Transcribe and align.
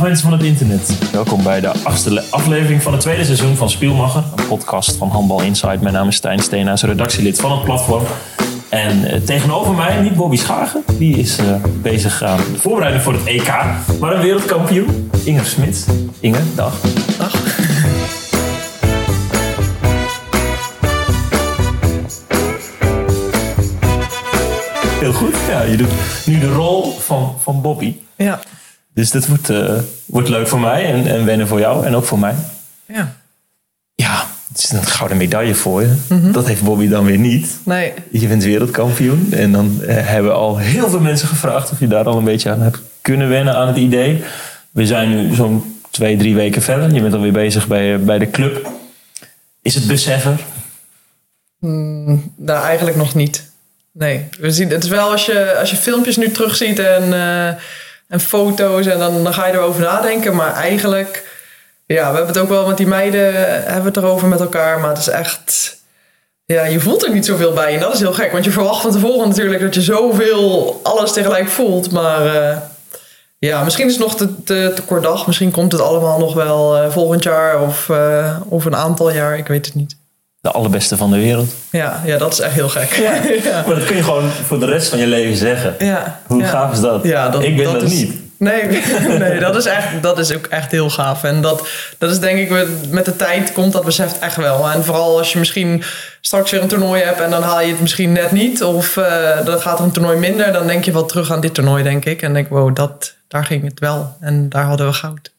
Dag 0.00 0.08
mensen 0.08 0.28
van 0.28 0.38
het 0.38 0.46
internet. 0.46 0.98
Welkom 1.12 1.42
bij 1.42 1.60
de 1.60 1.72
achtste 1.82 2.22
aflevering 2.30 2.82
van 2.82 2.92
het 2.92 3.00
tweede 3.00 3.24
seizoen 3.24 3.56
van 3.56 3.70
Spielmacher. 3.70 4.24
Een 4.36 4.46
podcast 4.46 4.96
van 4.96 5.08
Handbal 5.08 5.42
Insight. 5.42 5.80
Mijn 5.80 5.94
naam 5.94 6.08
is 6.08 6.16
Stijn 6.16 6.38
Steenhuis, 6.38 6.82
redactielid 6.82 7.40
van 7.40 7.52
het 7.52 7.64
platform. 7.64 8.04
En 8.68 9.04
eh, 9.04 9.20
tegenover 9.20 9.74
mij, 9.74 10.00
niet 10.00 10.14
Bobby 10.14 10.36
Schagen. 10.36 10.84
Die 10.98 11.16
is 11.16 11.38
eh, 11.38 11.54
bezig 11.82 12.22
aan 12.22 12.36
de 12.36 12.58
voorbereiding 12.58 13.02
voor 13.04 13.12
het 13.12 13.24
EK. 13.24 13.48
Maar 14.00 14.14
een 14.14 14.22
wereldkampioen, 14.22 15.10
Inge 15.24 15.44
Smit. 15.44 15.86
Inge, 16.20 16.40
dag. 16.54 16.80
Dag. 17.18 17.32
Heel 25.00 25.12
goed. 25.12 25.34
Ja, 25.48 25.62
je 25.62 25.76
doet 25.76 25.92
nu 26.26 26.38
de 26.38 26.52
rol 26.52 26.92
van, 26.98 27.34
van 27.40 27.60
Bobby. 27.60 27.96
Ja. 28.16 28.40
Dus 29.00 29.10
dit 29.10 29.26
wordt, 29.26 29.50
eh, 29.50 29.78
wordt 30.06 30.28
leuk 30.28 30.48
voor 30.48 30.60
mij 30.60 30.84
en, 30.84 31.06
en 31.06 31.24
wennen 31.24 31.48
voor 31.48 31.58
jou 31.58 31.86
en 31.86 31.94
ook 31.94 32.04
voor 32.04 32.18
mij. 32.18 32.34
Ja. 32.86 33.16
Ja, 33.94 34.26
het 34.48 34.58
is 34.58 34.70
een 34.70 34.82
gouden 34.82 35.16
medaille 35.16 35.54
voor 35.54 35.82
je. 35.82 35.94
Dat 36.32 36.46
heeft 36.46 36.62
Bobby 36.62 36.88
dan 36.88 37.04
weer 37.04 37.18
niet. 37.18 37.58
Nee. 37.64 37.92
Je 38.10 38.26
bent 38.26 38.44
wereldkampioen. 38.44 39.32
En 39.32 39.52
dan 39.52 39.82
eh, 39.82 40.06
hebben 40.06 40.34
al 40.34 40.58
heel 40.58 40.88
veel 40.90 41.00
mensen 41.00 41.28
gevraagd 41.28 41.70
of 41.70 41.80
je 41.80 41.86
daar 41.86 42.04
al 42.04 42.16
een 42.16 42.24
beetje 42.24 42.50
aan 42.50 42.60
hebt 42.60 42.78
kunnen 43.00 43.28
wennen 43.28 43.54
aan 43.54 43.66
het 43.66 43.76
idee. 43.76 44.22
We 44.70 44.86
zijn 44.86 45.10
nu 45.10 45.34
zo'n 45.34 45.80
twee, 45.90 46.16
drie 46.16 46.34
weken 46.34 46.62
verder. 46.62 46.94
Je 46.94 47.02
bent 47.02 47.14
alweer 47.14 47.32
bezig 47.32 47.66
bij, 47.66 48.00
bij 48.00 48.18
de 48.18 48.30
club. 48.30 48.70
Is 49.62 49.74
het 49.74 49.86
beseffen? 49.86 50.38
Nou, 52.36 52.64
eigenlijk 52.64 52.96
nog 52.96 53.14
niet. 53.14 53.50
Nee. 53.92 54.28
We 54.40 54.50
zien, 54.50 54.70
het 54.70 54.84
is 54.84 54.90
wel 54.90 55.10
als 55.10 55.26
je, 55.26 55.56
als 55.58 55.70
je 55.70 55.76
filmpjes 55.76 56.16
nu 56.16 56.30
terugziet 56.30 56.78
en, 56.78 57.12
eh, 57.12 57.54
en 58.10 58.20
foto's 58.20 58.86
en 58.86 58.98
dan, 58.98 59.24
dan 59.24 59.34
ga 59.34 59.46
je 59.46 59.52
erover 59.52 59.82
nadenken. 59.82 60.34
Maar 60.34 60.54
eigenlijk, 60.54 61.24
ja, 61.86 62.10
we 62.10 62.16
hebben 62.16 62.26
het 62.26 62.38
ook 62.38 62.48
wel 62.48 62.66
met 62.66 62.76
die 62.76 62.86
meiden, 62.86 63.34
hebben 63.34 63.82
we 63.82 63.88
het 63.88 63.96
erover 63.96 64.28
met 64.28 64.40
elkaar. 64.40 64.80
Maar 64.80 64.88
het 64.88 64.98
is 64.98 65.08
echt, 65.08 65.76
ja, 66.44 66.64
je 66.64 66.80
voelt 66.80 67.04
er 67.04 67.12
niet 67.12 67.26
zoveel 67.26 67.52
bij. 67.52 67.74
En 67.74 67.80
dat 67.80 67.94
is 67.94 68.00
heel 68.00 68.12
gek, 68.12 68.32
want 68.32 68.44
je 68.44 68.50
verwacht 68.50 68.82
van 68.82 68.90
tevoren 68.90 69.28
natuurlijk 69.28 69.60
dat 69.60 69.74
je 69.74 69.82
zoveel 69.82 70.80
alles 70.82 71.12
tegelijk 71.12 71.48
voelt. 71.48 71.92
Maar 71.92 72.26
eh, 72.26 72.56
ja, 73.38 73.64
misschien 73.64 73.86
is 73.86 73.92
het 73.92 74.02
nog 74.02 74.16
te, 74.16 74.42
te, 74.44 74.82
kort 74.86 75.02
dag. 75.02 75.26
Misschien 75.26 75.50
komt 75.50 75.72
het 75.72 75.80
allemaal 75.80 76.18
nog 76.18 76.34
wel 76.34 76.76
eh, 76.76 76.90
volgend 76.90 77.22
jaar 77.22 77.62
of, 77.62 77.88
eh, 77.88 78.40
of 78.48 78.64
een 78.64 78.76
aantal 78.76 79.10
jaar. 79.10 79.38
Ik 79.38 79.46
weet 79.46 79.66
het 79.66 79.74
niet. 79.74 79.96
De 80.40 80.50
allerbeste 80.50 80.96
van 80.96 81.10
de 81.10 81.16
wereld. 81.18 81.52
Ja, 81.70 82.02
ja 82.04 82.18
dat 82.18 82.32
is 82.32 82.38
echt 82.40 82.54
heel 82.54 82.68
gek. 82.68 82.90
Ja, 83.44 83.62
Maar 83.66 83.74
dat 83.74 83.84
kun 83.84 83.96
je 83.96 84.02
gewoon 84.02 84.30
voor 84.30 84.58
de 84.60 84.66
rest 84.66 84.88
van 84.88 84.98
je 84.98 85.06
leven 85.06 85.36
zeggen. 85.36 85.74
ja. 85.78 86.20
Hoe 86.26 86.40
ja. 86.40 86.46
gaaf 86.48 86.72
is 86.72 86.80
dat? 86.80 87.04
Ja, 87.04 87.28
dat 87.28 87.42
Ik 87.42 87.56
ben 87.56 87.64
dat, 87.72 87.82
is, 87.82 87.92
niet. 87.92 88.14
Nee, 88.38 88.62
nee 89.18 89.38
dat, 89.40 89.56
is 89.56 89.64
echt, 89.66 90.02
dat 90.02 90.18
is 90.18 90.32
ook 90.34 90.46
echt 90.46 90.70
heel 90.70 90.90
gaaf. 90.90 91.24
En 91.24 91.40
dat, 91.42 91.68
dat 91.98 92.10
is 92.10 92.18
denk 92.20 92.38
ik, 92.38 92.50
met- 92.50 92.90
met 92.90 93.04
de 93.04 93.16
tijd 93.16 93.52
komt 93.52 93.72
dat 93.72 93.84
besef 93.84 94.20
echt 94.20 94.36
wel. 94.36 94.70
En 94.70 94.84
vooral 94.84 95.18
als 95.18 95.32
je 95.32 95.38
misschien 95.38 95.82
straks 96.20 96.50
weer 96.50 96.62
een 96.62 96.68
toernooi 96.68 97.02
hebt 97.02 97.20
en 97.20 97.30
dan 97.30 97.42
haal 97.42 97.60
je 97.60 97.70
het 97.70 97.80
misschien 97.80 98.12
net 98.12 98.32
niet. 98.32 98.62
Of 98.62 98.96
eh, 98.96 99.44
dan 99.44 99.60
gaat 99.60 99.78
er 99.78 99.84
een 99.84 99.90
toernooi 99.90 100.18
minder. 100.18 100.52
Dan 100.52 100.66
denk 100.66 100.84
je 100.84 100.92
wel 100.92 101.06
terug 101.06 101.30
aan 101.32 101.40
dit 101.40 101.54
toernooi, 101.54 101.82
denk 101.82 102.04
ik. 102.04 102.22
En 102.22 102.32
denk, 102.32 102.48
wow, 102.48 102.74
dat, 102.76 103.14
daar 103.28 103.44
ging 103.44 103.64
het 103.64 103.80
wel. 103.80 104.16
En 104.20 104.48
daar 104.48 104.64
hadden 104.64 104.86
we 104.86 104.92
goud. 104.92 105.32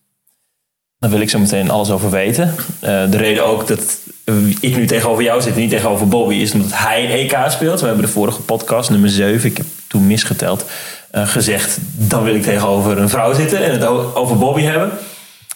Daar 0.99 1.09
wil 1.09 1.22
ik 1.22 1.29
zo 1.29 1.39
meteen 1.39 1.69
alles 1.69 1.91
over 1.91 2.09
weten. 2.09 2.55
Eh, 2.79 3.09
de 3.11 3.17
reden 3.17 3.45
ook 3.45 3.67
dat 3.67 3.97
ik 4.60 4.76
nu 4.76 4.86
tegenover 4.88 5.24
jou 5.24 5.42
zit 5.42 5.54
en 5.54 5.60
niet 5.60 5.70
tegenover 5.70 6.08
Bobby 6.08 6.36
is 6.36 6.52
omdat 6.52 6.72
hij 6.74 7.12
EK 7.12 7.38
speelt. 7.48 7.80
We 7.80 7.86
hebben 7.86 8.06
de 8.06 8.12
vorige 8.12 8.42
podcast, 8.42 8.90
nummer 8.90 9.10
7, 9.10 9.50
ik 9.50 9.58
heb 9.58 9.66
toen 9.88 10.08
misgeteld, 10.08 10.66
eh, 11.12 11.28
gezegd 11.28 11.78
dan 11.98 12.24
wil 12.24 12.36
ik 12.36 12.44
tegenover 12.44 12.98
een 12.98 13.09
vrouw 13.09 13.34
zitten 13.34 13.64
en 13.64 13.72
het 13.72 13.86
over 14.16 14.38
Bobby 14.38 14.62
hebben. 14.62 14.92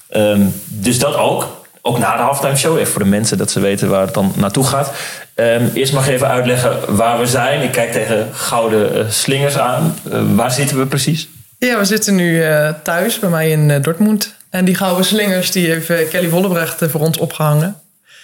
Ehm, 0.09 0.41
dus 0.67 0.99
dat 0.99 1.15
ook. 1.15 1.63
Ook 1.81 1.97
na 1.99 2.15
de 2.15 2.21
halftime 2.21 2.55
show, 2.55 2.77
even 2.77 2.91
voor 2.91 3.03
de 3.03 3.09
mensen 3.09 3.37
dat 3.37 3.51
ze 3.51 3.59
weten 3.59 3.89
waar 3.89 4.05
het 4.05 4.13
dan 4.13 4.33
naartoe 4.35 4.63
gaat. 4.63 4.91
Ehm, 5.33 5.67
eerst 5.73 5.93
mag 5.93 6.05
je 6.05 6.11
even 6.13 6.27
uitleggen 6.27 6.95
waar 6.95 7.19
we 7.19 7.25
zijn. 7.25 7.61
Ik 7.61 7.71
kijk 7.71 7.91
tegen 7.91 8.29
gouden 8.33 8.95
eh, 8.95 9.09
slingers 9.09 9.57
aan. 9.57 9.95
Eh, 10.11 10.19
waar 10.35 10.51
zitten 10.51 10.77
we 10.77 10.85
precies? 10.85 11.27
Ja, 11.57 11.77
we 11.77 11.85
zitten 11.85 12.15
nu 12.15 12.43
eh, 12.43 12.69
thuis 12.83 13.19
bij 13.19 13.29
mij 13.29 13.51
in 13.51 13.71
eh, 13.71 13.81
Dortmund. 13.81 14.35
En 14.49 14.65
die 14.65 14.75
gouden 14.75 15.05
slingers 15.05 15.51
die 15.51 15.67
heeft 15.67 15.89
eh, 15.89 16.09
Kelly 16.09 16.29
Vollebrecht 16.29 16.81
eh, 16.81 16.89
voor 16.89 17.01
ons 17.01 17.17
opgehangen. 17.17 17.75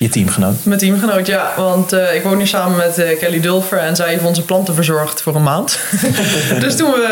Je 0.02 0.10
teamgenoot. 0.10 0.56
Mijn 0.66 0.80
teamgenoot, 0.80 1.28
ja. 1.28 1.54
Want 1.58 1.94
eh, 1.94 2.16
ik 2.16 2.24
woon 2.24 2.38
hier 2.38 2.48
samen 2.48 2.78
met 2.78 2.98
eh, 2.98 3.20
Kelly 3.20 3.40
Dulfer 3.40 3.78
en 3.78 3.96
zij 3.96 4.10
heeft 4.10 4.24
onze 4.24 4.42
planten 4.42 4.74
verzorgd 4.76 5.22
voor 5.22 5.36
een 5.36 5.44
maand. 5.44 5.80
dus 6.60 6.76
toen 6.76 6.92
we 6.92 7.04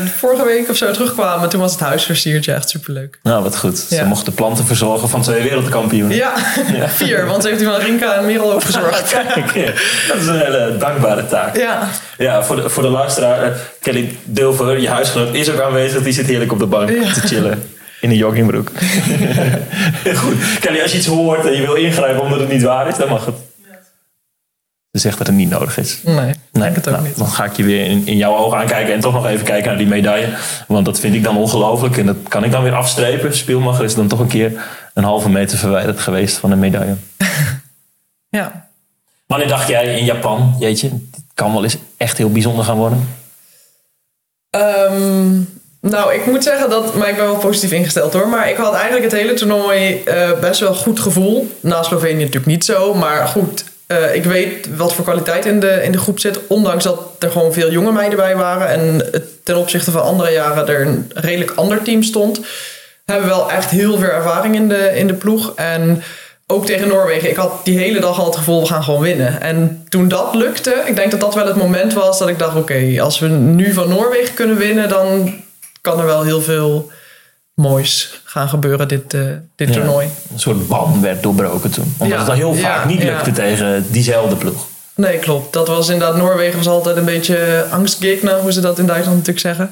eh, 0.00 0.06
vorige 0.16 0.44
week 0.44 0.68
of 0.70 0.76
zo 0.76 0.90
terugkwamen, 0.90 1.48
toen 1.48 1.60
was 1.60 1.72
het 1.72 1.80
huis 1.80 2.04
versierd. 2.04 2.44
Ja, 2.44 2.54
echt 2.54 2.68
superleuk. 2.68 3.18
Nou, 3.22 3.42
wat 3.42 3.56
goed. 3.58 3.78
Ze 3.78 3.94
Ja. 3.94 4.04
mochten 4.04 4.34
planten 4.34 4.64
verzorgen 4.64 5.08
van 5.08 5.22
twee 5.22 5.42
wereldkampioenen. 5.42 6.16
Ja, 6.16 6.32
vier, 6.88 7.26
want 7.26 7.42
ze 7.42 7.48
heeft 7.48 7.60
die 7.60 7.68
van 7.70 7.80
Rinka 7.80 8.14
en 8.14 8.26
Merel 8.26 8.52
ook 8.52 8.62
verzorgd. 8.62 9.10
Kijk, 9.34 9.54
dat 10.08 10.16
is 10.16 10.26
een 10.26 10.38
hele 10.38 10.76
dankbare 10.78 11.26
taak. 11.26 11.56
Ja, 11.56 11.88
Ja, 12.18 12.42
voor 12.42 12.56
de, 12.56 12.68
voor 12.68 12.82
de 12.82 12.88
luisteraar, 12.88 13.52
Kelly 13.80 14.16
Dulver, 14.24 14.80
je 14.80 14.88
huisgenoot, 14.88 15.34
is 15.34 15.50
ook 15.50 15.60
aanwezig. 15.60 16.02
Die 16.02 16.12
zit 16.12 16.26
heerlijk 16.26 16.52
op 16.52 16.58
de 16.58 16.66
bank 16.66 16.88
te 16.88 17.20
chillen. 17.20 17.62
In 18.00 18.10
een 18.10 18.16
joggingbroek. 18.16 18.70
Goed. 20.22 20.58
Kelly, 20.60 20.80
als 20.82 20.92
je 20.92 20.98
iets 20.98 21.06
hoort 21.06 21.46
en 21.46 21.52
je 21.52 21.60
wil 21.60 21.74
ingrijpen 21.74 22.22
omdat 22.22 22.40
het 22.40 22.48
niet 22.48 22.62
waar 22.62 22.88
is, 22.88 22.96
dan 22.96 23.08
mag 23.08 23.26
het. 23.26 23.34
Ze 24.92 24.98
zegt 24.98 25.18
dat 25.18 25.26
het 25.26 25.36
niet 25.36 25.50
nodig 25.50 25.78
is. 25.78 26.00
nee, 26.02 26.34
denk 26.50 26.74
het 26.74 26.88
ook 26.88 26.94
nou, 26.94 27.06
niet. 27.06 27.18
Dan 27.18 27.28
ga 27.28 27.44
ik 27.44 27.56
je 27.56 27.64
weer 27.64 27.84
in, 27.84 28.06
in 28.06 28.16
jouw 28.16 28.36
ogen 28.36 28.58
aankijken 28.58 28.94
en 28.94 29.00
toch 29.00 29.12
nog 29.12 29.26
even 29.26 29.44
kijken 29.44 29.68
naar 29.68 29.78
die 29.78 29.86
medaille. 29.86 30.36
Want 30.66 30.84
dat 30.84 31.00
vind 31.00 31.14
ik 31.14 31.22
dan 31.22 31.36
ongelooflijk 31.36 31.96
en 31.96 32.06
dat 32.06 32.16
kan 32.28 32.44
ik 32.44 32.50
dan 32.50 32.62
weer 32.62 32.74
afstrepen. 32.74 33.36
Spielmacher 33.36 33.84
is 33.84 33.94
dan 33.94 34.08
toch 34.08 34.18
een 34.18 34.26
keer 34.26 34.62
een 34.94 35.04
halve 35.04 35.30
meter 35.30 35.58
verwijderd 35.58 36.00
geweest 36.00 36.36
van 36.36 36.50
een 36.50 36.58
medaille. 36.58 36.96
Ja. 38.30 38.68
Wanneer 39.26 39.48
dacht 39.48 39.68
jij 39.68 39.98
in 39.98 40.04
Japan, 40.04 40.56
jeetje, 40.58 40.88
dit 40.88 41.24
kan 41.34 41.52
wel 41.52 41.62
eens 41.62 41.76
echt 41.96 42.18
heel 42.18 42.32
bijzonder 42.32 42.64
gaan 42.64 42.76
worden? 42.76 43.08
Ehm, 44.50 45.40
nou, 45.80 46.14
ik 46.14 46.26
moet 46.26 46.42
zeggen 46.44 46.70
dat, 46.70 46.94
maar 46.94 47.08
ik 47.08 47.16
ben 47.16 47.24
wel 47.24 47.36
positief 47.36 47.72
ingesteld 47.72 48.12
hoor. 48.12 48.28
Maar 48.28 48.50
ik 48.50 48.56
had 48.56 48.74
eigenlijk 48.74 49.04
het 49.04 49.20
hele 49.20 49.34
toernooi 49.34 50.02
eh, 50.04 50.30
best 50.40 50.60
wel 50.60 50.74
goed 50.74 51.00
gevoel. 51.00 51.50
Na 51.60 51.82
Slovenië 51.82 52.18
natuurlijk 52.18 52.46
niet 52.46 52.64
zo, 52.64 52.94
maar 52.94 53.26
goed. 53.26 53.64
eh, 53.86 54.14
ik 54.14 54.24
weet 54.24 54.76
wat 54.76 54.92
voor 54.92 55.04
kwaliteit 55.04 55.46
in 55.46 55.60
de, 55.60 55.80
in 55.82 55.92
de 55.92 55.98
groep 55.98 56.20
zit. 56.20 56.40
Ondanks 56.46 56.84
dat 56.84 57.00
er 57.18 57.30
gewoon 57.30 57.52
veel 57.52 57.70
jonge 57.70 57.92
meiden 57.92 58.18
bij 58.18 58.36
waren. 58.36 58.68
En 58.68 59.10
ten 59.44 59.56
opzichte 59.56 59.90
van 59.90 60.02
andere 60.02 60.32
jaren 60.32 60.68
er 60.68 60.86
een 60.86 61.10
redelijk 61.14 61.52
ander 61.54 61.82
team 61.82 62.02
stond. 62.02 62.40
Hebben 63.04 63.28
we 63.28 63.34
wel 63.34 63.50
echt 63.50 63.70
heel 63.70 63.98
veel 63.98 64.08
ervaring 64.08 64.54
in 64.54 64.68
de, 64.68 64.92
in 64.94 65.06
de 65.06 65.14
ploeg. 65.14 65.52
En 65.56 66.02
ook 66.46 66.66
tegen 66.66 66.88
Noorwegen. 66.88 67.30
Ik 67.30 67.36
had 67.36 67.64
die 67.64 67.78
hele 67.78 68.00
dag 68.00 68.18
al 68.18 68.26
het 68.26 68.36
gevoel, 68.36 68.60
we 68.60 68.66
gaan 68.66 68.82
gewoon 68.82 69.00
winnen. 69.00 69.40
En 69.40 69.84
toen 69.88 70.08
dat 70.08 70.34
lukte, 70.34 70.82
ik 70.86 70.96
denk 70.96 71.10
dat 71.10 71.20
dat 71.20 71.34
wel 71.34 71.46
het 71.46 71.56
moment 71.56 71.92
was 71.92 72.18
dat 72.18 72.28
ik 72.28 72.38
dacht... 72.38 72.56
oké, 72.56 72.96
als 73.00 73.18
we 73.18 73.28
nu 73.28 73.72
van 73.72 73.88
Noorwegen 73.88 74.34
kunnen 74.34 74.56
winnen... 74.56 74.88
dan 74.88 75.34
kan 75.80 75.98
er 76.00 76.06
wel 76.06 76.22
heel 76.22 76.42
veel 76.42 76.90
moois 77.54 78.20
gaan 78.24 78.48
gebeuren 78.48 78.88
dit, 78.88 79.14
eh, 79.14 79.20
dit 79.56 79.68
Ja. 79.68 79.74
toernooi. 79.74 80.08
Een 80.32 80.38
soort 80.40 80.68
ban 80.68 81.00
werd 81.00 81.22
doorbroken 81.22 81.70
toen. 81.70 81.94
Omdat 81.98 82.18
Ja, 82.18 82.22
het 82.22 82.28
al 82.28 82.36
heel 82.36 82.54
ja, 82.54 82.60
vaak 82.60 82.84
niet 82.84 83.02
lukte 83.02 83.32
tegen 83.32 83.86
diezelfde 83.90 84.36
ploeg. 84.36 84.66
Nee, 84.94 85.18
klopt. 85.18 85.52
Dat 85.52 85.68
was 85.68 85.88
inderdaad... 85.88 86.16
Noorwegen 86.16 86.56
was 86.56 86.66
altijd 86.68 86.96
een 86.96 87.04
beetje 87.04 87.66
angstgegner, 87.70 88.40
hoe 88.40 88.52
ze 88.52 88.60
dat 88.60 88.78
in 88.78 88.86
Duitsland 88.86 89.16
natuurlijk 89.16 89.46
zeggen. 89.46 89.70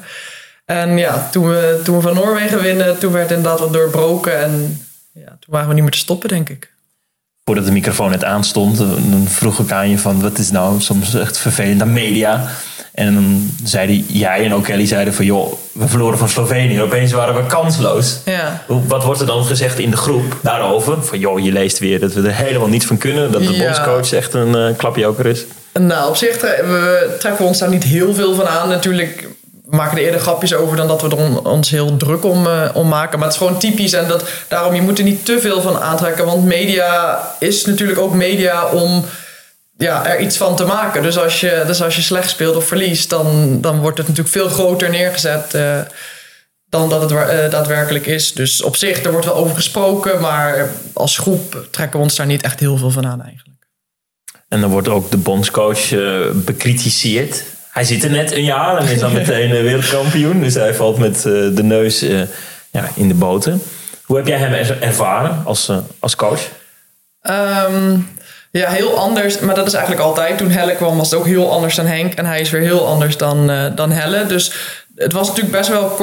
En 0.65 0.97
ja, 0.97 1.27
toen 1.31 1.47
we, 1.49 1.79
toen 1.83 1.95
we 1.95 2.01
van 2.01 2.13
Noorwegen 2.15 2.61
winnen... 2.61 2.97
toen 2.97 3.11
werd 3.11 3.31
inderdaad 3.31 3.59
wat 3.59 3.73
doorbroken. 3.73 4.39
En 4.43 4.81
ja, 5.13 5.25
toen 5.25 5.37
waren 5.53 5.67
we 5.67 5.73
niet 5.73 5.83
meer 5.83 5.91
te 5.91 5.97
stoppen, 5.97 6.29
denk 6.29 6.49
ik. 6.49 6.71
Voordat 7.47 7.65
de 7.65 7.71
microfoon 7.71 8.09
net 8.09 8.23
aanstond, 8.23 8.77
dan 8.77 9.25
vroeg 9.29 9.59
ik 9.59 9.71
aan 9.71 9.89
je 9.89 9.97
van 9.97 10.21
wat 10.21 10.37
is 10.37 10.51
nou 10.51 10.81
soms 10.81 11.15
echt 11.15 11.37
vervelend 11.37 11.81
aan 11.81 11.93
media. 11.93 12.47
En 12.93 13.13
dan 13.13 13.51
zeiden 13.63 14.05
jij 14.07 14.45
en 14.45 14.53
ook 14.53 14.63
Kelly 14.63 14.85
zeiden 14.85 15.13
van 15.13 15.25
joh, 15.25 15.53
we 15.71 15.87
verloren 15.87 16.17
van 16.17 16.29
Slovenië. 16.29 16.81
Opeens 16.81 17.11
waren 17.11 17.35
we 17.35 17.45
kansloos. 17.45 18.19
Ja. 18.25 18.63
Wat 18.87 19.03
wordt 19.03 19.19
er 19.21 19.25
dan 19.27 19.45
gezegd 19.45 19.79
in 19.79 19.91
de 19.91 19.97
groep 19.97 20.37
daarover? 20.41 21.03
Van 21.03 21.19
joh, 21.19 21.39
je 21.43 21.51
leest 21.51 21.79
weer 21.79 21.99
dat 21.99 22.13
we 22.13 22.21
er 22.27 22.35
helemaal 22.35 22.67
niets 22.67 22.85
van 22.85 22.97
kunnen. 22.97 23.31
Dat 23.31 23.43
de 23.43 23.53
Ja. 23.53 23.63
bondscoach 23.63 24.11
echt 24.13 24.33
een 24.33 24.55
eh 24.55 24.77
klapjoker 24.77 25.25
is. 25.25 25.45
Nou, 25.73 26.09
op 26.09 26.15
zich 26.15 26.37
tre- 26.37 26.63
we 26.67 27.15
trekken 27.19 27.41
we 27.41 27.47
ons 27.47 27.59
daar 27.59 27.69
niet 27.69 27.83
heel 27.83 28.13
veel 28.13 28.35
van 28.35 28.47
aan. 28.47 28.69
Natuurlijk 28.69 29.27
maken 29.69 29.97
er 29.97 30.03
eerder 30.03 30.19
grapjes 30.19 30.53
over 30.53 30.77
dan 30.77 30.87
dat 30.87 31.01
we 31.01 31.07
er 31.09 31.17
on- 31.17 31.45
ons 31.45 31.69
heel 31.69 31.97
druk 31.97 32.23
om, 32.23 32.45
eh, 32.47 32.69
om 32.73 32.87
maken. 32.87 33.19
Maar 33.19 33.27
het 33.27 33.37
is 33.37 33.43
gewoon 33.43 33.59
typisch 33.59 33.93
en 33.93 34.07
dat, 34.07 34.29
daarom 34.47 34.75
je 34.75 34.81
moet 34.81 34.97
er 34.97 35.03
niet 35.03 35.25
te 35.25 35.39
veel 35.41 35.61
van 35.61 35.77
aantrekken. 35.79 36.25
Want 36.25 36.45
media 36.45 37.21
is 37.39 37.65
natuurlijk 37.65 37.99
ook 37.99 38.13
media 38.13 38.65
om 38.65 39.05
ja, 39.77 40.05
er 40.05 40.19
iets 40.19 40.37
van 40.37 40.55
te 40.55 40.65
maken. 40.65 41.01
Dus 41.01 41.17
als 41.17 41.39
je, 41.39 41.63
dus 41.67 41.81
als 41.83 41.95
je 41.95 42.01
slecht 42.01 42.29
speelt 42.29 42.55
of 42.55 42.65
verliest, 42.67 43.09
dan, 43.09 43.57
dan 43.61 43.79
wordt 43.79 43.97
het 43.97 44.07
natuurlijk 44.07 44.35
veel 44.35 44.49
groter 44.49 44.89
neergezet. 44.89 45.53
eh, 45.53 45.79
dan 46.69 46.89
dat 46.89 47.01
het 47.01 47.11
eh, 47.11 47.49
daadwerkelijk 47.51 48.05
is. 48.05 48.33
Dus 48.33 48.61
op 48.61 48.75
zich, 48.75 49.03
er 49.03 49.11
wordt 49.11 49.25
wel 49.25 49.35
over 49.35 49.55
gesproken, 49.55 50.21
maar 50.21 50.69
als 50.93 51.17
groep 51.17 51.67
trekken 51.71 51.97
we 51.99 52.05
ons 52.05 52.15
daar 52.15 52.25
niet 52.25 52.41
echt 52.41 52.59
heel 52.59 52.77
veel 52.77 52.91
van 52.91 53.05
aan 53.07 53.21
eigenlijk. 53.23 53.57
En 54.47 54.61
dan 54.61 54.69
wordt 54.69 54.87
ook 54.87 55.11
de 55.11 55.17
bondscoach 55.17 55.89
bekritiseerd. 56.33 57.43
Hij 57.77 57.85
zit 57.85 58.03
er 58.03 58.09
net 58.09 58.31
een 58.31 58.43
jaar 58.43 58.77
en 58.77 58.87
is 58.87 58.99
dan 58.99 59.13
meteen 59.13 59.51
eh, 59.55 59.61
wereldkampioen. 59.61 60.41
Dus 60.41 60.53
hij 60.53 60.73
valt 60.73 60.97
met 60.97 61.15
eh, 61.15 61.23
de 61.55 61.63
neus 61.63 62.01
eh, 62.01 62.19
ja, 62.71 62.83
in 62.95 63.07
de 63.07 63.13
boten. 63.13 63.61
Hoe 64.05 64.17
heb 64.17 64.27
jij 64.27 64.37
hem 64.37 64.53
er- 64.53 64.81
ervaren 64.81 65.41
als, 65.45 65.71
als 65.99 66.15
coach? 66.15 66.41
Ehm, 67.21 67.97
ja, 68.51 68.69
heel 68.69 68.97
anders. 68.97 69.39
Maar 69.39 69.55
dat 69.55 69.67
is 69.67 69.73
eigenlijk 69.73 70.05
altijd. 70.05 70.37
Toen 70.37 70.51
Helle 70.51 70.75
kwam 70.75 70.97
was 70.97 71.09
het 71.11 71.19
ook 71.19 71.25
heel 71.25 71.51
anders 71.51 71.75
dan 71.75 71.85
Henk. 71.85 72.13
En 72.13 72.25
hij 72.25 72.39
is 72.39 72.49
weer 72.49 72.61
heel 72.61 72.87
anders 72.87 73.17
dan, 73.17 73.51
dan 73.75 73.91
Helle. 73.91 74.25
Dus 74.25 74.51
het 74.95 75.13
was 75.13 75.27
natuurlijk 75.27 75.55
best 75.55 75.69
wel 75.69 75.97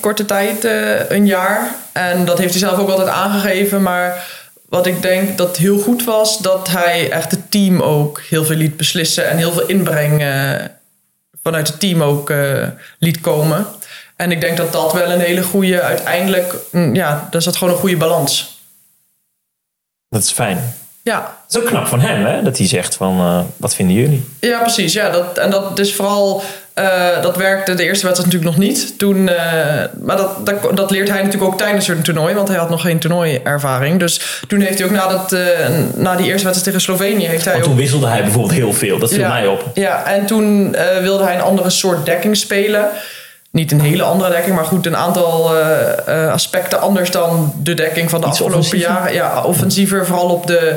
korte 0.00 0.24
tijd, 0.24 0.68
een 1.08 1.26
jaar. 1.26 1.74
En 1.92 2.24
dat 2.24 2.38
heeft 2.38 2.50
hij 2.50 2.68
zelf 2.68 2.78
ook 2.78 2.90
altijd 2.90 3.08
aangegeven. 3.08 3.82
Maar 3.82 4.26
wat 4.68 4.86
ik 4.86 5.02
denk 5.02 5.38
dat 5.38 5.56
heel 5.56 5.78
goed 5.78 6.04
was, 6.04 6.38
dat 6.38 6.68
hij 6.68 7.10
echt 7.10 7.30
het 7.30 7.50
team 7.50 7.80
ook 7.80 8.20
heel 8.28 8.44
veel 8.44 8.56
liet 8.56 8.76
beslissen. 8.76 9.28
En 9.28 9.36
heel 9.36 9.52
veel 9.52 9.66
inbreng 9.66 10.22
vanuit 11.42 11.68
het 11.68 11.80
team 11.80 12.02
ook 12.02 12.30
eh, 12.30 12.66
liet 12.98 13.20
komen. 13.20 13.66
En 14.16 14.30
ik 14.30 14.40
denk 14.40 14.56
dat 14.56 14.72
dat 14.72 14.92
wel 14.92 15.10
een 15.10 15.20
hele 15.20 15.42
goede, 15.42 15.80
uiteindelijk, 15.80 16.54
mm, 16.72 16.94
ja, 16.94 17.28
daar 17.30 17.42
zat 17.42 17.56
gewoon 17.56 17.74
een 17.74 17.80
goede 17.80 17.96
balans. 17.96 18.60
Dat 20.08 20.22
is 20.22 20.30
fijn. 20.30 20.74
Ja, 21.02 21.38
Het 21.46 21.54
is 21.54 21.60
ook 21.60 21.66
knap 21.68 21.86
van 21.86 22.00
hem, 22.00 22.24
hè? 22.24 22.42
Dat 22.42 22.58
hij 22.58 22.66
zegt 22.66 22.94
van, 22.96 23.18
eh, 23.18 23.40
wat 23.56 23.74
vinden 23.74 23.96
jullie? 23.96 24.28
Ja, 24.40 24.60
precies. 24.60 24.92
Ja, 24.92 25.10
dat, 25.10 25.38
en 25.38 25.50
dat 25.50 25.78
is 25.78 25.94
vooral. 25.94 26.42
Eh, 26.80 27.22
dat 27.22 27.36
werkte 27.36 27.74
de 27.74 27.82
eerste 27.82 28.06
wedstrijd 28.06 28.32
natuurlijk 28.32 28.58
nog 28.58 28.68
niet. 28.68 28.98
Toen, 28.98 29.28
eh, 29.28 29.84
maar 30.02 30.16
dat, 30.16 30.46
dat, 30.46 30.76
dat 30.76 30.90
leert 30.90 31.08
hij 31.08 31.22
natuurlijk 31.22 31.52
ook 31.52 31.58
tijdens 31.58 31.88
een 31.88 32.02
toernooi, 32.02 32.34
want 32.34 32.48
hij 32.48 32.56
had 32.56 32.70
nog 32.70 32.80
geen 32.80 32.98
toernooiervaring. 32.98 33.98
Dus 33.98 34.40
toen 34.48 34.60
heeft 34.60 34.78
hij 34.78 34.86
ook 34.86 34.92
na, 34.92 35.08
dat, 35.08 35.32
eh, 35.32 35.40
na 35.94 36.16
die 36.16 36.26
eerste 36.26 36.46
wedstrijd 36.46 36.64
tegen 36.64 36.80
Slovenië. 36.80 37.26
Heeft 37.26 37.44
hij 37.44 37.52
Want 37.52 37.64
ook, 37.64 37.70
toen 37.70 37.80
wisselde 37.80 38.06
hij 38.06 38.22
bijvoorbeeld 38.22 38.52
heel 38.52 38.72
veel. 38.72 38.98
Dat 38.98 39.10
viel 39.10 39.20
ja, 39.20 39.28
mij 39.28 39.46
op. 39.46 39.64
Ja, 39.74 40.06
en 40.06 40.26
toen 40.26 40.76
wilde 41.02 41.24
hij 41.24 41.34
een 41.34 41.40
andere 41.40 41.70
soort 41.70 42.06
dekking 42.06 42.36
spelen. 42.36 42.88
Niet 43.50 43.72
een 43.72 43.80
hele 43.80 44.02
andere 44.02 44.30
dekking, 44.30 44.54
maar 44.54 44.64
goed, 44.64 44.86
een 44.86 44.96
aantal 44.96 45.54
aspecten 46.30 46.80
anders 46.80 47.10
dan 47.10 47.52
de 47.62 47.74
dekking 47.74 48.10
van 48.10 48.20
de 48.20 48.26
Iets 48.26 48.40
afgelopen 48.40 48.58
offensiever? 48.58 48.94
jaren. 48.96 49.14
Ja, 49.14 49.42
offensiever, 49.42 50.06
vooral 50.06 50.28
op 50.28 50.46
de. 50.46 50.76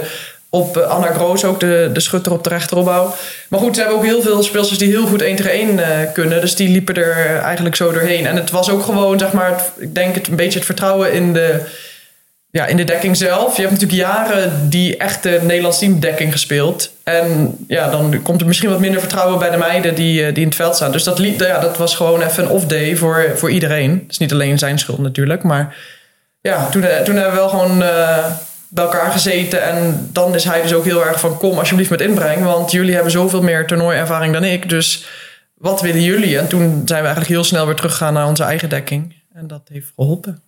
Op 0.54 0.78
eh, 0.78 0.84
Anna 0.84 1.12
Groos 1.12 1.46
ook, 1.46 1.60
de, 1.60 1.90
de 1.94 2.00
schutter 2.00 2.32
op 2.32 2.44
de 2.44 2.50
rechteropbouw. 2.50 3.16
Maar 3.50 3.60
goed, 3.60 3.76
ze 3.76 3.82
hebben 3.82 4.00
ook 4.00 4.06
heel 4.06 4.22
veel 4.22 4.44
speelsters 4.44 4.80
die 4.80 4.90
heel 4.90 5.06
goed 5.06 5.22
1 5.22 5.36
tegen 5.36 5.52
1 5.52 5.80
eh, 5.80 6.14
kunnen. 6.14 6.42
Dus 6.42 6.56
die 6.56 6.70
liepen 6.70 6.96
er 6.96 7.40
eigenlijk 7.40 7.76
zo 7.76 7.92
doorheen. 7.92 8.26
En 8.26 8.36
het 8.36 8.52
was 8.52 8.70
ook 8.70 8.84
gewoon, 8.84 9.20
zeg 9.20 9.32
maar, 9.32 9.64
ik 9.78 9.96
denk 9.96 10.16
het, 10.16 10.28
een 10.28 10.36
beetje 10.36 10.58
het 10.58 10.66
vertrouwen 10.66 11.14
in 11.14 11.34
de, 11.34 11.60
ja, 12.52 12.66
in 12.66 12.78
de 12.78 12.84
dekking 12.84 13.18
zelf. 13.18 13.56
Je 13.56 13.62
hebt 13.62 13.74
natuurlijk 13.74 14.02
jaren 14.02 14.70
die 14.70 14.98
echte 14.98 15.40
Nederlands 15.42 15.80
teamdekking 15.80 16.32
gespeeld. 16.32 16.92
En 17.04 17.58
ja, 17.68 17.90
dan 17.90 18.22
komt 18.22 18.42
er 18.42 18.48
misschien 18.48 18.70
wat 18.70 18.80
minder 18.80 19.00
vertrouwen 19.00 19.40
bij 19.40 19.50
de 19.50 19.58
meiden 19.58 19.96
die, 19.96 20.26
eh, 20.26 20.34
die 20.34 20.44
in 20.44 20.50
het 20.50 20.56
veld 20.56 20.76
staan. 20.76 20.92
Dus 20.92 21.04
dat, 21.04 21.20
liet, 21.20 21.40
ja, 21.40 21.60
dat 21.60 21.78
was 21.78 21.96
gewoon 21.96 22.22
even 22.22 22.44
een 22.44 22.50
off-day 22.50 22.96
voor, 22.96 23.32
voor 23.36 23.52
iedereen. 23.52 23.92
Het 23.92 24.12
is 24.12 24.18
niet 24.18 24.32
alleen 24.32 24.58
zijn 24.58 24.80
schuld 24.80 25.00
natuurlijk. 25.00 25.44
Maar 25.44 25.76
ja, 26.42 26.70
toen, 26.70 26.82
toen 27.04 27.16
hebben 27.16 27.34
we 27.34 27.40
wel 27.40 27.50
gewoon 27.50 27.84
bij 28.74 28.84
elkaar 28.84 29.12
gezeten. 29.12 29.64
En 29.64 30.10
dan 30.12 30.36
is 30.36 30.44
hij 30.44 30.62
dus 30.62 30.74
ook 30.74 30.86
heel 30.86 31.06
erg 31.06 31.20
van... 31.20 31.38
kom 31.38 31.58
alsjeblieft 31.58 31.90
met 31.90 32.02
inbreng. 32.02 32.44
Want 32.44 32.72
jullie 32.72 32.94
hebben 32.94 33.12
zoveel 33.12 33.42
meer 33.42 33.68
toernooiervaring 33.68 34.34
dan 34.34 34.44
ik. 34.44 34.70
Dus 34.70 35.06
wat 35.54 35.82
willen 35.82 36.02
jullie? 36.02 36.38
En 36.38 36.48
toen 36.48 36.82
zijn 36.86 37.00
we 37.00 37.06
eigenlijk 37.08 37.28
heel 37.28 37.44
snel 37.44 37.66
weer 37.66 37.76
teruggegaan 37.76 38.14
naar 38.14 38.28
onze 38.28 38.44
eigen 38.44 38.70
dekking. 38.70 39.16
En 39.34 39.48
dat 39.48 39.62
heeft 39.72 39.92
geholpen. 39.96 40.42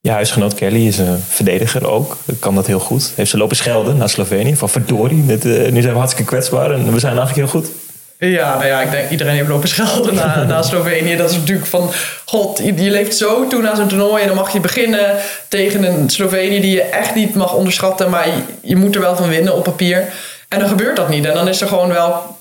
Je 0.00 0.10
huisgenoot 0.10 0.54
Kelly 0.54 0.86
is 0.86 0.98
een 0.98 1.18
verdediger 1.18 1.86
ook. 1.86 2.16
Kan 2.38 2.54
dat 2.54 2.66
heel 2.66 2.80
goed. 2.80 3.12
Heeft 3.14 3.30
ze 3.30 3.36
lopen 3.36 3.56
schelden 3.56 3.96
naar 3.96 4.08
Slovenië. 4.08 4.56
Van 4.56 4.68
verdorie, 4.68 5.32
eh, 5.32 5.72
nu 5.72 5.80
zijn 5.80 5.92
we 5.92 5.98
hartstikke 5.98 6.30
kwetsbaar. 6.30 6.70
En 6.70 6.92
we 6.92 6.98
zijn 6.98 7.16
eigenlijk 7.16 7.52
heel 7.52 7.60
goed. 7.60 7.70
Ja, 8.18 8.54
nou 8.54 8.66
ja, 8.66 8.80
ik 8.80 8.90
denk 8.90 9.10
iedereen 9.10 9.34
heeft 9.34 9.48
lopen 9.48 9.68
schelden 9.68 10.14
na, 10.14 10.42
na 10.44 10.62
Slovenië. 10.62 11.16
Dat 11.16 11.30
is 11.30 11.36
natuurlijk 11.36 11.68
van, 11.68 11.90
god, 12.24 12.58
je, 12.58 12.72
leeft 12.72 13.16
zo 13.16 13.46
toe 13.46 13.62
na 13.62 13.74
zo'n 13.74 13.88
toernooi... 13.88 14.20
en 14.22 14.28
dan 14.28 14.36
mag 14.36 14.52
je 14.52 14.60
beginnen 14.60 15.16
tegen 15.48 15.82
een 15.82 16.10
Slovenië 16.10 16.60
die 16.60 16.74
je 16.74 16.82
echt 16.82 17.14
niet 17.14 17.34
mag 17.34 17.54
onderschatten... 17.54 18.10
maar 18.10 18.26
je, 18.26 18.42
je 18.62 18.76
moet 18.76 18.94
er 18.94 19.00
wel 19.00 19.16
van 19.16 19.28
winnen 19.28 19.54
op 19.56 19.64
papier. 19.64 20.12
En 20.48 20.58
dan 20.58 20.68
gebeurt 20.68 20.96
dat 20.96 21.08
niet. 21.08 21.24
En 21.24 21.34
dan 21.34 21.48
is 21.48 21.60
er 21.60 21.68
gewoon 21.68 21.92
wel 21.92 22.36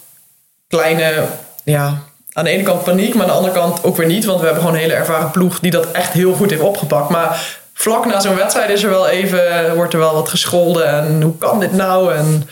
kleine, 0.68 1.25
ja, 1.63 2.01
aan 2.33 2.44
de 2.44 2.50
ene 2.50 2.63
kant 2.63 2.83
paniek... 2.83 3.13
maar 3.13 3.23
aan 3.23 3.31
de 3.31 3.38
andere 3.38 3.53
kant 3.53 3.83
ook 3.83 3.97
weer 3.97 4.07
niet. 4.07 4.25
Want 4.25 4.39
we 4.39 4.45
hebben 4.45 4.63
gewoon 4.63 4.77
een 4.77 4.83
hele 4.83 4.97
ervaren 5.00 5.31
ploeg 5.31 5.59
die 5.59 5.71
dat 5.71 5.91
echt 5.91 6.13
heel 6.13 6.33
goed 6.33 6.50
heeft 6.50 6.62
opgepakt. 6.62 7.09
Maar 7.09 7.57
vlak 7.73 8.06
na 8.06 8.19
zo'n 8.19 8.35
wedstrijd 8.35 8.69
is 8.69 8.83
er 8.83 8.89
wel 8.89 9.07
even, 9.07 9.75
wordt 9.75 9.94
er 9.94 10.00
wel 10.00 10.13
wat 10.13 10.30
gescholden... 10.30 10.88
en 10.88 11.21
hoe 11.21 11.38
kan 11.38 11.59
dit 11.59 11.73
nou? 11.73 12.13
En 12.13 12.50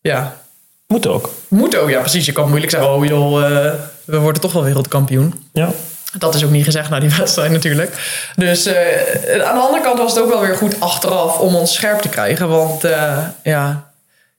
ja, 0.00 0.36
Moet 0.86 1.06
ook. 1.06 1.30
moet 1.48 1.76
ook, 1.76 1.90
ja 1.90 2.00
precies. 2.00 2.26
Je 2.26 2.32
kan 2.32 2.48
moeilijk 2.48 2.70
zeggen, 2.70 2.90
oh 2.90 3.06
joh, 3.06 3.44
eh, 3.44 3.72
we 4.04 4.18
worden 4.18 4.40
toch 4.40 4.52
wel 4.52 4.62
wereldkampioen. 4.62 5.48
Ja. 5.52 5.70
Dat 6.18 6.34
is 6.34 6.44
ook 6.44 6.50
niet 6.50 6.64
gezegd 6.64 6.90
na 6.90 7.00
die 7.00 7.14
wedstrijd 7.18 7.50
natuurlijk. 7.50 7.92
Dus 8.36 8.66
eh, 8.66 9.44
aan 9.44 9.54
de 9.54 9.60
andere 9.60 9.82
kant 9.82 9.98
was 9.98 10.14
het 10.14 10.22
ook 10.22 10.28
wel 10.28 10.40
weer 10.40 10.56
goed 10.56 10.80
achteraf 10.80 11.38
om 11.38 11.54
ons 11.54 11.74
scherp 11.74 12.00
te 12.00 12.08
krijgen. 12.08 12.48
Want 12.48 12.84
eh, 12.84 13.18
ja, 13.42 13.90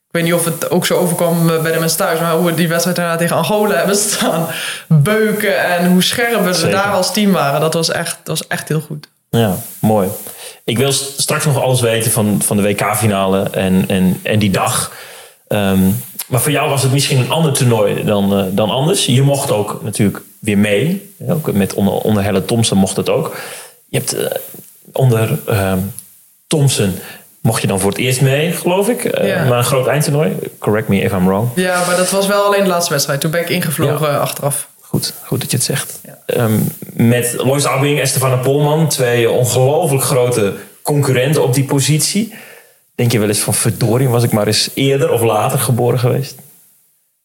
ik 0.08 0.14
weet 0.14 0.22
niet 0.22 0.32
of 0.32 0.44
het 0.44 0.70
ook 0.70 0.86
zo 0.86 0.96
overkwam 0.96 1.46
bij 1.46 1.72
de 1.72 1.78
mensen 1.78 1.98
thuis. 1.98 2.20
Maar 2.20 2.32
hoe 2.34 2.46
we 2.46 2.54
die 2.54 2.68
wedstrijd 2.68 2.96
daarna 2.96 3.16
tegen 3.16 3.36
Angola 3.36 3.74
hebben 3.74 3.96
staan 4.10 4.46
beuken. 4.86 5.64
En 5.64 5.86
hoe 5.86 6.02
scherp 6.02 6.44
we 6.44 6.54
Zeker. 6.54 6.70
daar 6.70 6.92
als 6.92 7.12
team 7.12 7.32
waren. 7.32 7.60
Dat 7.60 7.74
was 7.74 7.90
echt, 7.90 8.16
dat 8.24 8.38
was 8.38 8.46
echt 8.46 8.68
heel 8.68 8.80
goed. 8.80 9.08
Ja, 9.30 9.56
mooi. 9.78 10.08
Ik 10.64 10.78
wil 10.78 10.92
straks 10.92 11.44
nog 11.44 11.62
alles 11.62 11.80
weten 11.80 12.10
van, 12.10 12.42
van 12.44 12.56
de 12.56 12.62
WK-finale 12.62 13.50
en, 13.50 13.84
en, 13.88 14.20
en 14.22 14.38
die 14.38 14.50
dag. 14.50 14.92
Ehm, 15.48 15.90
maar 16.28 16.40
voor 16.40 16.52
jou 16.52 16.70
was 16.70 16.82
het 16.82 16.92
misschien 16.92 17.18
een 17.18 17.30
ander 17.30 17.52
toernooi 17.52 18.04
dan, 18.04 18.38
eh, 18.38 18.44
dan 18.50 18.70
anders. 18.70 19.06
Je 19.06 19.22
mocht 19.22 19.50
ook 19.50 19.80
natuurlijk 19.82 20.20
weer 20.38 20.58
mee. 20.58 21.12
Ja, 21.26 21.32
Ook 21.32 21.52
met 21.52 21.74
onder, 21.74 21.92
onder 21.94 22.22
Helle 22.22 22.44
Thompson 22.44 22.78
mocht 22.78 22.96
het 22.96 23.08
ook. 23.08 23.36
Je 23.88 23.98
hebt 23.98 24.12
eh, 24.12 24.30
onder 24.92 25.38
ehm, 25.46 25.78
Thompson 26.46 26.94
mocht 27.40 27.60
je 27.60 27.66
dan 27.66 27.80
voor 27.80 27.90
het 27.90 27.98
eerst 27.98 28.20
mee, 28.20 28.52
geloof 28.52 28.88
ik. 28.88 29.04
Eh, 29.04 29.28
Ja. 29.28 29.44
Maar 29.44 29.58
een 29.58 29.64
groot 29.64 29.86
eindtoernooi. 29.86 30.36
Correct 30.58 30.88
me 30.88 31.00
if 31.00 31.12
I'm 31.12 31.26
wrong. 31.26 31.48
Ja, 31.54 31.84
maar 31.86 31.96
dat 31.96 32.10
was 32.10 32.26
wel 32.26 32.42
alleen 32.42 32.62
de 32.62 32.68
laatste 32.68 32.92
wedstrijd. 32.92 33.20
Toen 33.20 33.30
ben 33.30 33.40
ik 33.40 33.48
ingevlogen 33.48 34.20
achteraf. 34.20 34.68
Goed, 34.80 35.12
goed 35.24 35.40
dat 35.40 35.50
je 35.50 35.56
het 35.56 35.66
zegt. 35.66 36.00
Ehm, 36.26 36.52
met 36.92 37.34
Lois 37.36 37.66
Abbing 37.66 38.00
en 38.00 38.08
Stefana 38.08 38.36
Polman, 38.36 38.88
twee 38.88 39.30
ongelooflijk 39.30 40.02
grote 40.02 40.54
concurrenten 40.82 41.42
op 41.42 41.54
die 41.54 41.64
positie. 41.64 42.34
Denk 42.98 43.12
je 43.12 43.18
wel 43.18 43.28
eens 43.28 43.38
van 43.38 43.54
verdorie, 43.54 44.08
was 44.08 44.22
ik 44.22 44.32
maar 44.32 44.46
eens 44.46 44.70
eerder 44.74 45.10
of 45.12 45.22
later 45.22 45.58
geboren 45.58 45.98
geweest? 45.98 46.34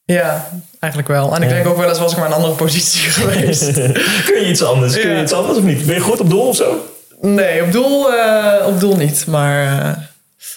Ja, 0.05 0.49
eigenlijk 0.79 1.11
wel. 1.11 1.35
En 1.35 1.43
ik 1.43 1.49
denk 1.49 1.67
ook 1.67 1.77
wel 1.77 1.89
eens 1.89 1.99
was 1.99 2.11
ik 2.11 2.17
maar 2.17 2.25
in 2.25 2.31
een 2.31 2.37
andere 2.37 2.55
positie 2.55 3.09
geweest. 3.19 3.73
Kun 4.27 4.39
je 4.41 4.49
iets 4.49 4.63
anders? 4.63 4.99
Kun 4.99 5.15
je 5.15 5.21
iets 5.21 5.33
anders 5.33 5.57
of 5.57 5.63
niet? 5.63 5.85
Ben 5.85 5.95
je 5.95 6.01
goed 6.01 6.19
op 6.19 6.29
doel 6.29 6.47
of 6.47 6.55
zo? 6.55 6.87
Nee, 7.21 7.63
op 7.63 7.71
doel, 7.71 8.13
eh, 8.13 8.67
op 8.67 8.79
doel 8.79 8.95
niet. 8.95 9.25
Maar 9.27 9.61
eh, 9.61 10.03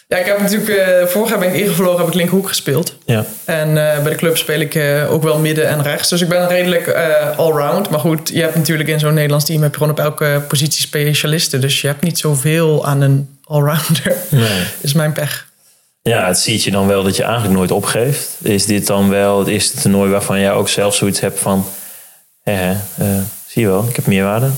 ja, 0.09 0.17
ik 0.17 0.27
heb 0.27 0.41
natuurlijk... 0.41 0.69
eh, 0.69 1.07
vorig 1.07 1.31
jaar 1.31 1.39
ben 1.39 1.55
ik 1.55 1.61
ingevlogen, 1.61 1.99
heb 1.99 2.09
ik 2.09 2.15
linkerhoek 2.15 2.49
gespeeld. 2.49 2.97
Ja. 3.05 3.25
En 3.45 3.75
bij 3.75 4.09
de 4.09 4.15
club 4.15 4.37
speel 4.37 4.61
ik 4.61 4.79
ook 5.11 5.23
wel 5.23 5.39
midden 5.39 5.69
en 5.69 5.83
rechts. 5.83 6.09
Dus 6.09 6.21
ik 6.21 6.29
ben 6.29 6.49
redelijk 6.49 6.97
allround. 7.37 7.91
Maar 7.91 8.01
goed, 8.01 8.31
je 8.33 8.41
hebt 8.41 8.55
natuurlijk 8.55 8.89
in 8.89 9.01
zo'n 9.01 9.15
Nederlands 9.15 9.45
team... 9.45 9.63
heb 9.63 9.71
je 9.71 9.79
gewoon 9.79 9.93
op 9.93 10.01
elke 10.01 10.43
positie 10.49 10.83
specialisten. 10.83 11.61
Dus 11.61 11.81
je 11.81 11.87
hebt 11.87 12.03
niet 12.03 12.19
zoveel 12.19 12.87
aan 12.87 13.01
een 13.01 13.36
allrounder. 13.47 14.17
Nee. 14.29 14.65
is 14.81 14.93
mijn 14.93 15.13
pech. 15.13 15.47
Ja, 16.03 16.27
het 16.27 16.39
ziet 16.39 16.63
je 16.63 16.71
dan 16.71 16.87
wel 16.87 17.03
dat 17.03 17.17
je 17.17 17.23
eigenlijk 17.23 17.55
nooit 17.55 17.71
opgeeft. 17.71 18.31
Is 18.43 18.67
dit 18.67 18.87
dan 18.87 19.09
wel 19.09 19.39
het 19.39 19.49
eerste 19.49 19.81
toernooi 19.81 20.11
waarvan 20.11 20.41
jij 20.41 20.53
ook 20.53 20.69
zelf 20.69 20.95
zoiets 20.95 21.21
hebt 21.21 21.39
van... 21.39 21.67
Hè, 22.43 22.53
hè, 22.53 22.73
eh, 22.99 23.23
zie 23.47 23.63
je 23.63 23.69
wel, 23.69 23.85
ik 23.89 23.97
heb 23.97 24.07
meerwaarde. 24.07 24.51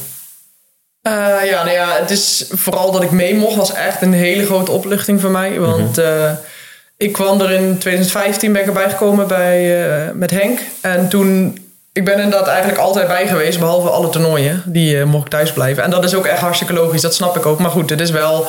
Eh, 1.03 1.13
ja, 1.45 1.65
nou 1.65 1.71
ja, 1.71 1.97
het 2.01 2.11
is 2.11 2.47
vooral 2.51 2.93
dat 2.93 3.03
ik 3.03 3.11
mee 3.11 3.35
mocht, 3.35 3.57
was 3.57 3.73
echt 3.73 4.03
een 4.03 4.13
hele 4.13 4.47
grote 4.47 4.71
opluchting 4.71 5.21
voor 5.21 5.31
mij. 5.31 5.61
Want 5.61 5.99
eh, 5.99 6.33
ik 6.99 7.13
kwam 7.13 7.41
er 7.41 7.51
in 7.51 7.79
2015 7.79 8.53
ben 8.53 8.61
ik 8.61 8.67
erbij 8.67 8.91
gekomen 8.91 9.27
bij, 9.29 9.87
eh, 9.87 10.13
met 10.15 10.31
Henk. 10.31 10.61
En 10.81 11.09
toen, 11.09 11.59
ik 11.93 12.05
ben 12.05 12.15
inderdaad 12.15 12.47
eigenlijk 12.47 12.79
altijd 12.79 13.07
bij 13.07 13.27
geweest, 13.27 13.59
behalve 13.59 13.89
alle 13.89 14.09
toernooien. 14.09 14.63
Die 14.67 14.99
eh, 14.99 15.05
mocht 15.05 15.25
ik 15.25 15.31
thuis 15.31 15.53
blijven. 15.53 15.83
En 15.83 15.91
dat 15.91 16.05
is 16.05 16.15
ook 16.15 16.27
echt 16.27 16.41
hartstikke 16.41 16.73
logisch, 16.73 17.01
dat 17.01 17.15
snap 17.15 17.37
ik 17.37 17.47
ook. 17.47 17.59
Maar 17.59 17.71
goed, 17.71 17.91
het 17.91 18.01
is 18.01 18.11
wel, 18.11 18.47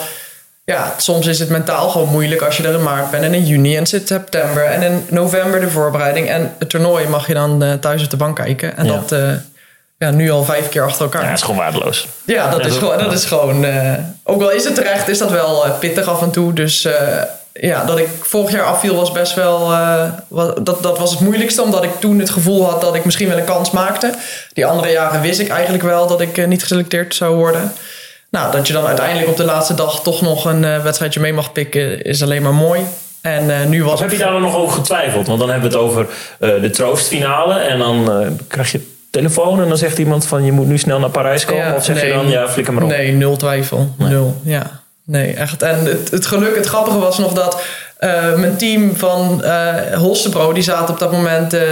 ja, 0.70 0.94
soms 0.98 1.28
is 1.28 1.40
het 1.40 1.50
mentaal 1.50 1.90
gewoon 1.90 2.08
moeilijk 2.10 2.42
als 2.42 2.58
je 2.58 2.68
er 2.68 2.74
in 2.74 2.84
maart 2.84 3.12
bent. 3.12 3.24
En 3.24 3.34
in 3.34 3.46
juni 3.46 3.74
en 3.76 3.80
in 3.80 3.86
september 3.86 4.64
en 4.66 4.82
in 4.82 5.06
november 5.10 5.60
de 5.60 5.70
voorbereiding. 5.70 6.30
En 6.30 6.54
het 6.60 6.70
toernooi 6.70 7.08
mag 7.08 7.28
je 7.28 7.34
dan 7.34 7.64
eh, 7.64 7.74
thuis 7.74 8.04
op 8.04 8.10
de 8.10 8.18
bank 8.18 8.36
kijken. 8.36 8.78
En 8.78 8.86
Ja. 8.86 8.92
dat, 8.92 9.12
eh, 9.12 9.32
ja, 9.98 10.12
nu 10.12 10.32
al 10.32 10.44
vijf 10.44 10.70
keer 10.70 10.84
achter 10.84 11.02
elkaar. 11.02 11.24
Ja, 11.24 11.32
is 11.32 11.42
gewoon 11.42 11.58
waardeloos. 11.60 12.08
Ja, 12.26 12.50
dat 12.50 12.60
Ja, 12.62 12.68
is 12.68 12.78
gewoon, 12.78 12.98
dat 12.98 13.14
is 13.14 13.26
gewoon 13.26 13.66
eh, 13.66 13.94
ook 14.24 14.42
al 14.42 14.52
is 14.52 14.64
het 14.64 14.76
terecht, 14.76 15.08
is 15.08 15.18
dat 15.18 15.32
wel 15.32 15.66
pittig 15.80 16.08
af 16.08 16.22
en 16.22 16.32
toe. 16.32 16.54
Dus 16.54 16.88
ja, 17.54 17.86
dat 17.86 17.98
ik 17.98 18.08
vorig 18.22 18.52
jaar 18.52 18.64
afviel 18.64 18.96
was 18.96 19.12
best 19.12 19.34
wel, 19.34 19.68
dat, 20.62 20.84
dat 20.84 20.98
was 21.00 21.12
het 21.12 21.20
moeilijkste. 21.20 21.62
Omdat 21.62 21.84
ik 21.84 22.00
toen 22.00 22.20
het 22.20 22.30
gevoel 22.30 22.70
had 22.70 22.82
dat 22.82 22.96
ik 22.96 23.06
misschien 23.06 23.28
wel 23.30 23.38
een 23.38 23.44
kans 23.44 23.72
maakte. 23.72 24.14
Die 24.54 24.66
andere 24.66 24.92
jaren 24.92 25.22
wist 25.22 25.40
ik 25.40 25.50
eigenlijk 25.50 25.84
wel 25.84 26.08
dat 26.08 26.22
ik 26.22 26.48
niet 26.48 26.62
geselecteerd 26.62 27.16
zou 27.16 27.36
worden. 27.36 27.72
Nou, 28.30 28.52
dat 28.52 28.68
je 28.68 28.74
dan 28.74 28.86
uiteindelijk 28.86 29.28
op 29.28 29.38
de 29.38 29.44
laatste 29.44 29.74
dag 29.74 30.02
toch 30.02 30.22
nog 30.22 30.46
een 30.46 30.64
eh, 30.64 30.84
wedstrijdje 30.84 31.20
mee 31.20 31.34
mag 31.34 31.52
pikken, 31.52 32.02
is 32.02 32.24
alleen 32.24 32.42
maar 32.42 32.54
mooi. 32.54 32.82
En 33.22 33.50
eh, 33.50 33.68
nu 33.68 33.84
was 33.84 33.94
Of 33.94 34.00
heb 34.00 34.12
je 34.12 34.18
daar 34.18 34.32
dan 34.32 34.42
nog 34.42 34.56
over 34.56 34.74
getwijfeld? 34.74 35.28
Want 35.28 35.40
dan 35.40 35.50
hebben 35.50 35.72
we 35.72 35.78
het 35.78 35.86
over 35.86 36.08
eh, 36.40 36.62
de 36.62 36.70
troostfinale. 36.70 37.60
En 37.60 37.80
dan 37.80 38.10
krijg 38.48 38.72
je 38.72 38.82
telefoon 39.12 39.62
en 39.62 39.68
dan 39.68 39.78
zegt 39.78 39.98
iemand 39.98 40.26
van 40.26 40.46
je 40.46 40.52
moet 40.52 40.68
nu 40.68 40.78
snel 40.78 41.00
naar 41.00 41.10
Parijs 41.10 41.46
komen? 41.46 41.66
Ja, 41.66 41.76
of 41.76 41.84
zeg 41.84 42.02
je 42.02 42.04
nee. 42.04 42.14
dan 42.14 42.30
ja, 42.30 42.50
flikker 42.50 42.74
maar 42.74 42.84
op? 42.84 42.90
Nee, 42.90 43.12
nul 43.12 43.38
twijfel. 43.38 43.94
Nul, 43.98 44.36
ja. 44.44 44.82
Nee, 45.06 45.34
echt. 45.34 45.62
En 45.62 45.86
het, 45.86 46.12
het 46.12 46.26
geluk, 46.26 46.56
het 46.56 46.66
grappige 46.66 46.98
was 46.98 47.18
nog 47.18 47.34
dat 47.34 47.62
eh, 48.00 48.36
mijn 48.36 48.58
team 48.58 48.96
van 48.96 49.44
eh 49.44 49.98
Holstebro... 49.98 50.54
die 50.54 50.64
zaten 50.64 50.94
op 50.94 51.00
dat 51.00 51.12
moment 51.12 51.54
eh, 51.54 51.64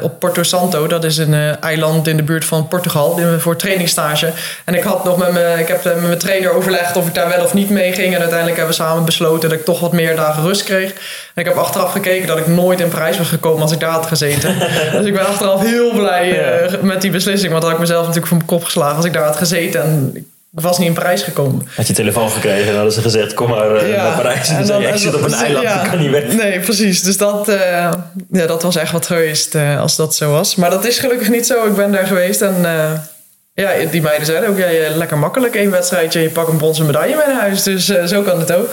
op 0.00 0.18
Porto 0.18 0.42
Santo. 0.42 0.86
Dat 0.86 1.04
is 1.04 1.18
een 1.18 1.34
eiland 1.60 2.08
in 2.08 2.16
de 2.16 2.22
buurt 2.22 2.44
van 2.44 2.68
Portugal 2.68 3.18
voor 3.38 3.56
trainingsstage. 3.56 4.32
En 4.64 4.74
ik, 4.74 4.82
had 4.82 5.04
nog 5.04 5.16
met 5.16 5.32
mijn, 5.32 5.58
ik 5.58 5.68
heb 5.68 5.84
met 5.84 6.02
mijn 6.02 6.18
trainer 6.18 6.52
overlegd 6.52 6.96
of 6.96 7.06
ik 7.06 7.14
daar 7.14 7.28
wel 7.28 7.44
of 7.44 7.54
niet 7.54 7.70
mee 7.70 7.92
ging. 7.92 8.14
En 8.14 8.20
uiteindelijk 8.20 8.58
hebben 8.58 8.76
we 8.76 8.82
samen 8.82 9.04
besloten 9.04 9.48
dat 9.48 9.58
ik 9.58 9.64
toch 9.64 9.80
wat 9.80 9.92
meer 9.92 10.16
dagen 10.16 10.42
rust 10.42 10.64
kreeg. 10.64 10.90
En 11.34 11.42
ik 11.42 11.44
heb 11.44 11.56
achteraf 11.56 11.92
gekeken 11.92 12.26
dat 12.26 12.38
ik 12.38 12.46
nooit 12.46 12.80
in 12.80 12.88
Parijs 12.88 13.18
was 13.18 13.28
gekomen 13.28 13.62
als 13.62 13.72
ik 13.72 13.80
daar 13.80 13.90
had 13.90 14.06
gezeten. 14.06 14.58
dus 14.92 15.06
ik 15.06 15.14
ben 15.14 15.26
achteraf 15.26 15.60
heel 15.60 15.92
blij 15.92 16.40
met 16.80 17.00
die 17.00 17.10
beslissing. 17.10 17.50
Want 17.50 17.62
dan 17.62 17.70
had 17.70 17.80
ik 17.80 17.86
mezelf 17.86 18.00
natuurlijk 18.00 18.26
voor 18.26 18.36
mijn 18.36 18.48
kop 18.48 18.64
geslagen 18.64 18.96
als 18.96 19.04
ik 19.04 19.12
daar 19.12 19.26
had 19.26 19.36
gezeten. 19.36 19.82
En 19.82 20.10
ik 20.14 20.24
was 20.60 20.78
niet 20.78 20.88
in 20.88 20.94
Parijs 20.94 21.22
gekomen. 21.22 21.68
Had 21.76 21.86
je 21.86 21.92
telefoon 21.92 22.30
gekregen 22.30 22.68
en 22.68 22.74
hadden 22.74 22.92
ze 22.92 23.00
gezegd 23.00 23.34
kom 23.34 23.48
maar 23.48 23.74
eh, 23.74 23.96
naar 23.96 24.16
Parijs. 24.16 24.48
En 24.48 24.56
en 24.56 24.66
dan 24.66 24.66
zei 24.66 24.82
je, 24.82 24.88
ik 24.88 24.96
zit 24.96 25.14
op 25.14 25.22
een 25.22 25.32
eiland, 25.44 25.64
ja. 25.64 25.82
ik 25.82 25.90
kan 25.90 25.98
niet 25.98 26.10
weg. 26.10 26.32
Nee, 26.32 26.60
precies. 26.60 27.02
Dus 27.02 27.16
dat, 27.16 27.48
eh, 27.48 27.92
ja, 28.30 28.46
dat 28.46 28.62
was 28.62 28.76
echt 28.76 28.92
wat 28.92 29.06
geweest 29.06 29.54
eh, 29.54 29.80
als 29.80 29.96
dat 29.96 30.14
zo 30.14 30.30
was. 30.30 30.56
Maar 30.56 30.70
dat 30.70 30.84
is 30.84 30.98
gelukkig 30.98 31.28
niet 31.28 31.46
zo. 31.46 31.66
Ik 31.66 31.74
ben 31.74 31.92
daar 31.92 32.06
geweest 32.06 32.42
en 32.42 32.62
ja, 33.54 33.70
die 33.90 34.02
meiden 34.02 34.26
zeiden 34.26 34.48
ook... 34.48 34.58
Ja, 34.58 34.96
lekker 34.96 35.18
makkelijk 35.18 35.54
één 35.54 35.70
wedstrijdje 35.70 36.18
en 36.18 36.24
je 36.24 36.30
pakt 36.30 36.48
een 36.48 36.56
bronzen 36.56 36.86
medaille 36.86 37.16
mee 37.16 37.26
naar 37.26 37.40
huis. 37.40 37.62
Dus 37.62 37.84
zo 37.86 38.22
kan 38.22 38.38
het 38.38 38.52
ook. 38.52 38.70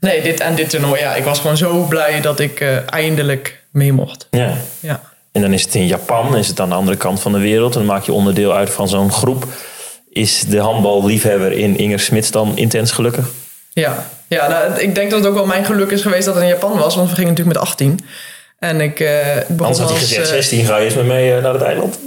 Nee, 0.00 0.22
dit 0.22 0.40
en 0.40 0.54
dit 0.54 0.70
toernooi, 0.70 1.00
ja, 1.00 1.14
ik 1.14 1.24
was 1.24 1.40
gewoon 1.40 1.56
zo 1.56 1.82
blij 1.82 2.20
dat 2.20 2.40
ik 2.40 2.64
eindelijk 2.86 3.60
mee 3.70 3.92
mocht. 3.92 4.26
Ja. 4.30 4.54
Ja. 4.80 5.00
En 5.32 5.40
dan 5.40 5.52
is 5.52 5.62
het 5.62 5.74
in 5.74 5.86
Japan, 5.86 6.36
is 6.36 6.48
het 6.48 6.60
aan 6.60 6.68
de 6.68 6.74
andere 6.74 6.96
kant 6.96 7.20
van 7.20 7.32
de 7.32 7.38
wereld. 7.38 7.72
En 7.72 7.78
dan 7.78 7.88
maak 7.94 8.04
je 8.04 8.12
onderdeel 8.12 8.54
uit 8.54 8.70
van 8.70 8.88
zo'n 8.88 9.12
groep. 9.12 9.46
Is 10.14 10.44
de 10.44 10.58
handballiefhebber 10.58 11.52
in 11.52 11.78
Inger 11.78 12.00
Smits 12.00 12.30
dan 12.30 12.56
intens 12.56 12.90
gelukkig? 12.92 13.26
Ja, 13.72 14.06
ja 14.28 14.48
nou, 14.48 14.80
ik 14.80 14.94
denk 14.94 15.10
dat 15.10 15.18
het 15.18 15.28
ook 15.28 15.34
wel 15.34 15.46
mijn 15.46 15.64
geluk 15.64 15.90
is 15.90 16.02
geweest 16.02 16.24
dat 16.24 16.34
het 16.34 16.42
in 16.42 16.48
Japan 16.48 16.78
was. 16.78 16.94
Want 16.94 17.08
we 17.08 17.14
gingen 17.14 17.30
natuurlijk 17.30 17.56
met 17.56 17.66
18. 17.68 18.00
En 18.58 18.80
ik 18.80 19.00
eh 19.00 19.26
begon 19.48 19.66
Anders 19.66 19.78
had 19.78 19.88
hij 19.88 19.98
als, 19.98 20.08
gezegd, 20.08 20.26
eh, 20.26 20.32
16 20.32 20.64
ga 20.64 20.76
je 20.76 20.84
eens 20.84 20.94
met 20.94 21.06
mee 21.06 21.34
eh, 21.34 21.42
naar 21.42 21.52
het 21.52 21.62
eiland. 21.62 21.98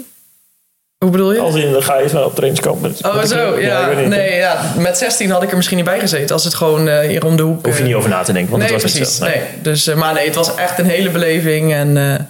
Hoe 0.98 1.10
bedoel 1.12 1.34
je? 1.34 1.40
Als 1.40 1.56
in, 1.56 1.72
dan 1.72 1.84
ga 1.84 1.98
je 1.98 2.04
eens 2.04 2.12
maar 2.12 2.26
op 2.26 2.36
trainingskamp. 2.36 2.82
Met, 2.82 3.06
Oh, 3.06 3.16
met 3.16 3.30
zo, 3.30 3.60
ja. 3.60 3.90
nee, 3.90 4.36
ja. 4.36 4.74
Met 4.78 4.98
16 4.98 5.32
had 5.32 5.44
ik 5.44 5.50
er 5.50 5.56
misschien 5.56 5.78
niet 5.78 5.86
bij 5.86 6.00
gezeten. 6.00 6.36
Als 6.36 6.44
het 6.44 6.54
gewoon 6.54 6.88
eh, 6.88 7.08
hier 7.08 7.26
om 7.26 7.36
de 7.36 7.44
hoek... 7.44 7.66
Hoef 7.66 7.76
je 7.76 7.82
eh, 7.82 7.88
niet 7.88 7.96
over 7.96 8.10
na 8.10 8.24
te 8.24 8.34
denken, 8.34 8.52
want 8.52 8.64
nee, 8.64 8.74
het 8.74 8.82
was 8.82 8.92
precies. 8.92 9.20
niet 9.20 9.30
zo. 9.30 9.38
Nee. 9.38 9.48
Dus, 9.62 9.88
eh, 9.88 9.96
maar 9.96 10.14
nee, 10.14 10.26
het 10.26 10.36
was 10.36 10.56
echt 10.56 10.80
een 10.80 10.86
hele 10.86 11.10
beleving. 11.10 11.74
En 11.74 11.98
eh, 11.98 12.26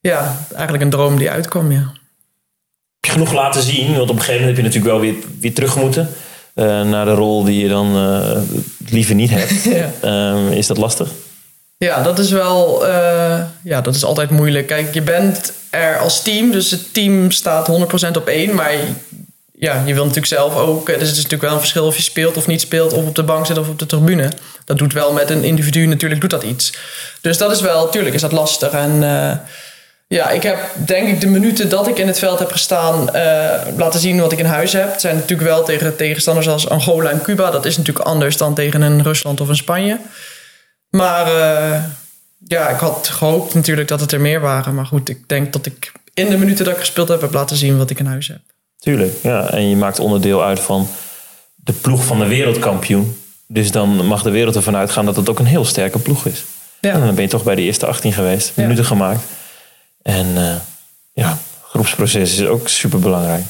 ja, 0.00 0.36
eigenlijk 0.54 0.84
een 0.84 0.90
droom 0.90 1.18
die 1.18 1.30
uitkwam, 1.30 1.72
ja. 1.72 1.92
Genoeg 3.10 3.32
laten 3.32 3.62
zien? 3.62 3.96
Want 3.96 4.10
op 4.10 4.16
een 4.16 4.22
gegeven 4.22 4.40
moment 4.40 4.56
heb 4.56 4.56
je 4.56 4.62
natuurlijk 4.62 4.92
wel 4.92 5.00
weer, 5.00 5.14
weer 5.40 5.54
terug 5.54 5.76
moeten. 5.76 6.08
eh, 6.54 6.82
naar 6.82 7.04
de 7.04 7.12
rol 7.14 7.44
die 7.44 7.62
je 7.62 7.68
dan 7.68 7.96
eh, 7.96 8.38
liever 8.88 9.14
niet 9.14 9.30
hebt. 9.30 9.64
Ja. 9.74 9.90
Ehm, 10.00 10.52
is 10.52 10.66
dat 10.66 10.76
lastig? 10.76 11.08
Ja, 11.78 12.02
dat 12.02 12.18
is 12.18 12.30
wel... 12.30 12.86
eh, 12.86 13.40
ja, 13.64 13.80
dat 13.80 13.94
is 13.94 14.04
altijd 14.04 14.30
moeilijk. 14.30 14.66
Kijk, 14.66 14.94
je 14.94 15.02
bent 15.02 15.52
er 15.70 15.98
als 15.98 16.22
team. 16.22 16.50
Dus 16.50 16.70
het 16.70 16.94
team 16.94 17.30
staat 17.30 17.68
100% 17.68 18.16
op 18.16 18.26
één. 18.26 18.54
Maar 18.54 18.72
ja, 19.58 19.82
je 19.86 19.92
wil 19.94 20.02
natuurlijk 20.02 20.26
zelf 20.32 20.56
ook... 20.56 20.86
Dus 20.86 20.94
het 20.94 21.02
is 21.02 21.14
natuurlijk 21.16 21.42
wel 21.42 21.52
een 21.52 21.58
verschil 21.58 21.86
of 21.86 21.96
je 21.96 22.02
speelt 22.02 22.36
of 22.36 22.46
niet 22.46 22.60
speelt... 22.60 22.92
of 22.92 23.06
op 23.06 23.14
de 23.14 23.22
bank 23.22 23.46
zit 23.46 23.58
of 23.58 23.68
op 23.68 23.78
de 23.78 23.86
tribune. 23.86 24.30
Dat 24.64 24.78
doet 24.78 24.92
wel 24.92 25.12
met 25.12 25.30
een 25.30 25.44
individu 25.44 25.86
natuurlijk 25.86 26.20
doet 26.20 26.30
dat 26.30 26.42
iets. 26.42 26.72
Dus 27.20 27.38
dat 27.38 27.50
is 27.50 27.60
wel... 27.60 27.88
Tuurlijk 27.88 28.14
is 28.14 28.20
dat 28.20 28.32
lastig. 28.32 28.70
En 28.70 29.00
ja, 30.06 30.30
ik 30.30 30.42
heb 30.42 30.58
denk 30.74 31.08
ik 31.08 31.20
de 31.20 31.26
minuten 31.26 31.68
dat 31.68 31.88
ik 31.88 31.98
in 31.98 32.06
het 32.06 32.18
veld 32.18 32.38
heb 32.38 32.50
gestaan... 32.52 33.10
eh, 33.14 33.60
laten 33.76 34.00
zien 34.00 34.20
wat 34.20 34.32
ik 34.32 34.38
in 34.38 34.44
huis 34.44 34.72
heb. 34.72 34.90
Het 34.92 35.00
zijn 35.00 35.14
natuurlijk 35.14 35.48
wel 35.48 35.64
tegen 35.64 35.96
tegenstanders 35.96 36.48
als 36.48 36.68
Angola 36.68 37.10
en 37.10 37.22
Cuba. 37.22 37.50
Dat 37.50 37.64
is 37.64 37.76
natuurlijk 37.76 38.06
anders 38.06 38.36
dan 38.36 38.54
tegen 38.54 38.80
een 38.82 39.02
Rusland 39.02 39.40
of 39.40 39.48
een 39.48 39.56
Spanje. 39.56 39.98
Maar 40.90 41.26
eh, 41.26 41.82
ja, 42.46 42.68
ik 42.68 42.78
had 42.78 43.08
gehoopt 43.12 43.54
natuurlijk 43.54 43.88
dat 43.88 44.00
het 44.00 44.12
er 44.12 44.20
meer 44.20 44.40
waren. 44.40 44.74
Maar 44.74 44.86
goed, 44.86 45.08
ik 45.08 45.28
denk 45.28 45.52
dat 45.52 45.66
ik 45.66 45.92
in 46.14 46.28
de 46.30 46.36
minuten 46.38 46.64
dat 46.64 46.74
ik 46.74 46.80
gespeeld 46.80 47.08
heb... 47.08 47.20
heb 47.20 47.32
laten 47.32 47.56
zien 47.56 47.78
wat 47.78 47.90
ik 47.90 47.98
in 47.98 48.06
huis 48.06 48.28
heb. 48.28 48.40
Tuurlijk, 48.78 49.14
ja. 49.22 49.50
En 49.50 49.68
je 49.68 49.76
maakt 49.76 49.98
onderdeel 49.98 50.44
uit 50.44 50.60
van 50.60 50.88
de 51.54 51.72
ploeg 51.72 52.04
van 52.04 52.18
de 52.18 52.26
wereldkampioen. 52.26 53.16
Dus 53.46 53.70
dan 53.70 54.06
mag 54.06 54.22
de 54.22 54.30
wereld 54.30 54.56
ervan 54.56 54.76
uitgaan 54.76 55.04
dat 55.04 55.16
het 55.16 55.28
ook 55.28 55.38
een 55.38 55.46
heel 55.46 55.64
sterke 55.64 55.98
ploeg 55.98 56.26
is. 56.26 56.44
Ja. 56.80 56.92
En 56.92 57.00
dan 57.00 57.14
ben 57.14 57.24
je 57.24 57.30
toch 57.30 57.42
bij 57.44 57.54
de 57.54 57.62
eerste 57.62 57.86
18 57.86 58.12
geweest, 58.12 58.52
Ja. 58.54 58.62
minuten 58.62 58.84
gemaakt. 58.84 59.20
En 60.06 60.36
eh, 60.36 60.54
ja, 61.12 61.38
groepsproces 61.62 62.38
is 62.38 62.46
ook 62.46 62.68
super 62.68 62.98
belangrijk. 62.98 63.42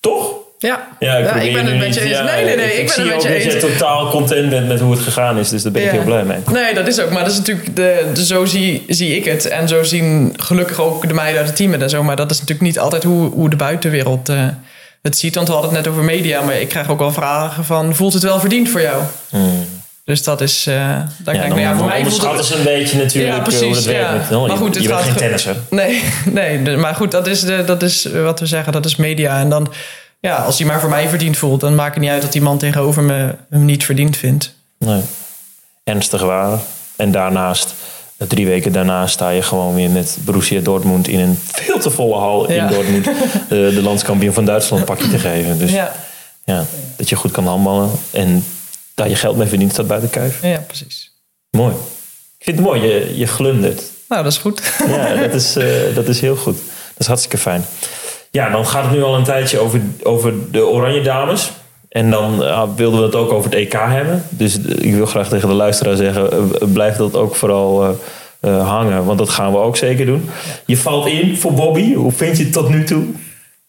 Toch? 0.00 0.34
Ja, 0.58 0.88
Ja, 0.98 1.16
ik 1.16 1.52
ben 1.52 1.66
het 1.66 1.78
met 1.78 1.94
je 1.94 2.00
eens. 2.00 2.10
ja, 2.10 2.22
Nee, 2.22 2.44
nee, 2.44 2.56
nee, 2.56 2.74
ik 2.74 2.86
ben 2.86 3.04
het 3.04 3.14
met 3.14 3.22
je 3.22 3.28
dat 3.28 3.38
eens. 3.38 3.52
je 3.52 3.58
totaal 3.60 4.10
content 4.10 4.50
bent 4.50 4.68
met 4.68 4.80
hoe 4.80 4.90
het 4.92 5.00
gegaan 5.00 5.38
is. 5.38 5.48
Dus 5.48 5.62
daar 5.62 5.72
ben 5.72 5.82
ik 5.82 5.90
heel 5.90 6.02
blij 6.02 6.24
mee. 6.24 6.38
Nee, 6.52 6.74
dat 6.74 6.86
is 6.86 7.00
ook. 7.00 7.10
Maar 7.10 7.22
dat 7.22 7.32
is 7.32 7.38
natuurlijk 7.38 7.76
de, 7.76 8.10
de, 8.14 8.26
zo 8.26 8.44
zie, 8.44 8.84
zie 8.88 9.16
ik 9.16 9.24
het. 9.24 9.48
En 9.48 9.68
zo 9.68 9.82
zien 9.82 10.34
gelukkig 10.36 10.80
ook 10.80 11.08
de 11.08 11.14
meiden 11.14 11.38
uit 11.38 11.46
het 11.46 11.56
team 11.56 11.74
en 11.74 11.90
zo. 11.90 12.02
Maar 12.02 12.16
dat 12.16 12.30
is 12.30 12.38
natuurlijk 12.40 12.66
niet 12.66 12.78
altijd 12.78 13.02
hoe, 13.02 13.30
hoe 13.30 13.50
de 13.50 13.56
buitenwereld 13.56 14.28
eh, 14.28 14.48
het 15.02 15.18
ziet. 15.18 15.34
Want 15.34 15.46
we 15.46 15.52
hadden 15.52 15.72
het 15.72 15.80
net 15.80 15.92
over 15.92 16.04
media. 16.04 16.42
Maar 16.42 16.60
ik 16.60 16.68
krijg 16.68 16.88
ook 16.88 16.98
wel 16.98 17.12
vragen 17.12 17.64
van... 17.64 17.94
voelt 17.94 18.12
het 18.12 18.22
wel 18.22 18.40
verdiend 18.40 18.68
voor 18.68 18.80
jou? 18.80 19.02
Dus 20.06 20.22
dat 20.22 20.40
is... 20.40 20.66
eh 20.66 20.74
Ja, 20.74 21.06
denk 21.24 21.42
ik, 21.42 21.76
voor 21.76 21.86
mij 21.86 22.10
ze 22.10 22.54
een 22.56 22.62
beetje 22.64 22.96
natuurlijk 22.98 23.32
Ja, 23.32 23.36
eh, 23.38 23.42
precies, 23.42 23.60
hoe 23.62 23.74
het 23.74 23.84
werkt. 23.84 24.08
ja. 24.08 24.12
Met, 24.12 24.30
Maar 24.30 24.50
je, 24.50 24.56
goed, 24.56 24.82
je 24.82 24.88
bent 24.88 25.00
geen 25.00 25.14
tennisser. 25.14 25.56
Nee, 25.70 26.02
nee 26.32 26.62
de- 26.62 26.76
maar 26.76 26.94
goed, 26.94 27.10
dat 27.10 27.26
is, 27.26 27.40
de, 27.40 27.64
dat 27.64 27.82
is 27.82 28.04
wat 28.22 28.40
we 28.40 28.46
zeggen. 28.46 28.72
Dat 28.72 28.84
is 28.84 28.96
media. 28.96 29.38
En 29.38 29.48
dan... 29.48 29.72
Ja, 30.20 30.36
als 30.36 30.58
hij 30.58 30.66
maar 30.66 30.80
voor 30.80 30.88
mij 30.88 31.08
verdiend 31.08 31.36
voelt... 31.36 31.60
dan 31.60 31.74
maakt 31.74 31.94
het 31.94 32.02
niet 32.02 32.12
uit 32.12 32.22
dat 32.22 32.32
die 32.32 32.42
man 32.42 32.58
tegenover 32.58 33.02
me 33.02 33.34
hem 33.50 33.64
niet 33.64 33.84
verdiend 33.84 34.16
vindt. 34.16 34.54
Nee. 34.78 35.00
Ernstig 35.84 36.22
waar. 36.22 36.58
En 36.96 37.10
daarnaast, 37.10 37.74
eh, 38.16 38.26
drie 38.28 38.46
weken 38.46 38.72
daarna, 38.72 39.06
sta 39.06 39.28
je 39.28 39.42
gewoon 39.42 39.74
weer 39.74 39.90
met 39.90 40.16
Borussia 40.20 40.60
Dortmund 40.60 41.08
in 41.08 41.20
een 41.20 41.38
veel 41.52 41.78
te 41.78 41.90
volle 41.90 42.16
hal 42.16 42.52
Ja. 42.52 42.62
in 42.68 42.74
Dortmund. 42.74 43.06
eh, 43.08 43.12
de 43.48 43.82
landskampioen 43.82 44.34
van 44.34 44.44
Duitsland 44.44 44.84
pakje 44.84 45.08
te 45.08 45.18
geven. 45.18 45.58
Dus 45.58 45.70
ja. 45.70 45.92
Ja, 46.44 46.64
dat 46.96 47.08
je 47.08 47.16
goed 47.16 47.30
kan 47.30 47.46
handballen 47.46 47.90
en 48.10 48.44
daar 48.96 49.08
je 49.08 49.16
geld 49.16 49.36
mee 49.36 49.46
verdient, 49.46 49.72
staat 49.72 49.86
buiten 49.86 50.10
kijf. 50.10 50.42
ja 50.42 50.64
precies. 50.66 51.12
Mooi. 51.50 51.74
Ik 52.38 52.44
vind 52.44 52.56
het 52.56 52.66
mooi, 52.66 52.82
je, 52.82 53.18
je 53.18 53.26
glundert. 53.26 53.82
Nou, 54.08 54.22
dat 54.22 54.32
is 54.32 54.38
goed. 54.38 54.62
Ja, 54.88 55.14
dat 55.14 55.34
is, 55.34 55.56
eh, 55.56 55.94
dat 55.94 56.08
is 56.08 56.20
heel 56.20 56.36
goed. 56.36 56.56
Dat 56.56 56.98
is 56.98 57.06
hartstikke 57.06 57.38
fijn. 57.38 57.64
Ja, 58.30 58.50
dan 58.50 58.66
gaat 58.66 58.84
het 58.84 58.92
nu 58.92 59.02
al 59.02 59.16
een 59.16 59.24
tijdje 59.24 59.58
over, 59.58 59.80
over 60.02 60.52
de 60.52 60.66
Oranje 60.66 61.00
Dames. 61.00 61.50
En 61.88 62.10
dan 62.10 62.44
eh, 62.44 62.62
wilden 62.76 63.00
we 63.00 63.06
het 63.06 63.14
ook 63.14 63.32
over 63.32 63.50
het 63.50 63.58
EK 63.58 63.72
hebben. 63.72 64.24
Dus 64.28 64.64
eh, 64.64 64.86
ik 64.86 64.94
wil 64.94 65.06
graag 65.06 65.28
tegen 65.28 65.48
de 65.48 65.54
luisteraar 65.54 65.96
zeggen: 65.96 66.48
blijf 66.72 66.96
dat 66.96 67.14
ook 67.14 67.36
vooral 67.36 67.98
hangen. 68.40 69.04
Want 69.04 69.18
dat 69.18 69.30
gaan 69.30 69.52
we 69.52 69.58
ook 69.58 69.76
zeker 69.76 70.06
doen. 70.06 70.30
Je 70.66 70.76
valt 70.76 71.06
in 71.06 71.36
voor 71.36 71.52
Bobby. 71.52 71.94
Hoe 71.94 72.12
vind 72.12 72.36
je 72.36 72.44
het 72.44 72.52
tot 72.52 72.68
nu 72.68 72.84
toe? 72.84 73.04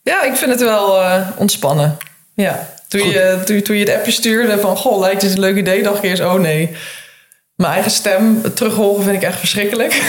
Ja, 0.03 0.23
ik 0.23 0.35
vind 0.35 0.51
het 0.51 0.61
wel 0.61 1.03
ontspannen. 1.37 1.97
Ja. 2.33 2.75
Toen 2.87 3.09
je, 3.09 3.41
toen, 3.45 3.61
toen 3.61 3.75
je 3.75 3.85
het 3.85 3.95
appje 3.95 4.11
stuurde 4.11 4.59
van... 4.59 4.77
Goh, 4.77 4.99
lijkt 4.99 5.21
het 5.21 5.31
een 5.31 5.39
leuk 5.39 5.57
idee, 5.57 5.83
dacht 5.83 5.97
ik 5.97 6.03
eerst... 6.03 6.23
Oh 6.23 6.33
nee, 6.33 6.75
mijn 7.57 7.73
eigen 7.73 7.91
stem 7.91 8.41
terughoren 8.53 9.03
vind 9.03 9.15
ik 9.15 9.23
echt 9.23 9.39
verschrikkelijk. 9.39 10.01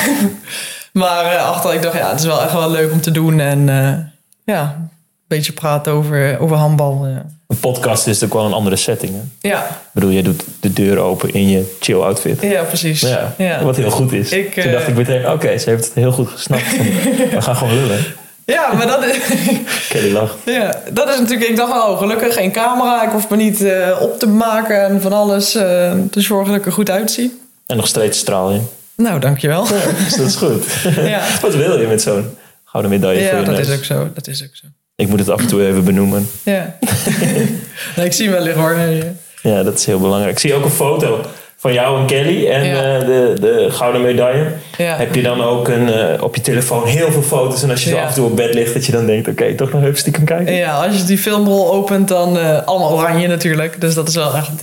maar 0.92 1.34
uh, 1.34 1.48
achteraf 1.48 1.74
ik 1.74 1.82
dacht, 1.82 1.96
ja, 1.96 2.10
het 2.10 2.18
is 2.18 2.26
wel 2.26 2.42
echt 2.42 2.52
wel 2.52 2.70
leuk 2.70 2.92
om 2.92 3.00
te 3.00 3.10
doen. 3.10 3.40
En 3.40 3.68
uh, 3.68 3.94
ja, 4.44 4.74
een 4.78 4.90
beetje 5.26 5.52
praten 5.52 5.92
over, 5.92 6.38
over 6.38 6.56
handbal. 6.56 7.06
Uh. 7.06 7.16
Een 7.46 7.60
podcast 7.60 8.00
is 8.00 8.06
natuurlijk 8.06 8.34
wel 8.34 8.44
een 8.44 8.52
andere 8.52 8.76
setting. 8.76 9.12
Hè? 9.12 9.48
Ja. 9.48 9.64
Ik 9.64 9.90
bedoel, 9.92 10.10
jij 10.10 10.22
doet 10.22 10.44
de 10.60 10.72
deur 10.72 10.98
open 10.98 11.32
in 11.32 11.48
je 11.48 11.76
chill 11.80 12.00
outfit. 12.00 12.40
Ja, 12.42 12.62
precies. 12.62 13.00
Ja, 13.00 13.34
ja. 13.38 13.62
Wat 13.62 13.76
heel 13.76 13.90
goed 13.90 14.12
is. 14.12 14.32
Ik, 14.32 14.54
Toen 14.54 14.72
dacht 14.72 14.88
ik 14.88 14.94
meteen, 14.94 15.24
oké, 15.24 15.32
okay, 15.32 15.58
ze 15.58 15.70
heeft 15.70 15.84
het 15.84 15.94
heel 15.94 16.12
goed 16.12 16.28
gesnapt. 16.28 16.76
We 17.34 17.42
gaan 17.42 17.56
gewoon 17.56 17.74
lullen. 17.74 18.04
Ja, 18.44 18.72
maar 18.72 18.86
dat 18.86 19.04
is... 19.04 19.16
Kelly 19.88 20.12
lacht. 20.12 20.36
Ja, 20.44 20.82
dat 20.92 21.08
is 21.08 21.18
natuurlijk... 21.18 21.50
Ik 21.50 21.56
dacht, 21.56 21.72
oh, 21.72 21.98
gelukkig 21.98 22.34
geen 22.34 22.52
camera. 22.52 23.02
Ik 23.02 23.10
hoef 23.10 23.28
me 23.28 23.36
niet 23.36 23.60
uh, 23.60 23.96
op 24.00 24.18
te 24.18 24.28
maken 24.28 24.84
en 24.84 25.00
van 25.00 25.12
alles 25.12 25.56
uh, 25.56 25.92
te 26.10 26.20
zorgen 26.20 26.50
dat 26.50 26.60
ik 26.60 26.66
er 26.66 26.72
goed 26.72 26.90
uitzie. 26.90 27.40
En 27.66 27.76
nog 27.76 27.86
steeds 27.86 28.18
straal 28.18 28.52
je. 28.52 28.60
Nou, 28.96 29.20
dankjewel. 29.20 29.64
Ja, 29.64 30.04
dus 30.04 30.16
dat 30.16 30.26
is 30.26 30.36
goed. 30.36 30.64
Ja. 31.12 31.22
Wat 31.40 31.54
wil 31.54 31.80
je 31.80 31.86
met 31.86 32.02
zo'n 32.02 32.36
gouden 32.64 32.90
medaille 32.92 33.20
ja, 33.20 33.28
voor 33.28 33.38
je 33.38 33.44
dat 33.44 33.54
neus? 33.54 33.68
is 33.68 33.76
ook 33.76 33.84
zo. 33.84 34.10
Dat 34.14 34.26
is 34.26 34.42
ook 34.42 34.56
zo. 34.56 34.66
Ik 34.96 35.08
moet 35.08 35.18
het 35.18 35.28
af 35.28 35.40
en 35.40 35.46
toe 35.46 35.66
even 35.66 35.84
benoemen. 35.84 36.28
Ja. 36.42 36.78
nee, 37.96 38.06
ik 38.06 38.12
zie 38.12 38.24
hem 38.24 38.34
wel 38.34 38.44
liggen 38.44 38.62
hoor. 38.62 38.76
Nee. 38.76 39.02
Ja, 39.42 39.62
dat 39.62 39.78
is 39.78 39.86
heel 39.86 40.00
belangrijk. 40.00 40.32
Ik 40.32 40.38
zie 40.38 40.54
ook 40.54 40.64
een 40.64 40.70
foto 40.70 41.24
van 41.60 41.72
jou 41.72 42.00
en 42.00 42.06
Kelly 42.06 42.46
en 42.50 42.64
Ja. 42.64 43.00
uh, 43.00 43.06
de, 43.06 43.36
de 43.40 43.66
gouden 43.70 44.02
medaille. 44.02 44.46
Ja. 44.76 44.96
Heb 44.96 45.14
je 45.14 45.22
dan 45.22 45.42
ook 45.42 45.68
een, 45.68 45.88
uh, 45.88 46.22
op 46.22 46.34
je 46.34 46.40
telefoon 46.40 46.86
heel 46.86 47.12
veel 47.12 47.22
foto's 47.22 47.62
en 47.62 47.70
als 47.70 47.84
je 47.84 47.90
zo 47.90 47.96
Ja. 47.96 48.02
af 48.02 48.08
en 48.08 48.14
toe 48.14 48.26
op 48.26 48.36
bed 48.36 48.54
ligt, 48.54 48.74
dat 48.74 48.86
je 48.86 48.92
dan 48.92 49.06
denkt, 49.06 49.28
oké, 49.28 49.42
okay, 49.42 49.54
toch 49.54 49.72
nog 49.72 49.82
even 49.82 49.96
stiekem 49.96 50.24
kijken? 50.24 50.54
Ja, 50.54 50.84
als 50.84 50.96
je 50.96 51.04
die 51.04 51.18
filmrol 51.18 51.72
opent, 51.72 52.08
dan 52.08 52.36
uh, 52.36 52.62
allemaal 52.64 52.92
oranje 52.92 53.26
natuurlijk. 53.26 53.80
Dus 53.80 53.94
dat 53.94 54.08
is 54.08 54.14
wel 54.14 54.34
echt, 54.34 54.62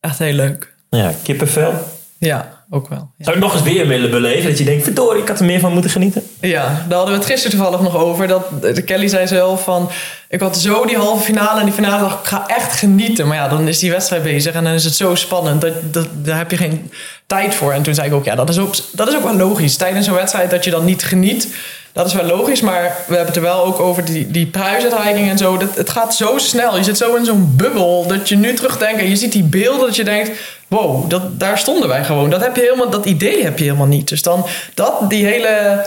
echt 0.00 0.18
heel 0.18 0.32
leuk. 0.32 0.74
Ja, 0.90 1.12
kippenvel. 1.22 1.72
Ja, 2.18 2.59
ook 2.70 2.88
wel. 2.88 3.10
Ja. 3.16 3.24
Zou 3.24 3.36
je 3.36 3.42
nog 3.42 3.52
eens 3.52 3.62
weer 3.62 3.86
willen 3.86 4.10
beleven? 4.10 4.48
Dat 4.48 4.58
je 4.58 4.64
denkt, 4.64 4.84
verdorie, 4.84 5.22
ik 5.22 5.28
had 5.28 5.38
er 5.38 5.44
meer 5.44 5.60
van 5.60 5.72
moeten 5.72 5.90
genieten. 5.90 6.22
Ja, 6.40 6.84
daar 6.88 6.96
hadden 6.96 7.14
we 7.14 7.20
het 7.20 7.30
gisteren 7.30 7.58
toevallig 7.58 7.80
nog 7.80 7.96
over. 7.96 8.28
Dat 8.28 8.62
de 8.62 8.82
Kelly 8.82 9.08
zei 9.08 9.26
zelf 9.26 9.62
van... 9.62 9.90
Ik 10.28 10.40
had 10.40 10.58
zo 10.58 10.84
die 10.86 10.96
halve 10.96 11.24
finale 11.24 11.58
en 11.58 11.64
die 11.64 11.74
finale 11.74 12.00
dacht 12.00 12.18
ik 12.20 12.26
ga 12.26 12.46
echt 12.46 12.72
genieten. 12.72 13.26
Maar 13.26 13.36
ja, 13.36 13.48
dan 13.48 13.68
is 13.68 13.78
die 13.78 13.90
wedstrijd 13.90 14.22
bezig 14.22 14.54
en 14.54 14.64
dan 14.64 14.72
is 14.72 14.84
het 14.84 14.94
zo 14.94 15.14
spannend. 15.14 15.60
Dat, 15.60 15.74
dat, 15.92 16.08
daar 16.12 16.36
heb 16.36 16.50
je 16.50 16.56
geen 16.56 16.90
tijd 17.26 17.54
voor. 17.54 17.72
En 17.72 17.82
toen 17.82 17.94
zei 17.94 18.08
ik 18.08 18.14
ook, 18.14 18.24
ja, 18.24 18.34
dat 18.34 18.48
is 18.48 18.58
ook, 18.58 18.74
dat 18.92 19.08
is 19.08 19.16
ook 19.16 19.24
wel 19.24 19.36
logisch. 19.36 19.76
Tijdens 19.76 20.06
zo'n 20.06 20.14
wedstrijd 20.14 20.50
dat 20.50 20.64
je 20.64 20.70
dan 20.70 20.84
niet 20.84 21.02
geniet... 21.02 21.48
Dat 21.92 22.06
is 22.06 22.12
wel 22.12 22.24
logisch, 22.24 22.60
maar 22.60 22.82
we 22.82 23.14
hebben 23.14 23.26
het 23.26 23.36
er 23.36 23.42
wel 23.42 23.64
ook 23.64 23.80
over 23.80 24.04
die, 24.04 24.30
die 24.30 24.46
prijsuitreiking 24.46 25.30
en 25.30 25.38
zo. 25.38 25.56
Dat, 25.56 25.76
het 25.76 25.90
gaat 25.90 26.14
zo 26.14 26.38
snel. 26.38 26.76
Je 26.76 26.84
zit 26.84 26.96
zo 26.96 27.14
in 27.14 27.24
zo'n 27.24 27.52
bubbel 27.56 28.06
dat 28.06 28.28
je 28.28 28.36
nu 28.36 28.54
terugdenkt 28.54 29.00
en 29.00 29.08
je 29.08 29.16
ziet 29.16 29.32
die 29.32 29.42
beelden 29.42 29.86
dat 29.86 29.96
je 29.96 30.04
denkt... 30.04 30.30
Wow, 30.68 31.10
dat, 31.10 31.40
daar 31.40 31.58
stonden 31.58 31.88
wij 31.88 32.04
gewoon. 32.04 32.30
Dat, 32.30 32.40
heb 32.40 32.56
je 32.56 32.62
helemaal, 32.62 32.90
dat 32.90 33.06
idee 33.06 33.42
heb 33.42 33.58
je 33.58 33.64
helemaal 33.64 33.86
niet. 33.86 34.08
Dus 34.08 34.22
dan 34.22 34.46
dat, 34.74 35.10
die 35.10 35.24
hele... 35.24 35.86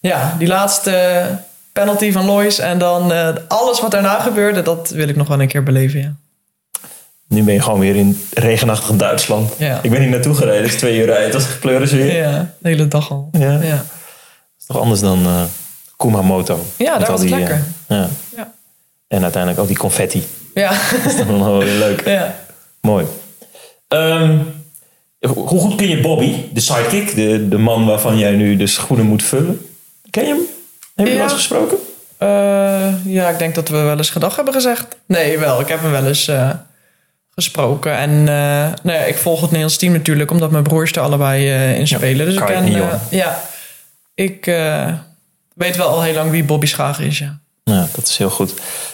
Ja, 0.00 0.36
die 0.38 0.48
laatste 0.48 1.24
penalty 1.72 2.12
van 2.12 2.24
Lois 2.24 2.58
en 2.58 2.78
dan 2.78 3.12
eh, 3.12 3.28
alles 3.48 3.80
wat 3.80 3.90
daarna 3.90 4.20
gebeurde... 4.20 4.62
dat 4.62 4.90
wil 4.90 5.08
ik 5.08 5.16
nog 5.16 5.28
wel 5.28 5.40
een 5.40 5.48
keer 5.48 5.62
beleven, 5.62 6.00
ja. 6.00 6.12
Nu 7.28 7.42
ben 7.42 7.54
je 7.54 7.60
gewoon 7.62 7.80
weer 7.80 7.96
in 7.96 8.26
regenachtig 8.34 8.96
Duitsland. 8.96 9.52
Ja. 9.58 9.78
Ik 9.82 9.90
ben 9.90 10.00
hier 10.00 10.10
naartoe 10.10 10.34
gereden, 10.34 10.62
het 10.62 10.72
is 10.72 10.78
twee 10.78 10.98
uur 10.98 11.06
rijden. 11.06 11.32
Dat 11.32 11.40
is 11.40 11.58
pleurisweer. 11.60 12.16
Ja, 12.16 12.54
de 12.58 12.68
hele 12.68 12.88
dag 12.88 13.10
al. 13.10 13.28
Ja. 13.32 13.84
Is 14.62 14.66
toch 14.66 14.78
anders 14.80 15.00
dan 15.00 15.24
eh 15.26 15.42
Kumamoto. 15.96 16.64
Ja, 16.76 16.92
al 16.94 17.06
was 17.06 17.20
die, 17.20 17.30
lekker. 17.30 17.62
eh, 17.86 17.96
ja. 17.96 18.08
ja. 18.36 18.52
En 19.08 19.22
uiteindelijk 19.22 19.62
ook 19.62 19.68
die 19.68 19.76
confetti. 19.78 20.26
ja. 20.54 20.70
Dat 21.04 21.12
is 21.12 21.16
dan 21.26 21.44
wel 21.44 21.58
weer 21.58 21.78
leuk. 21.78 22.06
ja. 22.08 22.34
Mooi. 22.80 23.06
Ehm, 23.88 24.38
hoe 25.28 25.46
goed 25.60 25.74
ken 25.74 25.88
je 25.88 26.00
Bobby, 26.00 26.34
de 26.52 26.60
sidekick? 26.60 27.14
De, 27.14 27.48
de 27.48 27.58
man 27.58 27.86
waarvan 27.86 28.18
jij 28.18 28.30
nu 28.32 28.56
de 28.56 28.66
schoenen 28.66 29.06
moet 29.06 29.22
vullen. 29.22 29.66
Ken 30.10 30.22
je 30.26 30.28
hem? 30.28 30.40
Heb 30.94 31.06
je 31.06 31.12
Ja. 31.12 31.18
wel 31.18 31.24
eens 31.28 31.34
gesproken? 31.36 31.78
Eh, 32.18 33.04
ja, 33.04 33.28
ik 33.28 33.38
denk 33.38 33.54
dat 33.54 33.68
we 33.68 33.76
wel 33.76 33.96
eens 33.96 34.10
gedag 34.10 34.36
hebben 34.36 34.54
gezegd. 34.54 34.86
Nee, 35.06 35.38
wel. 35.38 35.60
Ik 35.60 35.68
heb 35.68 35.80
hem 35.80 35.90
wel 35.90 36.06
eens 36.06 36.30
gesproken. 37.34 37.96
En 37.96 38.10
eh, 38.28 38.72
nou 38.82 39.06
ik 39.08 39.16
volg 39.16 39.36
het 39.36 39.46
Nederlands 39.46 39.76
team 39.76 39.92
natuurlijk, 39.92 40.30
omdat 40.30 40.50
mijn 40.50 40.62
broers 40.62 40.92
er 40.92 41.00
allebei 41.00 41.48
in 41.78 41.86
spelen. 41.88 42.26
dus 42.26 42.34
ik 42.34 42.44
ken, 42.44 42.72
ja, 43.10 43.42
ik 44.14 44.46
eh, 44.46 44.92
weet 45.54 45.76
wel 45.76 45.88
al 45.88 46.02
heel 46.02 46.14
lang 46.14 46.30
wie 46.30 46.44
Bobby 46.44 46.66
Schager 46.66 47.04
is, 47.06 47.18
ja. 47.18 47.40
Ja, 47.64 47.88
dat 47.94 48.08
is 48.08 48.16
heel 48.16 48.30
goed. 48.30 48.52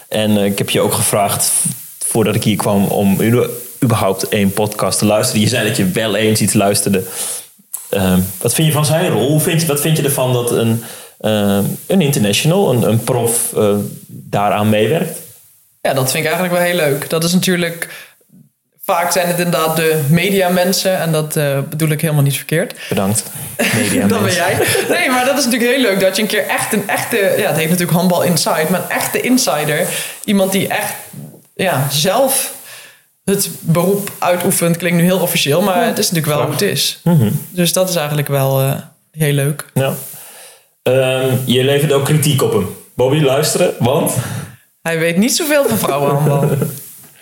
En 0.09 0.37
eh, 0.39 0.45
ik 0.45 0.59
heb 0.59 0.71
je 0.71 0.81
ook 0.81 0.93
gevraagd, 0.93 1.53
voordat 1.99 2.35
ik 2.35 2.45
hier 2.45 2.57
kwam, 2.57 2.85
om 2.85 3.21
u- 3.21 3.47
überhaupt 3.83 4.29
één 4.29 4.53
podcast 4.53 4.99
te 4.99 5.05
luisteren. 5.05 5.41
Je 5.43 5.49
zei 5.49 5.67
dat 5.69 5.77
je 5.77 5.91
wel 5.91 6.17
eens 6.17 6.41
iets 6.41 6.53
luisterde. 6.55 7.05
Ehm, 7.91 8.21
wat 8.41 8.55
vind 8.55 8.67
je 8.67 8.73
van 8.73 8.85
zijn 8.85 9.11
rol? 9.11 9.29
Hoe 9.29 9.41
vind 9.41 9.61
je, 9.61 9.67
wat 9.67 9.81
vind 9.81 9.97
je 9.97 10.03
ervan 10.03 10.33
dat 10.33 10.51
een, 10.51 10.83
ehm, 11.21 11.65
een 11.87 12.01
international, 12.01 12.71
een, 12.73 12.83
een 12.83 13.05
prof, 13.05 13.53
eh, 13.57 13.75
daaraan 14.07 14.69
meewerkt? 14.69 15.19
Ja, 15.81 15.95
dat 15.95 16.11
vind 16.11 16.25
ik 16.25 16.31
eigenlijk 16.31 16.55
wel 16.55 16.63
heel 16.67 16.77
leuk. 16.91 17.11
Dat 17.11 17.25
is 17.25 17.33
natuurlijk... 17.33 18.07
Vaak 18.91 19.13
zijn 19.13 19.27
het 19.27 19.39
inderdaad 19.39 19.77
de 19.77 20.01
mediamensen. 20.09 20.99
En 20.99 21.13
dat 21.13 21.37
eh, 21.37 21.59
bedoel 21.69 21.89
ik 21.89 22.01
helemaal 22.01 22.23
niet 22.23 22.37
verkeerd. 22.37 22.75
Bedankt. 22.89 23.23
Media 23.75 24.07
dat 24.09 24.23
ben 24.23 24.35
jij. 24.35 24.59
Nee, 24.89 25.11
maar 25.11 25.25
dat 25.25 25.39
is 25.39 25.45
natuurlijk 25.45 25.71
heel 25.71 25.81
leuk 25.81 26.01
dat 26.01 26.17
je 26.17 26.23
een 26.23 26.29
keer 26.29 26.47
echt 26.47 26.73
een 26.73 26.89
echte... 26.89 27.17
Ja, 27.17 27.47
het 27.47 27.57
heet 27.57 27.69
natuurlijk 27.69 27.99
handbal 27.99 28.23
inside. 28.23 28.67
Maar 28.71 28.81
een 28.81 28.91
echte 28.91 29.21
insider. 29.21 29.87
Iemand 30.25 30.53
die 30.53 30.69
echt 30.69 30.93
ja, 31.55 31.87
zelf 31.91 32.55
het 33.25 33.51
beroep 33.61 34.11
uitoefent. 34.19 34.77
Klinkt 34.77 34.99
nu 34.99 35.05
heel 35.05 35.21
officieel. 35.21 35.63
Maar 35.63 35.87
het 35.87 35.99
is 35.99 36.11
natuurlijk 36.11 36.37
wel 36.37 36.45
hoe 36.45 36.53
het 36.53 36.63
is. 36.63 37.01
Mhm. 37.05 37.31
Dus 37.51 37.73
dat 37.73 37.89
is 37.89 37.97
eigenlijk 37.97 38.29
wel 38.29 38.61
eh, 38.61 38.73
heel 39.11 39.33
leuk. 39.33 39.65
Ja. 39.75 39.95
Ehm, 40.83 41.37
je 41.45 41.65
levert 41.65 41.93
ook 41.93 42.05
kritiek 42.05 42.43
op 42.43 42.53
hem. 42.53 42.77
Bobby, 42.95 43.21
luisteren, 43.21 43.75
want... 43.79 44.15
Hij 44.83 44.99
weet 44.99 45.17
niet 45.17 45.37
zoveel 45.37 45.69
van 45.69 45.79
vrouwenhandbal. 45.79 46.49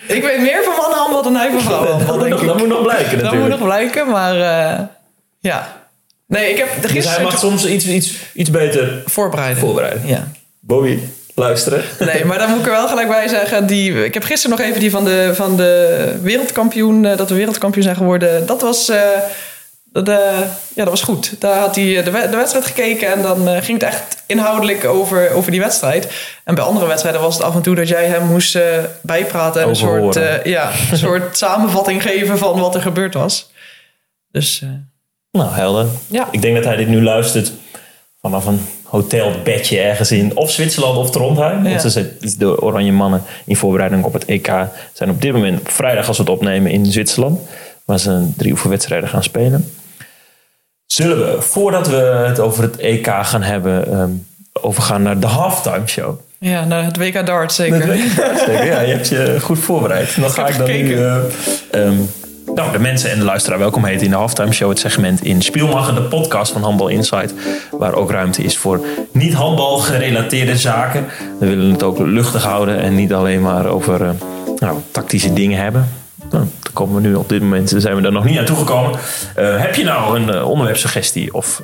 ik 0.06 0.22
weet 0.22 0.40
meer 0.40 0.62
van 0.64 0.74
mannenhandbal 0.76 1.22
dan 1.22 1.36
hij 1.36 1.50
van 1.50 1.60
vrouwenhandbal, 1.60 2.18
dat, 2.18 2.28
moet 2.28 2.28
denk 2.28 2.42
nog, 2.42 2.46
dat 2.46 2.54
ik. 2.54 2.66
moet 2.66 2.76
nog 2.76 2.82
blijken 2.82 3.04
Dat 3.10 3.12
moet 3.12 3.22
natuurlijk. 3.22 3.58
nog 3.58 3.62
blijken, 3.68 4.08
maar 4.10 4.34
eh, 4.40 4.80
ja. 5.40 5.84
Nee, 6.26 6.50
ik 6.50 6.58
heb 6.58 6.68
Dus 6.80 6.90
hij 6.90 6.90
gisteren 6.90 7.22
mag 7.22 7.38
soms 7.38 7.66
iets, 7.66 7.86
iets, 7.86 8.12
iets 8.34 8.50
beter 8.50 9.02
voorbereiden. 9.06 9.58
voorbereiden. 9.58 10.06
Ja. 10.06 10.28
Bobby, 10.60 10.98
luisteren. 11.34 11.82
Nee, 11.98 12.24
maar 12.24 12.38
dan 12.38 12.48
moet 12.50 12.58
ik 12.58 12.64
er 12.66 12.70
wel 12.70 12.88
gelijk 12.88 13.08
bij 13.08 13.28
zeggen. 13.28 13.66
Die, 13.66 14.04
ik 14.04 14.14
heb 14.14 14.22
gisteren 14.22 14.56
nog 14.58 14.66
even 14.66 14.80
die 14.80 14.90
van 14.90 15.04
de, 15.04 15.30
van 15.34 15.56
de 15.56 16.14
wereldkampioen, 16.22 17.04
eh, 17.04 17.16
dat 17.16 17.28
we 17.28 17.34
wereldkampioen 17.34 17.84
zijn 17.84 17.96
geworden. 17.96 18.46
Dat 18.46 18.60
was, 18.60 18.88
eh, 18.88 19.00
dat, 20.04 20.08
eh, 20.08 20.38
ja, 20.74 20.82
dat 20.84 20.88
was 20.88 21.02
goed. 21.02 21.40
Daar 21.40 21.58
had 21.58 21.74
hij 21.76 21.98
eh, 21.98 22.04
de, 22.04 22.10
de 22.30 22.36
wedstrijd 22.36 22.64
gekeken 22.64 23.12
en 23.12 23.22
dan 23.22 23.48
eh, 23.48 23.62
ging 23.62 23.80
het 23.80 23.88
echt 23.88 24.22
inhoudelijk 24.26 24.84
over, 24.84 25.30
over 25.30 25.50
die 25.50 25.60
wedstrijd. 25.60 26.08
En 26.44 26.54
bij 26.54 26.64
andere 26.64 26.86
wedstrijden 26.86 27.20
was 27.20 27.34
het 27.34 27.42
af 27.42 27.54
en 27.54 27.62
toe 27.62 27.74
dat 27.74 27.88
jij 27.88 28.06
hem 28.06 28.26
moest 28.26 28.58
bijpraten 29.02 29.62
en 29.62 29.68
een 29.68 29.76
soort, 29.76 30.18
ja, 30.44 30.70
een 30.90 30.98
soort 30.98 31.36
samenvatting 31.38 32.02
geven 32.02 32.38
van 32.38 32.60
wat 32.60 32.74
er 32.74 32.80
gebeurd 32.80 33.14
was. 33.14 33.50
Dus 34.30 34.62
Nou, 35.30 35.50
helder. 35.50 35.86
Ja. 36.06 36.28
Ik 36.30 36.42
denk 36.42 36.54
dat 36.54 36.64
hij 36.64 36.76
dit 36.76 36.88
nu 36.88 37.02
luistert 37.02 37.52
vanaf 38.20 38.46
een 38.46 38.60
hotelbedje 38.82 39.80
ergens 39.80 40.12
in 40.12 40.36
of 40.36 40.50
Zwitserland 40.50 40.96
of 40.96 41.10
Trondheim. 41.10 41.62
Ja. 41.64 41.68
Want 41.68 41.80
ze 41.80 41.90
zijn- 41.90 42.16
de 42.38 42.62
Oranje 42.62 42.92
Mannen 42.92 43.22
in 43.44 43.56
voorbereiding 43.56 44.04
op 44.04 44.12
het 44.12 44.24
EK 44.24 44.52
zijn 44.92 45.10
op 45.10 45.22
dit 45.22 45.32
moment 45.32 45.60
op 45.60 45.70
vrijdag 45.70 46.08
als 46.08 46.16
we 46.16 46.22
het 46.22 46.32
opnemen 46.32 46.70
in 46.70 46.86
Zwitserland. 46.86 47.40
Waar 47.84 47.98
ze 47.98 48.28
drie 48.36 48.52
oefenwedstrijden 48.52 49.08
gaan 49.08 49.22
spelen. 49.22 49.72
Zullen 50.86 51.18
we, 51.18 51.42
voordat 51.42 51.88
we 51.88 51.96
het 52.26 52.40
over 52.40 52.62
het 52.62 52.76
EK 52.76 53.08
gaan 53.22 53.42
hebben, 53.42 53.92
ehm, 53.92 54.10
overgaan 54.52 55.02
naar 55.02 55.20
de 55.20 55.26
halftime 55.26 55.86
show? 55.86 56.18
ja, 56.38 56.64
naar 56.64 56.84
het 56.84 56.96
WK 56.96 57.26
Dart 57.26 57.52
zeker. 57.52 57.94
Ik 57.94 58.10
zeker. 58.46 58.64
Ja, 58.64 58.80
je 58.80 58.92
hebt 58.92 59.08
je 59.08 59.36
goed 59.40 59.58
voorbereid. 59.58 60.20
Dan 60.20 60.30
ga 60.30 60.46
ik 60.46 60.58
dan 60.58 60.66
nu... 60.66 60.94
eh, 60.96 61.16
ehm, 61.70 61.94
nou, 62.54 62.72
de 62.72 62.78
mensen 62.78 63.10
en 63.10 63.18
de 63.18 63.24
luisteraar 63.24 63.58
welkom 63.58 63.84
heten 63.84 64.04
in 64.04 64.10
de 64.10 64.16
Halftime 64.16 64.52
Show. 64.52 64.68
Het 64.68 64.78
segment 64.78 65.24
in 65.24 65.42
Spielmacher, 65.42 65.94
de 65.94 66.02
podcast 66.02 66.52
van 66.52 66.62
Handbal 66.62 66.88
Insight. 66.88 67.34
Waar 67.70 67.94
ook 67.94 68.10
ruimte 68.10 68.42
is 68.42 68.56
voor 68.56 68.80
niet 69.12 69.32
handbal 69.34 69.78
gerelateerde 69.78 70.56
zaken. 70.56 71.06
We 71.40 71.46
willen 71.46 71.70
het 71.70 71.82
ook 71.82 71.98
luchtig 71.98 72.42
houden 72.42 72.78
en 72.80 72.94
niet 72.94 73.12
alleen 73.12 73.42
maar 73.42 73.66
over 73.66 74.02
eh, 74.02 74.10
nou, 74.58 74.78
tactische 74.90 75.32
dingen 75.32 75.60
hebben. 75.62 75.88
Nou, 76.30 76.44
daar 76.62 76.72
komen 76.72 76.94
we 76.94 77.08
nu 77.08 77.14
op 77.14 77.28
dit 77.28 77.42
moment, 77.42 77.72
zijn 77.76 77.96
we 77.96 78.02
daar 78.02 78.12
nog 78.12 78.24
niet 78.24 78.38
aan 78.38 78.44
toegekomen. 78.44 78.98
Eh, 79.34 79.60
heb 79.60 79.74
je 79.74 79.84
nou 79.84 80.18
een 80.20 80.30
eh, 80.30 80.48
onderwerpsuggestie 80.48 81.34
of... 81.34 81.60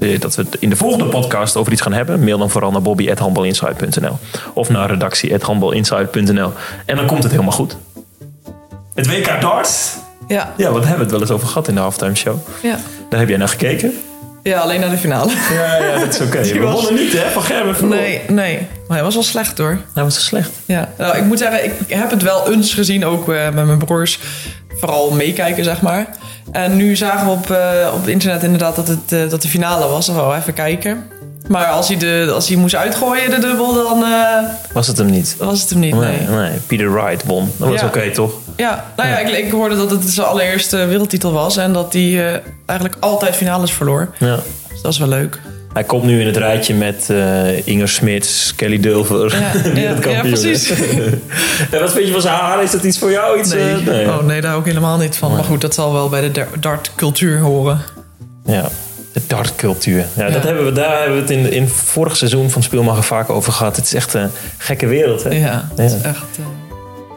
eh, 0.00 0.20
dat 0.20 0.34
we 0.34 0.42
het 0.42 0.56
in 0.60 0.70
de 0.70 0.76
volgende 0.76 1.04
podcast 1.04 1.56
over 1.56 1.72
iets 1.72 1.80
gaan 1.80 1.92
hebben? 1.92 2.24
Mail 2.24 2.38
dan 2.38 2.50
vooral 2.50 2.70
naar 2.70 2.82
bobby.handbalinsight.nl 2.82 4.18
of 4.54 4.68
naar 4.68 4.90
redactie.handbalinsight.nl 4.90 6.52
en 6.86 6.96
dan 6.96 7.06
komt 7.06 7.22
het 7.22 7.32
helemaal 7.32 7.52
goed. 7.52 7.76
Het 8.94 9.06
WK 9.06 9.40
darts? 9.40 9.94
Ja, 10.28 10.52
Ja, 10.56 10.70
wat 10.70 10.80
hebben 10.80 10.96
we 10.96 11.02
het 11.02 11.10
wel 11.10 11.20
eens 11.20 11.30
over 11.30 11.46
gehad 11.48 11.68
in 11.68 11.74
de 11.74 11.80
halftime 11.80 12.14
show? 12.14 12.36
ja. 12.62 12.78
Daar 13.10 13.20
heb 13.20 13.28
jij 13.28 13.38
naar 13.38 13.48
gekeken? 13.48 13.94
Ja, 14.50 14.60
alleen 14.60 14.80
naar 14.80 14.90
de 14.90 14.96
finale. 14.96 15.32
Ja, 15.52 15.76
ja, 15.76 15.98
dat 15.98 16.14
is 16.14 16.20
oké. 16.26 16.42
Die 16.42 16.52
We 16.52 16.58
was- 16.60 16.74
wonnen 16.84 16.94
niet, 17.04 17.12
hè? 17.12 17.30
Van 17.30 17.42
Gerben. 17.42 17.88
Nee, 17.88 18.20
nee. 18.28 18.58
Maar 18.88 18.96
hij 18.96 19.02
was 19.06 19.14
wel 19.14 19.22
slecht 19.22 19.58
hoor. 19.58 19.78
Dat 19.94 20.04
was 20.04 20.14
zo 20.14 20.20
slecht. 20.20 20.50
Ja, 20.64 20.88
nou, 20.98 21.16
ik 21.16 21.24
moet 21.24 21.38
zeggen, 21.38 21.64
ik 21.64 21.72
heb 21.88 22.10
het 22.10 22.22
wel 22.22 22.52
eens 22.52 22.74
gezien, 22.74 23.04
ook 23.04 23.28
eh, 23.32 23.44
met 23.50 23.66
mijn 23.66 23.78
broers. 23.78 24.18
Vooral 24.78 25.10
meekijken, 25.10 25.64
zeg 25.64 25.80
maar. 25.80 26.06
En 26.52 26.76
nu 26.76 26.96
zagen 26.96 27.26
we 27.26 27.32
op, 27.32 27.50
eh, 27.50 27.92
op 27.94 28.08
internet 28.08 28.42
inderdaad 28.42 28.76
dat, 28.76 28.88
het, 28.88 29.12
eh, 29.12 29.28
dat 29.30 29.42
de 29.42 29.48
finale 29.48 29.88
was. 29.88 30.06
Dan 30.06 30.14
gaan 30.16 30.28
we 30.28 30.36
even 30.36 30.52
kijken. 30.54 31.04
Maar 31.48 31.66
als 31.66 31.88
hij, 31.88 31.96
de, 31.96 32.30
als 32.34 32.48
hij 32.48 32.56
moest 32.56 32.74
uitgooien, 32.74 33.30
de 33.30 33.38
dubbel, 33.38 33.74
dan 33.74 34.02
eh, 34.04 34.38
Was 34.72 34.86
het 34.86 34.98
hem 34.98 35.06
niet? 35.10 35.36
was 35.38 35.60
het 35.60 35.70
hem 35.70 35.78
niet. 35.78 35.94
Nee, 35.94 36.18
Nee. 36.20 36.36
nee. 36.48 36.58
Peter 36.66 36.92
Wright 36.92 37.24
won. 37.24 37.52
Dat 37.56 37.68
was 37.68 37.80
Ja. 37.80 37.86
oké, 37.86 38.10
toch? 38.10 38.32
Ja, 38.56 38.84
nou 38.96 39.08
ja, 39.08 39.18
ik, 39.18 39.28
ik 39.44 39.50
hoorde 39.50 39.76
dat 39.76 39.90
het 39.90 40.02
zijn 40.08 40.26
allereerste 40.26 40.76
wereldtitel 40.86 41.32
was. 41.32 41.56
En 41.56 41.72
dat 41.72 41.92
hij 41.92 42.02
eh, 42.34 42.40
eigenlijk 42.66 42.98
altijd 43.00 43.36
finales 43.36 43.72
verloor. 43.72 44.08
Ja. 44.18 44.38
Dus 44.72 44.82
dat 44.82 44.92
is 44.92 44.98
wel 44.98 45.08
leuk. 45.08 45.40
Hij 45.72 45.84
komt 45.84 46.04
nu 46.04 46.20
in 46.20 46.26
het 46.26 46.36
rijtje 46.36 46.74
met 46.74 47.10
eh, 47.10 47.66
Inger 47.66 47.88
Smits, 47.88 48.54
Kelly 48.54 48.80
Dulver. 48.80 49.32
Ja, 49.40 49.40
ja, 49.64 49.72
wereldkampioen. 49.72 50.12
ja, 50.12 50.20
precies. 50.20 50.70
en 51.70 51.80
wat 51.80 51.92
vind 51.92 52.06
je 52.06 52.12
van 52.12 52.20
zijn 52.20 52.34
haar? 52.34 52.62
Is 52.62 52.70
dat 52.70 52.82
iets 52.82 52.98
voor 52.98 53.10
jou? 53.10 53.38
Iets, 53.38 53.52
Nee. 53.52 53.74
nee. 53.74 54.06
Oh 54.06 54.22
nee, 54.22 54.40
daar 54.40 54.58
ik 54.58 54.64
helemaal 54.64 54.98
niet 54.98 55.16
van. 55.16 55.32
Maar 55.34 55.44
goed, 55.44 55.60
dat 55.60 55.74
zal 55.74 55.92
wel 55.92 56.08
bij 56.08 56.20
de 56.20 56.30
dar- 56.30 56.48
dartcultuur 56.60 57.38
horen. 57.40 57.80
Ja, 58.44 58.68
de 59.16 59.22
dartcultuur. 59.26 60.04
Ja, 60.16 60.26
Ja. 60.26 60.30
Dat 60.30 60.42
hebben 60.42 60.64
we, 60.64 60.72
daar 60.72 60.98
hebben 60.98 61.14
we 61.16 61.20
het 61.22 61.30
in, 61.30 61.52
in 61.52 61.68
vorig 61.68 62.16
seizoen 62.16 62.50
van 62.50 62.62
Spielmacher 62.62 63.02
vaak 63.02 63.30
over 63.30 63.52
gehad. 63.52 63.76
Het 63.76 63.84
is 63.84 63.94
echt 63.94 64.14
een 64.14 64.30
gekke 64.58 64.86
wereld. 64.86 65.22
Hè? 65.24 65.30
Ja, 65.30 65.68
het 65.76 65.92
is 65.92 66.00
echt... 66.02 66.24
eh, 66.38 66.44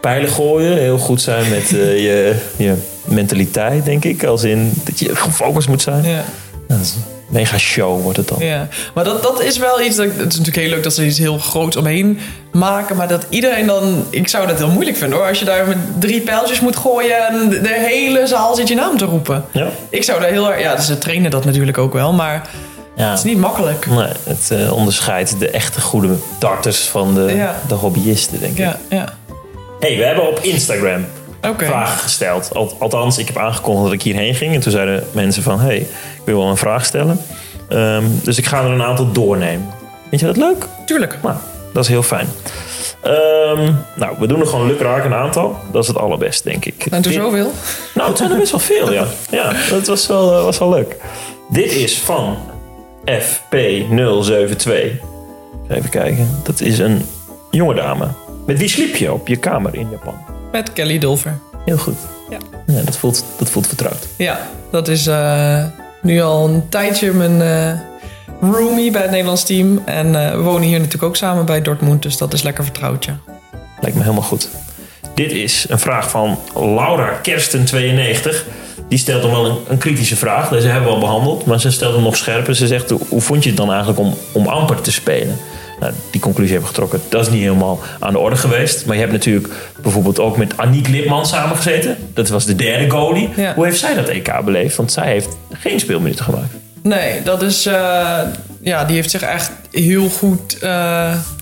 Pijlen 0.02 0.30
gooien, 0.30 0.78
heel 0.78 0.98
goed 0.98 1.22
zijn 1.22 1.50
met 1.50 1.64
eh, 1.74 1.98
je, 2.08 2.36
je 2.56 2.74
mentaliteit, 3.06 3.86
denk 3.86 4.04
ik. 4.06 4.24
Als 4.24 4.44
in 4.44 4.72
dat 4.84 5.00
je 5.00 5.16
gefocust 5.16 5.68
moet 5.68 5.82
zijn. 5.82 6.04
ja. 6.04 6.24
Dat 6.68 6.80
is 6.80 6.96
mega 7.30 7.58
show 7.58 8.02
wordt 8.02 8.18
het 8.18 8.28
dan. 8.28 8.38
Ja, 8.40 8.68
maar 8.94 9.04
dat, 9.04 9.24
dat 9.24 9.42
is 9.44 9.58
wel 9.58 9.82
iets. 9.82 9.96
Dat, 9.96 10.06
het 10.06 10.16
is 10.18 10.38
natuurlijk 10.38 10.56
heel 10.56 10.70
leuk 10.70 10.84
dat 10.84 10.94
ze 10.94 11.06
iets 11.06 11.18
heel 11.18 11.38
groots 11.38 11.76
omheen 11.76 12.20
maken. 12.52 12.96
Maar 12.96 13.08
dat 13.08 13.26
iedereen 13.30 13.66
dan. 13.68 14.06
Ik 14.10 14.28
zou 14.28 14.48
dat 14.48 14.58
heel 14.58 14.70
moeilijk 14.70 14.98
vinden 14.98 15.18
hoor. 15.18 15.28
Als 15.28 15.40
je 15.40 15.46
daar 15.46 15.68
met 15.68 15.78
drie 16.00 16.22
pijltjes 16.22 16.60
moet 16.60 16.76
gooien 16.76 17.28
en 17.28 17.50
de 17.50 17.86
hele 17.90 18.28
zaal 18.28 18.56
zit 18.56 18.68
je 18.68 18.76
naam 18.76 18.98
te 18.98 19.06
roepen. 19.06 19.46
Ja. 19.52 19.68
Ik 19.90 20.04
zou 20.04 20.22
daar 20.22 20.30
heel 20.32 20.52
erg. 20.52 20.62
Ja, 20.62 20.76
dus 20.76 20.86
ze 20.86 20.98
trainen 20.98 21.32
dat 21.32 21.46
natuurlijk 21.46 21.78
ook 21.78 21.94
wel. 21.94 22.14
Maar 22.14 22.50
Ja. 22.96 23.10
het 23.10 23.18
is 23.18 23.24
niet 23.24 23.38
makkelijk. 23.38 23.86
Nee, 23.86 24.08
het 24.24 24.52
eh, 24.52 24.74
onderscheidt 24.74 25.40
de 25.40 25.50
echte 25.50 25.82
goede 25.82 26.16
darters 26.40 26.80
van 26.88 27.14
de, 27.16 27.34
Ja. 27.36 27.56
de 27.68 27.74
hobbyisten, 27.74 28.40
denk 28.40 28.52
ik. 28.52 28.58
Ja, 28.58 28.78
ja. 28.90 29.14
hey, 29.80 29.98
we 29.98 30.04
hebben 30.04 30.28
op 30.28 30.40
Instagram 30.42 31.06
Vragen 31.58 32.00
gesteld. 32.00 32.50
Al- 32.54 32.76
althans, 32.80 33.18
ik 33.18 33.28
heb 33.28 33.38
aangekondigd 33.38 33.84
dat 33.86 33.94
ik 33.94 34.02
hierheen 34.02 34.36
ging. 34.36 34.54
En 34.54 34.60
toen 34.60 34.72
zeiden 34.72 35.04
mensen 35.12 35.44
van, 35.44 35.60
hey, 35.60 35.78
ik 35.78 35.88
wil 36.26 36.38
wel 36.38 36.48
een 36.50 36.58
vraag 36.58 36.86
stellen. 36.86 37.22
Ehm, 37.70 38.04
dus 38.24 38.38
ik 38.38 38.46
ga 38.46 38.64
er 38.64 38.70
een 38.72 38.82
aantal 38.84 39.12
doornemen. 39.12 39.70
Vind 40.10 40.22
je 40.22 40.28
dat 40.28 40.38
leuk? 40.38 40.66
Tuurlijk. 40.86 41.18
Nou, 41.24 41.36
dat 41.74 41.84
is 41.84 41.90
heel 41.90 42.04
fijn. 42.04 42.28
Ehm, 43.02 43.72
nou, 43.96 44.16
we 44.20 44.28
doen 44.28 44.40
er 44.40 44.48
gewoon 44.48 44.68
lukraak 44.68 45.06
een 45.06 45.14
aantal. 45.14 45.56
Dat 45.72 45.82
is 45.82 45.88
het 45.88 45.98
allerbeste, 45.98 46.50
denk 46.50 46.66
ik. 46.66 46.86
En 46.92 47.04
er 47.04 47.12
zoveel. 47.12 47.52
Nou, 47.94 48.10
het 48.10 48.18
zijn 48.18 48.32
er 48.32 48.38
best 48.38 48.52
wel 48.52 48.60
veel, 48.60 48.94
ja. 48.94 49.06
Ja, 49.40 49.54
dat 49.70 49.88
was 49.88 50.08
wel, 50.08 50.38
eh, 50.38 50.44
was 50.44 50.58
wel 50.58 50.70
leuk. 50.70 50.96
Dit 51.50 51.72
is 51.72 52.00
van 52.00 52.38
FP072. 53.06 54.72
Even 55.70 55.90
kijken. 55.90 56.40
Dat 56.44 56.60
is 56.62 56.80
een 56.80 57.06
jonge 57.52 57.74
dame. 57.76 58.08
Met 58.50 58.58
wie 58.58 58.70
sliep 58.70 58.96
je 58.96 59.14
op 59.14 59.28
je 59.28 59.36
kamer 59.36 59.76
in 59.76 59.90
Japan? 59.90 60.14
Met 60.52 60.74
Kelly 60.74 60.98
Dulver. 61.00 61.38
Heel 61.66 61.78
goed. 61.78 61.96
Ja. 62.30 62.38
Ja, 62.68 62.82
dat, 62.82 62.98
voelt, 62.98 63.26
dat 63.38 63.50
voelt 63.50 63.68
vertrouwd. 63.68 64.08
Ja, 64.18 64.40
dat 64.72 64.88
is 64.88 65.08
eh, 65.08 65.64
nu 66.02 66.22
al 66.22 66.48
een 66.48 66.70
tijdje 66.70 67.12
mijn 67.12 67.42
eh 67.42 67.80
roomie 68.52 68.92
bij 68.92 69.02
het 69.02 69.10
Nederlands 69.12 69.44
team. 69.44 69.82
En 69.86 70.26
eh, 70.26 70.32
we 70.36 70.42
wonen 70.42 70.62
hier 70.68 70.78
natuurlijk 70.78 71.04
ook 71.04 71.16
samen 71.16 71.46
bij 71.46 71.62
Dortmund. 71.62 72.02
Dus 72.02 72.18
dat 72.18 72.34
is 72.34 72.42
lekker 72.42 72.64
vertrouwd, 72.64 73.06
ja. 73.06 73.20
Lijkt 73.82 73.98
me 73.98 74.04
helemaal 74.04 74.24
goed. 74.24 74.50
Dit 75.14 75.32
is 75.32 75.66
een 75.70 75.80
vraag 75.80 76.10
van 76.10 76.40
Laura 76.56 77.20
Kersten92. 77.30 78.36
Die 78.88 78.98
stelt 79.00 79.22
dan 79.22 79.32
wel 79.32 79.46
een, 79.46 79.58
een 79.68 79.78
kritische 79.78 80.16
vraag. 80.16 80.50
Deze 80.50 80.68
hebben 80.68 80.90
we 80.90 80.94
al 80.96 81.00
behandeld. 81.02 81.46
Maar 81.46 81.60
ze 81.60 81.72
stelt 81.72 81.94
hem 81.94 82.04
nog 82.04 82.18
scherper. 82.18 82.56
Ze 82.56 82.68
zegt, 82.68 82.90
hoe- 82.90 83.00
hoe 83.10 83.22
vond 83.22 83.44
je 83.44 83.50
het 83.50 83.58
dan 83.58 83.70
eigenlijk 83.70 84.00
om, 84.00 84.14
om 84.32 84.48
amper 84.48 84.82
te 84.82 84.92
spelen? 84.92 85.38
Nou, 85.80 85.94
die 86.12 86.22
conclusie 86.22 86.52
hebben 86.52 86.70
getrokken. 86.70 87.02
Dat 87.10 87.22
is 87.26 87.32
niet 87.32 87.42
helemaal 87.42 87.80
aan 88.00 88.14
de 88.14 88.20
orde 88.20 88.36
geweest. 88.36 88.86
Maar 88.86 88.96
je 88.96 89.02
hebt 89.02 89.14
natuurlijk 89.14 89.54
bijvoorbeeld 89.82 90.20
ook 90.20 90.38
met 90.38 90.58
Aniek 90.58 90.88
Lipman 90.88 91.26
samengezeten. 91.26 91.98
Dat 92.14 92.30
was 92.30 92.46
de 92.46 92.56
derde 92.56 92.90
goalie. 92.90 93.30
Ja. 93.36 93.54
Hoe 93.54 93.66
heeft 93.66 93.80
zij 93.80 93.94
dat 93.96 94.08
EK 94.08 94.42
beleefd? 94.46 94.76
Want 94.76 94.92
zij 94.92 95.08
heeft 95.08 95.30
geen 95.52 95.80
speelminuten 95.80 96.26
gemaakt. 96.26 96.54
Nee, 96.84 97.24
dat 97.24 97.42
is. 97.42 97.66
eh, 97.66 98.20
ja, 98.62 98.86
die 98.86 98.96
heeft 98.96 99.10
zich 99.12 99.22
echt 99.22 99.52
heel 99.72 100.10
goed 100.10 100.58
eh, 100.60 100.70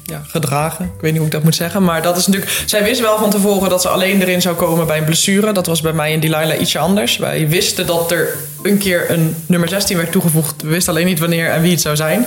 ja, 0.03 0.21
gedragen. 0.27 0.85
Ik 0.85 1.01
weet 1.01 1.09
niet 1.11 1.17
hoe 1.17 1.25
ik 1.25 1.33
dat 1.33 1.43
moet 1.43 1.55
zeggen. 1.55 1.83
Maar 1.83 2.01
dat 2.01 2.17
is 2.17 2.27
natuurlijk. 2.27 2.61
Zij 2.65 2.83
wist 2.83 3.01
wel 3.01 3.17
van 3.17 3.29
tevoren 3.29 3.69
dat 3.69 3.81
ze 3.81 3.87
alleen 3.89 4.21
erin 4.21 4.41
zou 4.41 4.55
komen 4.55 4.87
bij 4.87 4.97
een 4.97 5.03
blessure. 5.03 5.51
Dat 5.51 5.65
was 5.65 5.81
bij 5.81 5.93
mij 5.93 6.13
en 6.13 6.19
Delilah 6.19 6.59
ietsje 6.61 6.79
anders. 6.79 7.17
Wij 7.17 7.47
wisten 7.47 7.85
dat 7.87 8.11
er 8.11 8.35
een 8.63 8.77
keer 8.77 9.11
een 9.11 9.35
nummer 9.45 9.69
16 9.69 9.97
werd 9.97 10.11
toegevoegd. 10.11 10.61
We 10.61 10.67
wisten 10.67 10.93
alleen 10.93 11.05
niet 11.05 11.19
wanneer 11.19 11.49
en 11.51 11.61
wie 11.61 11.71
het 11.71 11.81
zou 11.81 11.95
zijn. 11.95 12.25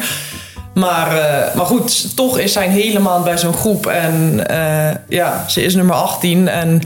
Maar, 0.74 1.16
eh, 1.16 1.54
maar 1.54 1.66
goed, 1.66 2.16
toch 2.16 2.38
is 2.38 2.52
zij 2.52 2.64
een 2.64 2.70
hele 2.70 2.98
maand 2.98 3.24
bij 3.24 3.38
zo'n 3.38 3.52
groep. 3.52 3.86
En 3.86 4.46
eh, 4.48 4.96
ja, 5.08 5.44
ze 5.48 5.62
is 5.62 5.74
nummer 5.74 5.94
18 5.94 6.48
en 6.48 6.82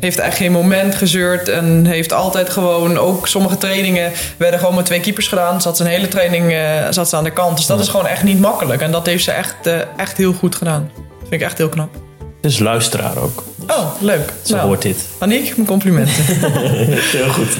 heeft 0.00 0.18
echt 0.18 0.36
geen 0.36 0.52
moment 0.52 0.94
gezeurd. 0.94 1.48
En 1.48 1.86
heeft 1.86 2.12
altijd 2.12 2.50
gewoon, 2.50 2.98
ook 2.98 3.28
sommige 3.28 3.58
trainingen 3.58 4.12
werden 4.36 4.60
gewoon 4.60 4.74
met 4.74 4.84
twee 4.84 5.00
keepers 5.00 5.28
gedaan. 5.28 5.60
Zat 5.60 5.76
ze 5.76 5.82
een 5.82 5.90
hele 5.90 6.08
training 6.08 6.52
eh, 6.52 6.90
zat 6.90 7.08
ze 7.08 7.16
aan 7.16 7.24
de 7.24 7.30
kant. 7.30 7.56
Dus 7.56 7.66
dat 7.66 7.80
is 7.80 7.88
gewoon 7.88 8.06
echt 8.06 8.22
niet 8.22 8.40
makkelijk. 8.40 8.82
En 8.82 8.90
dat 8.90 9.06
heeft 9.06 9.24
ze 9.24 9.30
echt, 9.30 9.54
echt 9.96 10.16
heel 10.16 10.32
goed 10.32 10.54
gedaan. 10.54 10.90
Dat 10.94 11.28
vind 11.28 11.32
ik 11.32 11.40
echt 11.40 11.58
heel 11.58 11.68
knap. 11.68 11.96
Dus 12.40 12.58
luisteraar 12.58 13.16
ook. 13.16 13.44
Oh, 13.68 14.00
leuk. 14.00 14.32
Zo 14.42 14.56
hoort 14.56 14.82
dit. 14.82 14.96
Aniek, 15.18 15.56
mijn 15.56 15.68
complimenten. 15.68 16.24
Heel 17.16 17.28
goed. 17.28 17.56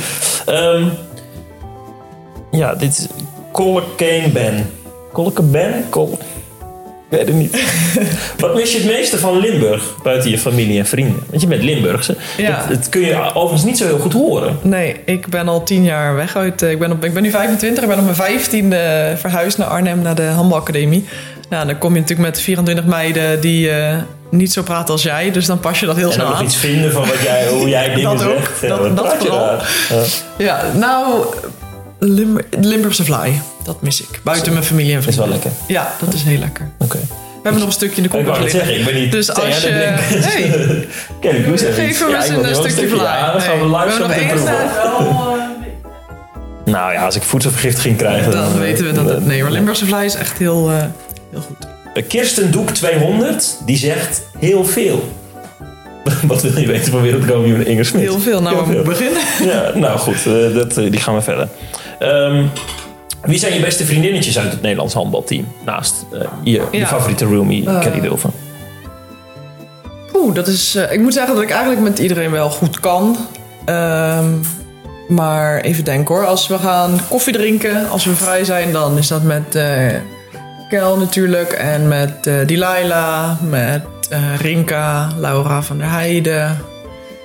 Ehm, 0.47 0.89
ja, 2.51 2.75
dit 2.75 2.99
is 2.99 3.07
Collecane 3.53 4.29
Ben. 4.33 4.71
Collecane 5.15 5.49
Ben? 5.49 5.85
Col 5.91 6.19
ik 7.11 7.21
weet 7.21 7.29
het 7.29 7.37
niet. 7.37 7.63
Wat 8.39 8.55
mis 8.55 8.73
je 8.73 8.79
het 8.79 8.87
meeste 8.87 9.19
van 9.19 9.39
Limburg 9.39 9.95
buiten 10.03 10.31
je 10.31 10.39
familie 10.39 10.79
en 10.79 10.87
vrienden? 10.87 11.23
Want 11.31 11.41
je 11.43 11.47
bent 11.49 11.63
Limburgse. 11.63 12.17
Ja. 12.37 12.59
Dat, 12.59 12.69
dat 12.79 12.89
kun 12.89 13.01
je 13.01 13.17
overigens 13.35 13.65
niet 13.65 13.79
zo 13.79 13.85
heel 13.87 13.99
goed 13.99 14.13
horen. 14.13 14.59
Nee, 14.63 14.97
ik 15.05 15.27
ben 15.29 15.49
al 15.49 15.63
tien 15.63 15.85
jaar 15.85 16.15
weg 16.15 16.37
uit. 16.37 16.63
eh, 16.63 16.71
Ik 16.71 16.79
ben, 16.79 16.93
op, 16.93 17.05
ik 17.05 17.15
ben 17.15 17.23
nu 17.23 17.31
25. 17.31 17.83
Ik 17.83 17.89
ben 17.89 17.99
op 17.99 18.05
mijn 18.05 18.17
vijftiende 18.17 19.13
verhuisd 19.17 19.59
naar 19.59 19.67
Arnhem, 19.67 20.03
naar 20.03 20.15
de 20.15 20.23
handbalacademie. 20.23 21.05
Nou, 21.49 21.67
dan 21.67 21.79
kom 21.79 21.95
je 21.95 22.01
natuurlijk 22.01 22.29
met 22.29 22.41
24 22.41 22.85
meiden 22.85 23.41
die 23.41 23.71
eh, 23.71 23.97
niet 24.31 24.53
zo 24.53 24.63
praten 24.63 24.93
als 24.95 25.03
jij. 25.03 25.31
Dus 25.31 25.47
dan 25.47 25.61
pas 25.61 25.81
je 25.81 25.87
dat 25.87 25.97
heel 25.97 26.07
En 26.07 26.13
snel 26.13 26.35
aan. 26.35 26.45
iets 26.45 26.57
vinden 26.57 26.93
van 26.93 27.07
wat 27.07 27.21
jij, 27.23 27.49
hoe 27.49 27.69
jij 27.69 27.89
dingen 27.95 28.17
Dat 28.17 28.27
ook. 28.27 28.37
zegt. 28.39 28.61
Ja, 28.61 28.69
Dat- 28.69 28.97
dat 28.97 29.15
vooral. 29.19 29.41
Ja. 29.89 30.03
Ja, 30.39 30.63
nou, 30.79 31.25
Lim 31.99 32.39
Limburgse 32.61 33.05
Fly. 33.05 33.41
Dat 33.65 33.83
mis 33.83 34.01
ik. 34.03 34.21
Buiten 34.23 34.53
mijn 34.53 34.65
familie 34.65 34.93
en 34.93 34.99
Is 34.99 35.05
wel 35.05 35.15
vrienden. 35.15 35.33
lekker. 35.35 35.51
Ja, 35.67 35.95
dat 36.05 36.15
is 36.15 36.23
heel 36.23 36.39
lekker. 36.39 36.71
Oké. 36.79 36.99
We 36.99 37.51
hebben 37.51 37.61
nog 37.61 37.69
een 37.69 37.75
stukje 37.75 37.97
in 37.97 38.03
de 38.03 38.09
Ik 38.19 38.25
koelkast 38.25 38.41
liggen. 38.41 38.61
zeggen, 38.61 38.79
ik 38.79 38.85
ben 38.85 38.95
niet 39.03 39.13
Dus 39.13 39.33
als 39.33 39.61
je... 39.61 39.69
Hey, 39.69 40.89
Kijk, 41.21 41.35
ik 41.47 41.53
iets. 41.53 41.63
geef 41.63 41.99
hem 41.99 42.15
eens 42.15 42.29
wil 42.29 42.45
een 42.45 42.55
stukje. 42.71 42.97
Ja, 42.97 43.33
dan 43.33 43.41
gaan 43.41 43.59
we 43.59 43.65
live 43.77 43.85
we 43.85 43.91
zo 43.93 44.07
hebben 44.07 44.27
meteen. 44.27 45.43
Nou 46.75 46.93
ja, 46.93 47.05
als 47.05 47.17
ik 47.17 47.23
voedselvergiftiging 47.23 47.97
krijg... 47.97 48.29
Dan 48.31 48.59
weten 48.59 48.85
we 48.85 48.93
dat 48.93 49.09
het... 49.09 49.27
Nee, 49.27 49.43
maar 49.43 49.51
Limburgse 49.53 49.87
Fly 49.87 50.05
is 50.05 50.15
echt 50.15 50.39
heel, 50.39 50.71
eh, 50.71 50.77
heel 51.31 51.41
goed. 51.41 52.07
Kirsten 52.09 52.51
Doek 52.51 52.71
200, 52.71 53.57
die 53.67 53.77
zegt 53.77 54.23
heel 54.39 54.65
veel. 54.65 55.13
Wat 56.23 56.43
wil 56.43 56.59
je 56.59 56.67
weten 56.67 56.93
van 56.93 57.03
wereldkampioen 57.03 57.67
Inger 57.67 57.85
Smit? 57.85 58.03
Heel 58.03 58.19
veel. 58.21 58.43
Nou, 58.43 58.67
Heel 58.67 58.77
we 58.77 58.83
beginnen. 58.83 59.23
Ja, 59.45 59.71
nou 59.75 59.99
goed, 59.99 60.27
eh, 60.27 60.55
dat, 60.55 60.77
eh, 60.77 60.91
die 60.91 61.01
gaan 61.01 61.15
we 61.15 61.21
verder. 61.23 61.49
Ehm, 61.99 62.45
wie 63.25 63.39
zijn 63.39 63.55
je 63.55 63.61
beste 63.61 63.85
vriendinnetjes 63.85 64.39
uit 64.39 64.51
het 64.51 64.63
Nederlands 64.63 64.95
handbalteam? 64.95 65.45
Naast 65.65 66.05
eh, 66.13 66.21
je, 66.43 66.87
favoriete 66.87 67.25
roomie, 67.25 67.67
Eh. 67.69 67.81
Kelly 67.81 68.01
Dulven. 68.01 68.31
Oeh, 70.15 70.35
dat 70.35 70.47
is... 70.47 70.75
eh, 70.75 70.93
ik 70.93 71.01
moet 71.01 71.13
zeggen 71.15 71.35
dat 71.35 71.43
ik 71.43 71.51
eigenlijk 71.51 71.81
met 71.81 71.99
iedereen 71.99 72.31
wel 72.31 72.51
goed 72.51 72.81
kan. 72.81 73.17
Ehm, 73.65 74.27
maar 75.09 75.61
even 75.61 75.85
denken 75.85 76.15
hoor. 76.15 76.27
Als 76.27 76.47
we 76.47 76.59
gaan 76.59 77.01
koffie 77.09 77.33
drinken, 77.33 77.89
als 77.91 78.05
we 78.05 78.15
vrij 78.15 78.45
zijn, 78.45 78.73
dan 78.73 78.99
is 78.99 79.09
dat 79.09 79.23
met 79.23 79.55
eh 79.55 79.93
Kel 80.69 80.97
natuurlijk. 80.99 81.53
En 81.53 81.89
met 81.89 82.25
Delilah, 82.25 83.41
met 83.41 83.83
Rinka, 84.41 85.09
Laura 85.19 85.63
van 85.63 85.79
der 85.79 85.91
Heijden. 85.91 86.59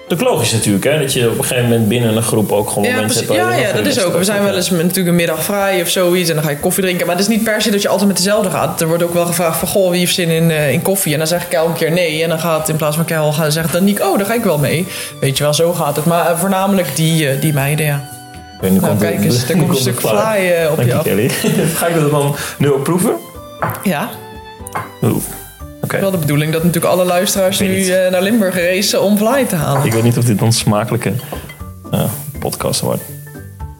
Dat 0.10 0.17
is 0.22 0.24
logisch 0.24 0.52
natuurlijk, 0.52 0.84
hè? 0.84 1.00
Dat 1.00 1.13
je 1.13 1.30
op 1.30 1.38
een 1.38 1.43
gegeven 1.43 1.69
moment 1.69 1.88
binnen 1.88 2.15
een 2.15 2.24
groep 2.24 2.52
ook 2.52 2.69
gewoon 2.69 2.89
Ja, 2.89 2.95
mensen 2.95 3.19
hebt. 3.19 3.34
je 3.34 3.39
ja, 3.39 3.56
ja, 3.56 3.72
dat 3.72 3.86
is 3.86 4.04
ook. 4.04 4.17
We 4.17 4.24
zijn 4.24 4.43
wel 4.43 4.56
eens 4.56 4.69
met, 4.69 4.82
natuurlijk 4.82 5.08
een 5.08 5.15
middag 5.15 5.43
vrij 5.43 5.82
of 5.82 5.89
zoiets. 5.89 6.30
En 6.30 6.36
dan 6.36 6.43
ga 6.43 6.50
je 6.50 6.58
koffie 6.60 6.84
drinken. 6.84 7.06
Maar 7.06 7.15
het 7.15 7.24
is 7.24 7.32
niet 7.36 7.43
per 7.43 7.62
se 7.62 7.72
dat 7.72 7.82
je 7.82 7.88
altijd 7.88 8.08
met 8.08 8.17
dezelfde 8.17 8.50
gaat. 8.50 8.82
Er 8.82 8.88
wordt 8.88 9.04
ook 9.04 9.13
wel 9.13 9.26
gevraagd 9.26 9.60
van, 9.60 9.67
goh, 9.67 9.89
wie 9.89 10.00
heeft 10.00 10.13
zin 10.13 10.30
in, 10.30 10.52
eh, 10.52 10.72
in 10.72 10.82
koffie? 10.82 11.12
En 11.13 11.17
dan 11.17 11.28
zegt 11.28 11.48
Kel 11.48 11.65
een 11.65 11.74
keer 11.74 11.91
nee. 11.91 12.24
En 12.24 12.30
dan 12.30 12.39
gaat 12.39 12.69
in 12.69 12.76
plaats 12.76 12.95
van 12.95 13.06
Kel, 13.06 13.32
gaan 13.34 13.52
zegt 13.52 13.72
dan 13.72 13.84
Niek, 13.84 14.00
oh, 14.02 14.17
daar 14.17 14.26
ga 14.26 14.34
ik 14.34 14.43
wel 14.43 14.58
mee. 14.58 14.88
Weet 15.19 15.38
je 15.38 15.43
wel, 15.43 15.54
zo 15.54 15.74
gaat 15.74 15.95
het. 15.95 16.06
Maar 16.06 16.32
eh, 16.32 16.39
voornamelijk 16.39 16.95
die, 16.95 17.30
eh, 17.30 17.41
die 17.41 17.54
meiden, 17.54 17.86
ja. 17.86 18.10
Ik 18.56 18.62
weet, 18.62 18.72
nu 18.72 18.78
Nou, 18.78 18.89
komt 18.89 19.02
kijk 19.02 19.24
eens, 19.24 19.48
nu 19.48 19.56
komt 19.56 19.69
een 19.69 19.76
stuk 19.76 20.00
fly 20.00 20.10
op 20.10 20.76
Dank 20.76 20.80
je 20.80 20.86
je, 20.86 20.93
af. 20.93 21.04
Kelly. 21.04 21.30
Ga 21.80 21.88
ik 21.88 21.95
dat 21.95 22.12
dan 22.12 22.36
nu 22.58 22.72
ook 22.72 22.84
proeven? 22.84 23.12
Ja, 23.84 24.10
Oeh. 25.02 25.24
Oké. 25.93 25.99
wel 25.99 26.12
de 26.12 26.17
bedoeling 26.17 26.52
dat 26.52 26.63
natuurlijk 26.63 26.93
alle 26.93 27.06
luisteraars 27.06 27.60
nu 27.60 27.86
eh, 27.89 28.12
naar 28.12 28.21
Limburg 28.21 28.56
racen 28.56 29.02
om 29.02 29.17
fly 29.17 29.45
te 29.45 29.56
halen. 29.56 29.86
Ik 29.86 29.93
weet 29.93 30.04
niet 30.04 30.17
of 30.17 30.23
dit 30.25 30.41
een 30.41 30.54
smakelijke 30.54 31.13
eh, 31.91 32.04
podcast 32.39 32.82
wordt. 32.82 33.02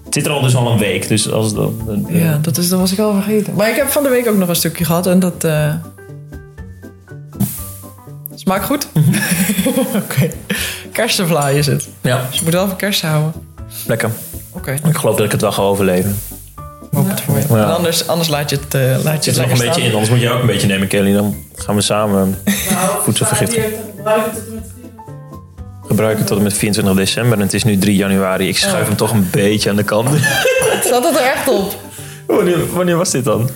Het 0.06 0.13
zit 0.13 0.26
er 0.26 0.32
al 0.32 0.41
dus 0.41 0.56
al 0.56 0.72
een 0.72 0.78
week, 0.78 1.08
dus 1.08 1.32
als 1.32 1.54
dan... 1.54 2.06
eh, 2.10 2.22
Ja, 2.22 2.38
dat, 2.41 2.58
is, 2.58 2.69
dat 2.69 2.80
was 2.80 2.91
ik 2.91 3.00
al 3.00 3.13
vergeten. 3.13 3.54
Maar 3.56 3.69
ik 3.69 3.76
heb 3.76 3.88
van 3.88 4.04
de 4.04 4.10
week 4.10 4.28
ook 4.28 4.38
nog 4.38 4.50
een 4.50 4.56
stukje 4.56 4.86
gehad 4.86 5.08
en 5.08 5.19
dat... 5.19 5.48
Smaakt 8.36 8.65
goed? 8.65 8.88
Oké. 10.04 10.30
Kersenvlaai 10.91 11.58
is 11.58 11.65
het. 11.67 11.88
ja, 12.02 12.26
Dus 12.30 12.38
je 12.38 12.43
moet 12.43 12.54
wel 12.54 12.67
van 12.67 12.76
kersen 12.76 13.10
houden. 13.10 13.32
lekker. 13.88 14.10
Oké, 14.52 14.72
Ik 14.72 14.95
geloof 14.98 15.15
dat 15.15 15.26
ik 15.26 15.32
het 15.32 15.41
wel 15.41 15.52
ga 15.52 15.62
overleven. 15.62 16.17
Hoop 16.91 17.10
het 17.10 17.21
voor 17.21 17.38
je. 17.38 17.45
Ja. 17.49 17.56
En 17.56 17.75
anders, 17.75 18.08
anders 18.08 18.30
laat 18.30 18.49
je 18.49 18.56
het, 18.56 18.73
eh 18.73 18.82
laat 18.82 18.91
je 19.04 19.10
Het 19.10 19.13
het 19.13 19.23
zit 19.23 19.36
nog 19.36 19.45
lekker 19.45 19.60
een 19.60 19.67
beetje 19.67 19.82
in, 19.82 19.91
anders 19.93 20.10
moet 20.10 20.21
je 20.21 20.30
ook 20.30 20.41
een 20.41 20.47
beetje 20.47 20.67
nemen, 20.67 20.88
Kelly. 20.88 21.13
Dan 21.13 21.36
gaan 21.56 21.75
we 21.75 21.82
samen 21.82 22.38
voedselvergiftiging 23.04 23.73
gebruiken 25.89 26.25
tot 26.25 26.38
en 26.38 26.43
met 26.43 26.54
24 26.54 26.95
december. 26.95 27.38
En 27.38 27.43
het 27.43 27.54
is 27.54 27.63
nu 27.63 27.78
3 27.78 27.95
januari. 27.95 28.47
Ik 28.47 28.58
schuif 28.58 28.88
hem 28.88 28.95
toch 28.95 29.12
een 29.12 29.28
beetje 29.32 29.69
aan 29.69 29.75
de 29.75 29.84
kant. 29.84 30.10
Staat 30.86 31.04
het 31.04 31.15
er 31.15 31.25
echt 31.25 31.47
op? 31.47 31.75
wanneer, 32.28 32.73
wanneer 32.73 32.97
was 32.97 33.12
dit 33.12 33.23
dan? 33.23 33.49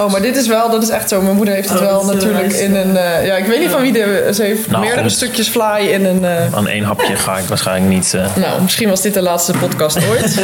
Oh, 0.00 0.10
maar 0.12 0.22
dit 0.22 0.36
is 0.36 0.46
wel, 0.46 0.70
dat 0.70 0.82
is 0.82 0.88
echt 0.88 1.08
zo. 1.08 1.20
Mijn 1.22 1.36
moeder 1.36 1.54
heeft 1.54 1.68
het 1.68 1.78
Oh, 1.80 1.84
wel 1.84 2.04
natuurlijk 2.04 2.52
in 2.52 2.74
een... 2.74 2.96
eh, 2.96 3.26
ja, 3.26 3.34
ik 3.36 3.44
weet 3.46 3.60
niet 3.60 3.70
van 3.70 3.80
wie 3.82 3.92
de... 3.92 4.30
Ze 4.34 4.42
heeft 4.42 4.68
Nou, 4.70 4.80
meerdere 4.82 5.02
goed. 5.02 5.12
stukjes 5.12 5.48
fly 5.48 5.86
in 5.90 6.04
een... 6.04 6.24
eh, 6.24 6.54
Aan 6.54 6.68
één 6.68 6.84
hapje 6.84 7.16
ga 7.16 7.38
ik 7.38 7.44
waarschijnlijk 7.44 7.94
niet... 7.94 8.14
eh, 8.14 8.36
nou, 8.36 8.62
misschien 8.62 8.88
was 8.88 9.00
dit 9.02 9.14
de 9.14 9.22
laatste 9.22 9.52
podcast 9.52 10.08
ooit. 10.08 10.34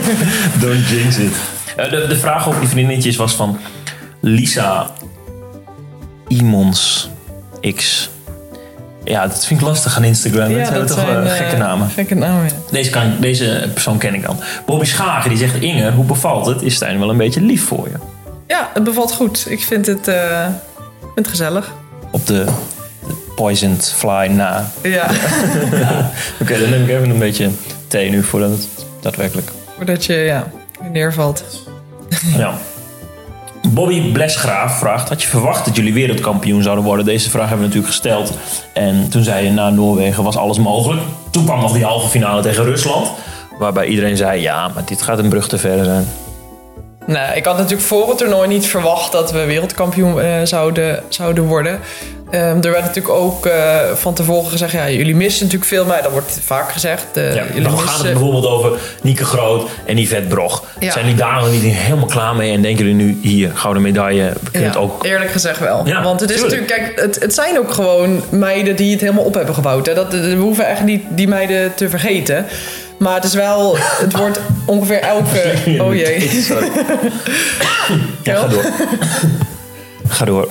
Don't 0.62 0.88
jinx 0.88 1.16
it. 1.18 1.32
Eh, 1.76 1.90
de, 1.90 2.06
de 2.08 2.16
vraag 2.16 2.48
over 2.48 2.60
die 2.60 2.68
vriendinnetjes 2.68 3.16
was 3.16 3.32
van 3.34 3.58
Lisa 4.20 4.90
Imons 6.28 7.10
X. 7.74 8.10
Ja, 9.04 9.26
dat 9.26 9.46
vind 9.46 9.60
ik 9.60 9.66
lastig 9.66 9.96
aan 9.96 10.04
Instagram. 10.04 10.54
dat 10.54 10.66
zijn 10.66 10.86
toch 10.86 10.98
eh, 10.98 11.16
eh, 11.26 11.32
gekke 11.36 11.56
namen. 11.56 11.88
Gekke 11.90 12.14
namen, 12.14 12.44
ja. 12.44 12.50
Deze, 12.70 12.90
kan, 12.90 13.16
deze 13.20 13.68
persoon 13.72 13.98
ken 13.98 14.14
ik 14.14 14.22
dan. 14.22 14.40
Bobby 14.66 14.84
Schagen 14.84 15.28
die 15.30 15.38
zegt... 15.38 15.54
Inge, 15.60 15.90
hoe 15.92 16.04
bevalt 16.04 16.46
het? 16.46 16.62
Is 16.62 16.74
Stijn 16.74 16.98
wel 16.98 17.10
een 17.10 17.16
beetje 17.16 17.40
lief 17.40 17.64
voor 17.64 17.88
je? 17.88 18.07
Ja, 18.48 18.70
het 18.74 18.84
bevalt 18.84 19.12
goed. 19.12 19.46
Ik 19.48 19.62
vind 19.62 19.86
het, 19.86 20.04
vind 21.00 21.14
het 21.14 21.28
gezellig. 21.28 21.72
Op 22.10 22.26
de 22.26 22.46
poisoned 23.36 23.92
fly 23.96 24.26
na. 24.26 24.70
Ja, 24.82 25.06
Oké, 26.40 26.58
dan 26.60 26.70
neem 26.70 26.82
ik 26.82 26.88
even 26.88 27.10
een 27.10 27.18
beetje 27.18 27.50
thee 27.86 28.10
nu 28.10 28.22
voordat 28.22 28.50
het 28.50 28.68
daadwerkelijk... 29.00 29.50
voordat 29.76 30.04
je 30.04 30.14
ja, 30.14 30.50
neervalt. 30.92 31.44
Ja. 32.36 32.54
Bobby 33.68 34.12
Blesgraaf 34.12 34.78
vraagt: 34.78 35.08
Had 35.08 35.22
je 35.22 35.28
verwacht 35.28 35.64
dat 35.64 35.76
jullie 35.76 35.92
wereldkampioen 35.92 36.62
zouden 36.62 36.84
worden? 36.84 37.04
Deze 37.04 37.30
vraag 37.30 37.48
hebben 37.48 37.68
we 37.68 37.74
natuurlijk 37.74 37.92
gesteld. 37.92 38.38
En 38.72 39.08
toen 39.08 39.22
zei 39.22 39.44
je 39.44 39.50
na 39.50 39.70
Noorwegen 39.70 40.24
was 40.24 40.36
alles 40.36 40.58
mogelijk. 40.58 41.02
Toen 41.30 41.44
kwam 41.44 41.60
nog 41.60 41.72
die 41.72 41.84
halve 41.84 42.08
finale 42.08 42.42
tegen 42.42 42.64
Rusland. 42.64 43.10
Waarbij 43.58 43.86
iedereen 43.86 44.16
zei: 44.16 44.40
Ja, 44.40 44.68
maar 44.74 44.84
dit 44.84 45.02
gaat 45.02 45.18
een 45.18 45.28
brug 45.28 45.48
te 45.48 45.58
ver 45.58 45.84
zijn. 45.84 46.08
Nou, 47.08 47.36
ik 47.36 47.44
had 47.44 47.56
natuurlijk 47.56 47.82
voor 47.88 48.08
het 48.08 48.18
toernooi 48.18 48.48
niet 48.48 48.66
verwacht 48.66 49.12
dat 49.12 49.32
we 49.32 49.44
wereldkampioen 49.44 50.20
eh, 50.20 50.28
zouden, 50.44 51.02
zouden 51.08 51.44
worden. 51.44 51.80
Ehm, 52.30 52.42
er 52.62 52.70
werd 52.70 52.80
natuurlijk 52.84 53.14
ook 53.14 53.46
eh, 53.46 53.76
van 53.94 54.14
tevoren 54.14 54.50
gezegd, 54.50 54.72
ja, 54.72 54.90
jullie 54.90 55.14
missen 55.16 55.42
natuurlijk 55.44 55.70
veel, 55.70 55.84
maar 55.84 56.02
dat 56.02 56.12
wordt 56.12 56.38
vaak 56.44 56.72
gezegd. 56.72 57.04
eh, 57.14 57.34
Ja, 57.34 57.44
dan 57.62 57.78
gaat 57.78 57.98
het 58.02 58.12
bijvoorbeeld 58.12 58.46
over 58.46 58.78
Nieke 59.02 59.24
Groot 59.24 59.68
en 59.86 59.98
Yvette 59.98 60.28
Brog. 60.28 60.64
Ja. 60.78 60.90
Zijn 60.90 61.04
jullie 61.04 61.20
daar 61.20 61.34
nog 61.40 61.50
niet 61.50 61.62
helemaal 61.62 62.06
klaar 62.06 62.34
mee? 62.36 62.52
En 62.52 62.62
denken 62.62 62.86
jullie 62.86 63.04
nu 63.04 63.18
hier, 63.22 63.50
gouden 63.54 63.82
medaille, 63.82 64.32
Ja, 64.52 64.72
ook... 64.78 65.04
Eerlijk 65.04 65.30
gezegd 65.30 65.58
wel. 65.58 65.86
Ja, 65.86 66.02
Want 66.02 66.20
het 66.20 66.30
is 66.30 66.36
tuurlijk. 66.40 66.60
natuurlijk, 66.60 66.94
kijk, 66.94 67.06
het, 67.06 67.22
het 67.22 67.34
zijn 67.34 67.58
ook 67.58 67.70
gewoon 67.72 68.22
meiden 68.28 68.76
die 68.76 68.90
het 68.92 69.00
helemaal 69.00 69.24
op 69.24 69.34
hebben 69.34 69.54
gebouwd. 69.54 69.86
Hè. 69.86 69.94
Dat, 69.94 70.12
we 70.12 70.34
hoeven 70.38 70.66
echt 70.68 70.82
niet 70.84 71.02
die 71.08 71.28
meiden 71.28 71.74
te 71.74 71.88
vergeten. 71.88 72.46
Maar 72.98 73.14
het 73.14 73.24
is 73.24 73.34
wel, 73.34 73.76
het 73.78 74.16
wordt 74.16 74.40
ongeveer 74.64 75.00
elke. 75.00 75.52
Oh 75.84 75.94
jee. 75.94 76.28
Sorry. 76.42 76.68
ja, 78.22 78.34
ga 78.36 78.46
door. 78.48 78.64
ga 80.08 80.24
door. 80.24 80.48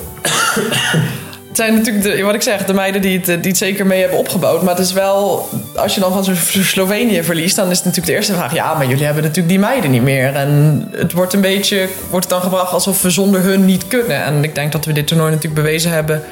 Het 1.48 1.66
zijn 1.66 1.74
natuurlijk, 1.74 2.04
de, 2.04 2.22
wat 2.22 2.34
ik 2.34 2.42
zeg, 2.42 2.64
de 2.64 2.74
meiden 2.74 3.00
die 3.00 3.16
het, 3.16 3.26
die 3.26 3.36
het 3.50 3.56
zeker 3.56 3.86
mee 3.86 4.00
hebben 4.00 4.18
opgebouwd. 4.18 4.62
Maar 4.62 4.74
het 4.76 4.84
is 4.84 4.92
wel, 4.92 5.48
als 5.76 5.94
je 5.94 6.00
dan 6.00 6.12
van 6.12 6.24
Slo- 6.24 6.62
Slovenië 6.62 7.22
verliest, 7.22 7.56
dan 7.56 7.70
is 7.70 7.76
het 7.76 7.84
natuurlijk 7.84 8.06
de 8.06 8.12
eerste 8.16 8.32
vraag. 8.34 8.54
Ja, 8.54 8.74
maar 8.74 8.86
jullie 8.86 9.04
hebben 9.04 9.22
natuurlijk 9.22 9.48
die 9.48 9.58
meiden 9.58 9.90
niet 9.90 10.02
meer. 10.02 10.34
En 10.34 10.88
het 10.92 11.12
wordt 11.12 11.32
een 11.32 11.40
beetje, 11.40 11.88
wordt 12.10 12.24
het 12.24 12.34
dan 12.34 12.42
gebracht 12.42 12.72
alsof 12.72 13.02
we 13.02 13.10
zonder 13.10 13.40
hun 13.42 13.64
niet 13.64 13.86
kunnen. 13.88 14.24
En 14.24 14.44
ik 14.44 14.54
denk 14.54 14.72
dat 14.72 14.84
we 14.84 14.92
dit 14.92 15.06
toernooi 15.06 15.30
natuurlijk 15.30 15.62
bewezen 15.62 15.90
hebben, 15.90 16.22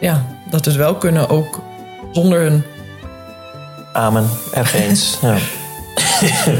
ja, 0.00 0.24
dat 0.50 0.64
we 0.64 0.70
het 0.70 0.80
wel 0.80 0.94
kunnen, 0.94 1.28
ook 1.28 1.60
zonder 2.12 2.40
hun. 2.40 2.64
Amen. 3.92 4.28
Erg 4.54 4.74
eens. 4.74 5.18
ja. 5.22 5.36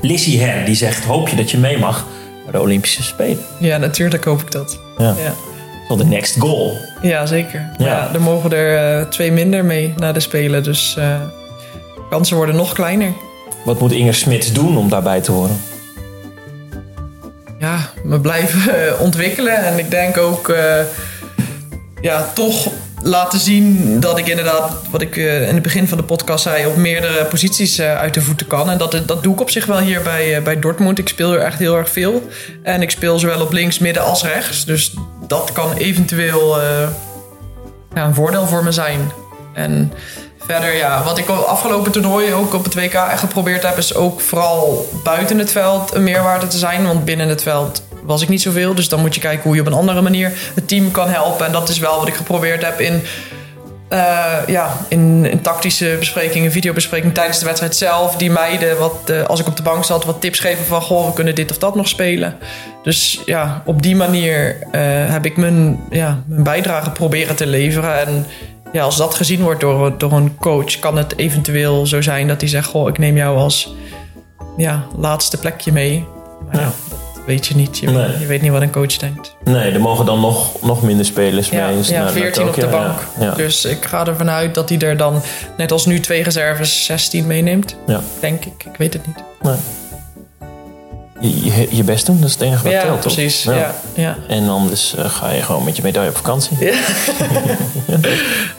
Lissy 0.00 0.38
Her, 0.38 0.64
die 0.64 0.74
zegt... 0.74 1.04
Hoop 1.04 1.28
je 1.28 1.36
dat 1.36 1.50
je 1.50 1.58
mee 1.58 1.78
mag 1.78 2.06
naar 2.42 2.52
de 2.52 2.60
Olympische 2.60 3.02
Spelen? 3.02 3.44
Ja, 3.58 3.76
natuurlijk 3.76 4.24
hoop 4.24 4.40
ik 4.40 4.50
dat. 4.50 4.78
Ja. 4.98 5.14
Ja, 5.24 5.34
Wel 5.88 5.96
de 5.96 6.04
next 6.04 6.36
goal. 6.38 6.76
ja 7.02 7.26
zeker. 7.26 7.70
Ja. 7.78 7.86
Ja. 7.86 8.10
er 8.14 8.20
mogen 8.20 8.52
er 8.52 8.98
eh, 9.00 9.06
twee 9.08 9.32
minder 9.32 9.64
mee 9.64 9.94
naar 9.96 10.12
de 10.14 10.20
Spelen. 10.20 10.62
Dus 10.62 10.96
eh 10.98 11.20
kansen 12.10 12.36
worden 12.36 12.56
nog 12.56 12.72
kleiner. 12.72 13.12
Wat 13.64 13.80
moet 13.80 13.92
Inger 13.92 14.14
Smits 14.14 14.52
doen 14.52 14.76
om 14.76 14.88
daarbij 14.88 15.20
te 15.20 15.32
horen? 15.32 15.60
ja, 17.58 17.78
me 18.02 18.20
blijven 18.20 18.86
eh, 18.86 19.00
ontwikkelen. 19.00 19.56
En 19.64 19.78
ik 19.78 19.90
denk 19.90 20.16
ook, 20.18 20.48
eh, 20.48 20.80
ja, 22.00 22.26
toch 22.34 22.66
laten 23.04 23.38
zien 23.38 24.00
dat 24.00 24.18
ik 24.18 24.28
inderdaad, 24.28 24.72
wat 24.90 25.00
ik 25.00 25.16
eh, 25.16 25.48
in 25.48 25.54
het 25.54 25.62
begin 25.62 25.88
van 25.88 25.98
de 25.98 26.04
podcast 26.04 26.42
zei, 26.42 26.66
op 26.66 26.76
meerdere 26.76 27.24
posities 27.24 27.78
eh, 27.78 27.96
uit 27.96 28.14
de 28.14 28.20
voeten 28.20 28.46
kan. 28.46 28.70
En 28.70 28.78
dat, 28.78 29.02
dat 29.06 29.22
doe 29.22 29.32
ik 29.32 29.40
op 29.40 29.50
zich 29.50 29.66
wel 29.66 29.78
hier 29.78 30.02
bij, 30.02 30.36
eh, 30.36 30.42
bij 30.42 30.58
Dortmund. 30.58 30.98
Ik 30.98 31.08
speel 31.08 31.32
er 31.32 31.40
echt 31.40 31.58
heel 31.58 31.76
erg 31.76 31.90
veel. 31.90 32.22
En 32.62 32.82
ik 32.82 32.90
speel 32.90 33.18
zowel 33.18 33.40
op 33.40 33.52
links, 33.52 33.78
midden 33.78 34.02
als 34.02 34.22
rechts. 34.22 34.64
Dus 34.64 34.94
dat 35.26 35.52
kan 35.52 35.72
eventueel 35.72 36.60
ja, 37.94 38.04
een 38.04 38.14
voordeel 38.14 38.46
voor 38.46 38.64
me 38.64 38.72
zijn. 38.72 39.12
En 39.54 39.92
verder, 40.46 40.74
ja, 40.76 41.02
wat 41.02 41.18
ik 41.18 41.28
op 41.28 41.36
afgelopen 41.36 41.92
toernooi 41.92 42.32
ook 42.32 42.54
op 42.54 42.64
het 42.64 42.74
WK 42.74 42.94
echt 42.94 43.20
geprobeerd 43.20 43.62
heb, 43.62 43.76
is 43.76 43.94
ook 43.94 44.20
vooral 44.20 44.88
buiten 45.04 45.38
het 45.38 45.50
veld 45.50 45.94
een 45.94 46.04
meerwaarde 46.04 46.46
te 46.46 46.58
zijn. 46.58 46.86
Want 46.86 47.04
binnen 47.04 47.28
het 47.28 47.42
veld 47.42 47.82
was 48.04 48.22
ik 48.22 48.28
niet 48.28 48.42
zoveel. 48.42 48.74
Dus 48.74 48.88
dan 48.88 49.00
moet 49.00 49.14
je 49.14 49.20
kijken 49.20 49.42
hoe 49.42 49.54
je 49.54 49.60
op 49.60 49.66
een 49.66 49.72
andere 49.72 50.00
manier 50.00 50.32
het 50.54 50.68
team 50.68 50.90
kan 50.90 51.08
helpen. 51.08 51.46
En 51.46 51.52
dat 51.52 51.68
is 51.68 51.78
wel 51.78 51.98
wat 51.98 52.08
ik 52.08 52.14
geprobeerd 52.14 52.64
heb 52.64 52.80
in, 52.80 53.02
eh, 53.88 54.36
ja, 54.46 54.76
in, 54.88 55.26
in 55.30 55.40
tactische 55.40 55.96
besprekingen, 55.98 56.52
videobesprekingen 56.52 57.14
tijdens 57.14 57.38
de 57.38 57.44
wedstrijd 57.44 57.76
zelf. 57.76 58.16
Die 58.16 58.30
meiden, 58.30 58.78
wat, 58.78 59.10
eh, 59.10 59.22
als 59.22 59.40
ik 59.40 59.46
op 59.46 59.56
de 59.56 59.62
bank 59.62 59.84
zat, 59.84 60.04
wat 60.04 60.20
tips 60.20 60.38
geven 60.38 60.64
van 60.64 60.82
goh, 60.82 61.06
we 61.06 61.12
kunnen 61.12 61.34
dit 61.34 61.50
of 61.50 61.58
dat 61.58 61.74
nog 61.74 61.88
spelen. 61.88 62.36
Dus 62.82 63.20
ja, 63.24 63.62
op 63.64 63.82
die 63.82 63.96
manier 63.96 64.56
eh, 64.70 64.80
heb 65.10 65.24
ik 65.24 65.36
mijn, 65.36 65.80
ja, 65.90 66.22
mijn 66.26 66.42
bijdrage 66.42 66.90
proberen 66.90 67.36
te 67.36 67.46
leveren. 67.46 68.06
En 68.06 68.26
ja, 68.72 68.82
als 68.82 68.96
dat 68.96 69.14
gezien 69.14 69.42
wordt 69.42 69.60
door, 69.60 69.98
door 69.98 70.12
een 70.12 70.36
coach, 70.36 70.78
kan 70.78 70.96
het 70.96 71.18
eventueel 71.18 71.86
zo 71.86 72.02
zijn 72.02 72.28
dat 72.28 72.40
hij 72.40 72.50
zegt: 72.50 72.68
Goh, 72.68 72.88
ik 72.88 72.98
neem 72.98 73.16
jou 73.16 73.36
als 73.36 73.74
ja, 74.56 74.84
laatste 74.96 75.38
plekje 75.38 75.72
mee. 75.72 76.06
Maar 76.52 76.60
Ja. 76.60 76.72
Weet 77.26 77.46
je 77.46 77.56
niet. 77.56 77.78
Je, 77.78 77.90
Nee. 77.90 78.18
je 78.18 78.26
weet 78.26 78.42
niet 78.42 78.50
wat 78.50 78.62
een 78.62 78.70
coach 78.70 78.96
denkt. 78.96 79.36
Nee, 79.44 79.70
er 79.72 79.80
mogen 79.80 80.06
dan 80.06 80.20
nog, 80.20 80.62
nog 80.62 80.82
minder 80.82 81.06
spelers 81.06 81.48
Ja, 81.48 81.66
mee. 81.66 81.76
ja 81.82 81.90
naar- 81.90 82.00
naar 82.02 82.12
14 82.12 82.48
op 82.48 82.54
de 82.54 82.66
bank. 82.66 82.98
Ja, 83.18 83.24
ja. 83.24 83.34
Dus 83.34 83.64
ik 83.64 83.84
ga 83.84 84.06
ervan 84.06 84.30
uit 84.30 84.54
dat 84.54 84.68
hij 84.68 84.78
er 84.78 84.96
dan, 84.96 85.22
net 85.56 85.72
als 85.72 85.86
nu, 85.86 86.00
twee 86.00 86.22
reserves 86.22 86.84
16 86.84 87.26
meeneemt. 87.26 87.76
Ja. 87.86 88.00
Denk 88.20 88.44
ik. 88.44 88.64
Ik 88.64 88.76
weet 88.78 88.92
het 88.92 89.06
niet. 89.06 89.16
Nee. 89.42 89.54
Je, 91.20 91.44
je, 91.44 91.76
je 91.76 91.84
best 91.84 92.06
doen, 92.06 92.16
dat 92.20 92.26
is 92.28 92.32
het 92.32 92.42
enige 92.42 92.62
wat 92.62 92.72
ja, 92.72 92.80
telt, 92.82 93.02
toch? 93.02 93.14
precies. 93.14 93.42
Ja. 93.42 93.74
Ja. 93.94 94.16
En 94.28 94.48
anders 94.48 94.94
eh, 94.94 95.04
ga 95.04 95.30
je 95.30 95.42
gewoon 95.42 95.64
met 95.64 95.76
je 95.76 95.82
medaille 95.82 96.08
op 96.10 96.16
vakantie. 96.16 96.56
Ja. 96.60 96.74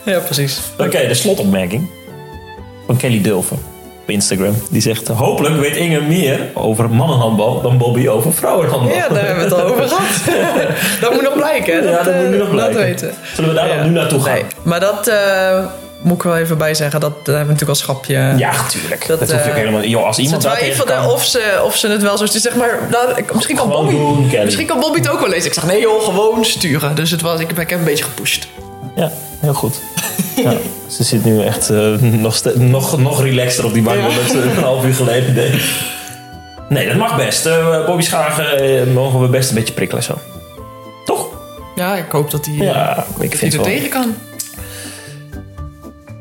ja, 0.12 0.18
precies. 0.18 0.58
Oké, 0.78 1.06
de 1.08 1.14
slotopmerking 1.14 1.88
van 2.86 2.96
Kelly 2.96 3.20
Dulven 3.22 3.58
op 4.06 4.12
Instagram. 4.12 4.54
Die 4.70 4.82
zegt, 4.82 5.08
hopelijk 5.08 5.56
weet 5.56 5.76
Inge 5.76 6.00
meer 6.00 6.40
over 6.54 6.90
mannenhandbal 6.90 7.60
dan 7.60 7.78
Bobby 7.78 8.08
over 8.08 8.32
vrouwenhandbal. 8.32 8.96
Ja, 8.96 9.08
daar 9.08 9.26
hebben 9.26 9.48
we 9.48 9.54
het 9.54 9.62
al 9.62 9.68
over 9.70 9.88
gehad. 9.88 10.40
dat 11.00 11.12
moet 11.12 11.22
nog 11.22 11.34
blijken? 11.34 11.84
Ja, 11.84 12.02
dat 12.02 12.14
moet 12.14 12.28
nu 12.28 12.32
eh, 12.32 12.38
nog 12.40 12.50
blijken. 12.50 12.76
Weten. 12.76 13.14
Zullen 13.34 13.50
we 13.50 13.56
daar 13.56 13.68
Ja. 13.68 13.76
dan 13.76 13.86
nu 13.86 13.92
naartoe 13.92 14.20
gaan? 14.22 14.32
Nee, 14.32 14.44
maar 14.62 14.80
dat 14.80 15.06
eh, 15.06 15.64
moet 16.02 16.16
ik 16.16 16.22
wel 16.22 16.36
even 16.36 16.58
bij 16.58 16.74
zeggen. 16.74 17.00
Dat, 17.00 17.10
dat 17.10 17.26
hebben 17.26 17.46
we 17.46 17.52
natuurlijk 17.52 17.68
als 17.68 17.78
schapje. 17.78 18.34
Ja, 18.36 18.52
tuurlijk. 18.68 19.06
Dat, 19.06 19.18
Dat, 19.18 19.32
hoef 19.32 19.44
je 19.44 19.50
ook 19.50 19.56
eh, 19.56 19.60
helemaal... 19.62 19.84
Joh, 19.84 20.04
als 20.06 20.18
iemand 20.18 20.42
tegen 20.58 20.84
kan... 20.84 21.06
of 21.06 21.24
ze, 21.24 21.60
of 21.64 21.76
ze 21.76 21.88
het 21.88 22.02
wel 22.02 22.16
zo. 22.16 22.26
Zeg 22.26 22.54
maar, 22.54 22.78
nou, 22.90 23.24
misschien, 23.32 23.56
kan 23.56 23.68
Bobby, 23.68 23.90
doen, 23.90 24.30
misschien 24.44 24.66
kan 24.66 24.80
Bobby 24.80 24.98
het 24.98 25.08
ook 25.08 25.20
wel 25.20 25.28
lezen. 25.28 25.46
Ik 25.46 25.54
zeg, 25.54 25.66
nee 25.66 25.80
joh, 25.80 26.04
gewoon 26.04 26.44
sturen. 26.44 26.94
Dus 26.94 27.10
het 27.10 27.20
was, 27.20 27.40
ik, 27.40 27.50
ik 27.50 27.70
heb 27.70 27.78
een 27.78 27.84
beetje 27.84 28.04
gepusht. 28.04 28.46
Ja, 28.96 29.10
heel 29.40 29.54
goed. 29.54 29.80
Ja, 30.36 30.52
ze 30.90 31.04
zit 31.04 31.24
nu 31.24 31.42
echt 31.42 31.70
eh, 31.70 31.92
nog, 32.00 32.42
nog, 32.56 32.98
nog 32.98 33.22
relaxter 33.22 33.64
op 33.64 33.72
die 33.72 33.82
bank 33.82 34.00
dan 34.00 34.14
dat 34.14 34.30
ze 34.30 34.42
een 34.42 34.62
half 34.62 34.84
uur 34.84 34.94
geleden 34.94 35.34
deed. 35.34 35.54
Nee, 36.68 36.86
dat 36.86 36.96
mag 36.96 37.16
best. 37.16 37.46
Eh, 37.46 37.86
Bobby 37.86 38.02
Schagen 38.02 38.58
eh, 38.58 38.94
mogen 38.94 39.20
we 39.20 39.28
best 39.28 39.48
een 39.48 39.54
beetje 39.54 39.74
prikkelen 39.74 40.02
zo. 40.02 40.18
Toch? 41.04 41.26
Ja, 41.74 41.96
ik 41.96 42.10
hoop 42.10 42.30
dat 42.30 42.46
hij 42.46 42.54
Ja, 42.54 43.06
ik 43.20 43.36
vind 43.36 43.52
er 43.52 43.58
het 43.58 43.66
wel. 43.68 43.76
tegen 43.76 43.88
kan. 43.88 44.14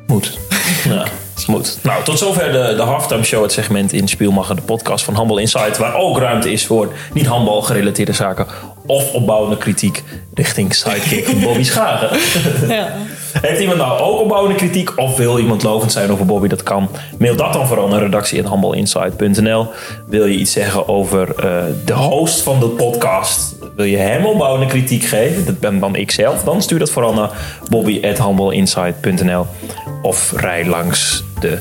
Moet. 0.07 0.37
Ja, 0.89 1.05
moet. 1.47 1.77
Nou, 1.81 2.03
tot 2.03 2.17
zover 2.17 2.51
de, 2.51 2.73
de 2.75 2.81
halftime 2.81 3.23
show, 3.23 3.41
het 3.41 3.51
segment 3.51 3.93
in 3.93 4.07
Spielmacher, 4.07 4.55
de 4.55 4.61
podcast 4.61 5.05
van 5.05 5.13
Handbal 5.13 5.37
Insight, 5.37 5.77
waar 5.77 5.95
ook 5.95 6.17
ruimte 6.17 6.51
is 6.51 6.65
voor 6.65 6.93
niet 7.13 7.25
handbal 7.25 7.61
gerelateerde 7.61 8.13
zaken 8.13 8.45
of 8.85 9.13
opbouwende 9.13 9.57
kritiek 9.57 10.03
richting 10.33 10.73
sidekick 10.73 11.25
Bobby 11.43 11.63
Schagen. 11.63 12.19
Ja. 12.67 12.93
Heeft 13.41 13.59
iemand 13.59 13.77
nou 13.77 13.99
ook 13.99 14.19
opbouwende 14.19 14.57
kritiek 14.57 14.97
of 14.97 15.17
wil 15.17 15.39
iemand 15.39 15.63
lovend 15.63 15.91
zijn 15.91 16.11
over 16.11 16.25
Bobby? 16.25 16.47
Dat 16.47 16.63
kan. 16.63 16.89
Mail 17.19 17.35
dat 17.35 17.53
dan 17.53 17.67
vooral 17.67 17.87
naar 17.87 18.01
redactie.handbalinsight.nl. 18.01 19.67
Wil 20.07 20.25
je 20.25 20.37
iets 20.37 20.51
zeggen 20.51 20.87
over 20.87 21.35
eh, 21.35 21.63
de 21.85 21.93
host 21.93 22.41
van 22.41 22.59
de 22.59 22.67
podcast? 22.67 23.55
Wil 23.75 23.85
je 23.85 23.97
hem 23.97 24.25
opbouwende 24.25 24.65
kritiek 24.65 25.03
geven? 25.03 25.45
Dat 25.45 25.59
ben 25.59 25.79
dan 25.79 25.95
ik 25.95 26.11
zelf. 26.11 26.43
Dan 26.43 26.61
stuur 26.61 26.79
dat 26.79 26.89
vooral 26.89 27.13
naar 27.13 27.29
bobby.handbalinsight.nl. 27.69 29.45
Of 30.01 30.33
rij 30.35 30.65
langs 30.65 31.23
de 31.39 31.59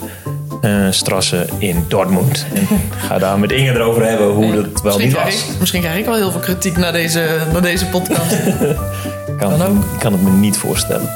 Strasse 0.90 1.46
in 1.58 1.84
Dortmund. 1.88 2.46
En 2.54 2.62
ik 2.62 2.68
ga 2.96 3.18
daar 3.18 3.38
met 3.38 3.52
Inge 3.52 3.70
erover 3.70 4.04
hebben 4.06 4.28
hoe 4.28 4.52
dat 4.54 4.64
wel 4.64 4.82
Misschien 4.82 5.06
niet 5.06 5.12
was. 5.24 5.48
ik, 5.48 5.58
misschien 5.60 5.80
krijg 5.80 5.98
ik 5.98 6.04
wel 6.04 6.14
heel 6.14 6.30
veel 6.30 6.40
kritiek 6.40 6.76
naar 6.76 6.92
deze, 6.92 7.38
naar 7.52 7.62
deze 7.62 7.86
podcast. 7.86 8.36
Kan, 9.38 9.62
ook. 9.62 9.84
ik 9.92 9.98
kan 9.98 10.12
het 10.12 10.22
me 10.22 10.30
niet 10.30 10.56
voorstellen. 10.56 11.08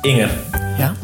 Inge, 0.00 0.28
ja. 0.78 0.94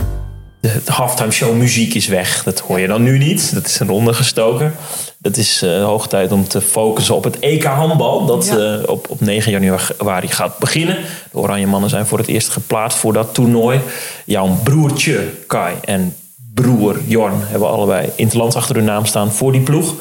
de, 0.60 0.70
de 0.84 0.92
halftime 0.92 1.30
show 1.30 1.56
muziek 1.56 1.94
is 1.94 2.06
weg. 2.08 2.42
Dat 2.42 2.58
hoor 2.60 2.80
je 2.80 2.86
dan 2.86 3.02
nu 3.02 3.18
niet. 3.18 3.54
Dat 3.54 3.66
is 3.66 3.80
een 3.80 3.88
ronde 3.88 4.12
gestoken. 4.12 4.74
Dat 5.18 5.36
is 5.36 5.62
eh, 5.62 5.84
hoog 5.84 6.08
tijd 6.08 6.32
om 6.32 6.48
te 6.48 6.60
focussen 6.60 7.14
op 7.14 7.24
het 7.24 7.38
EK 7.38 7.64
handbal. 7.64 8.26
Dat 8.26 8.46
Ja. 8.46 8.56
eh, 8.78 8.88
op, 8.88 9.06
op 9.10 9.20
9 9.20 9.52
januari 9.52 10.28
gaat 10.28 10.58
beginnen. 10.58 10.96
De 11.32 11.38
Oranje 11.38 11.66
Mannen 11.66 11.90
zijn 11.90 12.06
voor 12.06 12.18
het 12.18 12.26
eerst 12.28 12.48
geplaatst 12.48 12.98
voor 12.98 13.12
dat 13.12 13.34
toernooi. 13.34 13.80
Jouw 14.24 14.58
broertje 14.62 15.28
Kai 15.46 15.74
en 15.84 16.14
broer 16.60 17.00
Jorn 17.06 17.40
hebben 17.44 17.68
allebei 17.68 18.12
Interlands 18.16 18.56
achter 18.56 18.76
hun 18.76 18.84
naam 18.84 19.04
staan 19.04 19.32
voor 19.32 19.52
die 19.52 19.60
ploeg. 19.60 19.94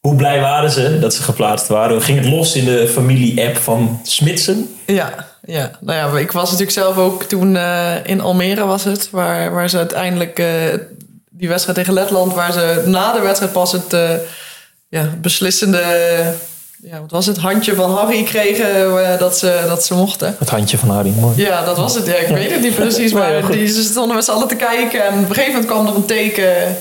Hoe 0.00 0.16
blij 0.16 0.40
waren 0.40 0.70
ze 0.70 0.98
dat 0.98 1.14
ze 1.14 1.22
geplaatst 1.22 1.66
waren? 1.66 2.02
Ging 2.02 2.18
het 2.18 2.28
los 2.28 2.54
in 2.54 2.64
de 2.64 2.88
familie-app 2.88 3.56
van 3.56 4.00
Smitsen? 4.02 4.76
Ja, 4.86 5.26
ja. 5.42 5.70
Nou 5.80 5.98
ja, 5.98 6.18
ik 6.18 6.32
was 6.32 6.44
natuurlijk 6.44 6.78
zelf 6.78 6.96
ook 6.96 7.22
toen 7.22 7.56
eh, 7.56 7.94
in 8.04 8.20
Almere 8.20 8.64
was 8.64 8.84
het, 8.84 9.10
waar, 9.10 9.52
waar 9.52 9.70
ze 9.70 9.76
uiteindelijk 9.76 10.38
eh, 10.38 10.46
die 11.30 11.48
wedstrijd 11.48 11.78
tegen 11.78 11.92
Letland, 11.92 12.34
waar 12.34 12.52
ze 12.52 12.82
na 12.86 13.12
de 13.12 13.20
wedstrijd 13.20 13.52
pas 13.52 13.72
het 13.72 13.92
eh, 13.92 14.10
ja, 14.88 15.08
beslissende, 15.20 15.82
ja, 16.82 17.00
wat 17.00 17.10
was 17.10 17.26
het, 17.26 17.36
handje 17.36 17.74
van 17.74 17.90
Harry 17.90 18.22
kregen 18.22 19.02
eh, 19.04 19.18
dat, 19.18 19.38
ze, 19.38 19.64
dat 19.66 19.84
ze 19.84 19.94
mochten. 19.94 20.36
Het 20.38 20.50
handje 20.50 20.78
van 20.78 20.88
Harry, 20.88 21.10
mooi. 21.10 21.36
Ja, 21.36 21.64
dat 21.64 21.76
was 21.76 21.94
het. 21.94 22.06
Ja, 22.06 22.14
ik 22.14 22.28
weet 22.28 22.50
het 22.50 22.60
niet 22.60 22.74
precies, 22.74 23.10
ja, 23.12 23.16
maar 23.16 23.50
die, 23.50 23.66
ze 23.66 23.82
stonden 23.82 24.14
met 24.14 24.24
z'n 24.24 24.30
allen 24.30 24.48
te 24.48 24.56
kijken 24.56 25.06
en 25.06 25.12
op 25.12 25.28
een 25.28 25.34
gegeven 25.34 25.52
moment 25.52 25.70
kwam 25.70 25.86
er 25.86 25.94
een 25.94 26.06
teken 26.06 26.76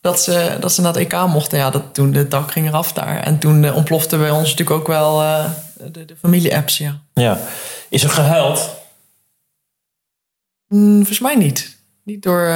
dat 0.00 0.20
ze, 0.20 0.56
dat 0.60 0.72
ze 0.72 0.80
naar 0.80 0.92
het 0.92 1.12
EK 1.12 1.26
mochten. 1.26 1.58
Ja, 1.58 1.70
dat, 1.70 1.94
toen 1.94 2.12
de 2.12 2.28
dak 2.28 2.52
ging 2.52 2.68
eraf 2.68 2.92
daar. 2.92 3.22
En 3.22 3.38
toen 3.38 3.64
eh, 3.64 3.76
ontplofte 3.76 4.16
bij 4.16 4.30
ons 4.30 4.50
natuurlijk 4.50 4.78
ook 4.80 4.86
wel 4.86 5.22
eh, 5.22 5.50
de, 5.92 6.04
de 6.04 6.16
familie-apps, 6.16 6.78
ja. 6.78 7.00
Ja. 7.14 7.40
Is 7.88 8.02
er 8.02 8.10
gehuild? 8.10 8.70
Mm, 10.68 10.96
volgens 10.96 11.20
mij 11.20 11.34
niet. 11.34 11.78
Niet 12.02 12.22
door 12.22 12.46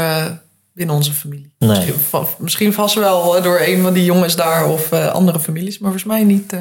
binnen 0.79 0.97
onze 0.97 1.13
familie. 1.13 1.53
Nee. 1.59 1.69
Misschien, 1.69 1.95
va- 2.09 2.25
misschien 2.39 2.73
vast 2.73 2.95
wel 2.95 3.37
eh, 3.37 3.43
door 3.43 3.61
een 3.67 3.83
van 3.83 3.93
die 3.93 4.05
jongens 4.05 4.37
daar 4.37 4.67
of 4.69 4.93
eh, 4.93 5.07
andere 5.13 5.41
families, 5.41 5.79
maar 5.79 5.91
volgens 5.91 6.13
mij 6.13 6.25
niet 6.25 6.53
eh, 6.53 6.61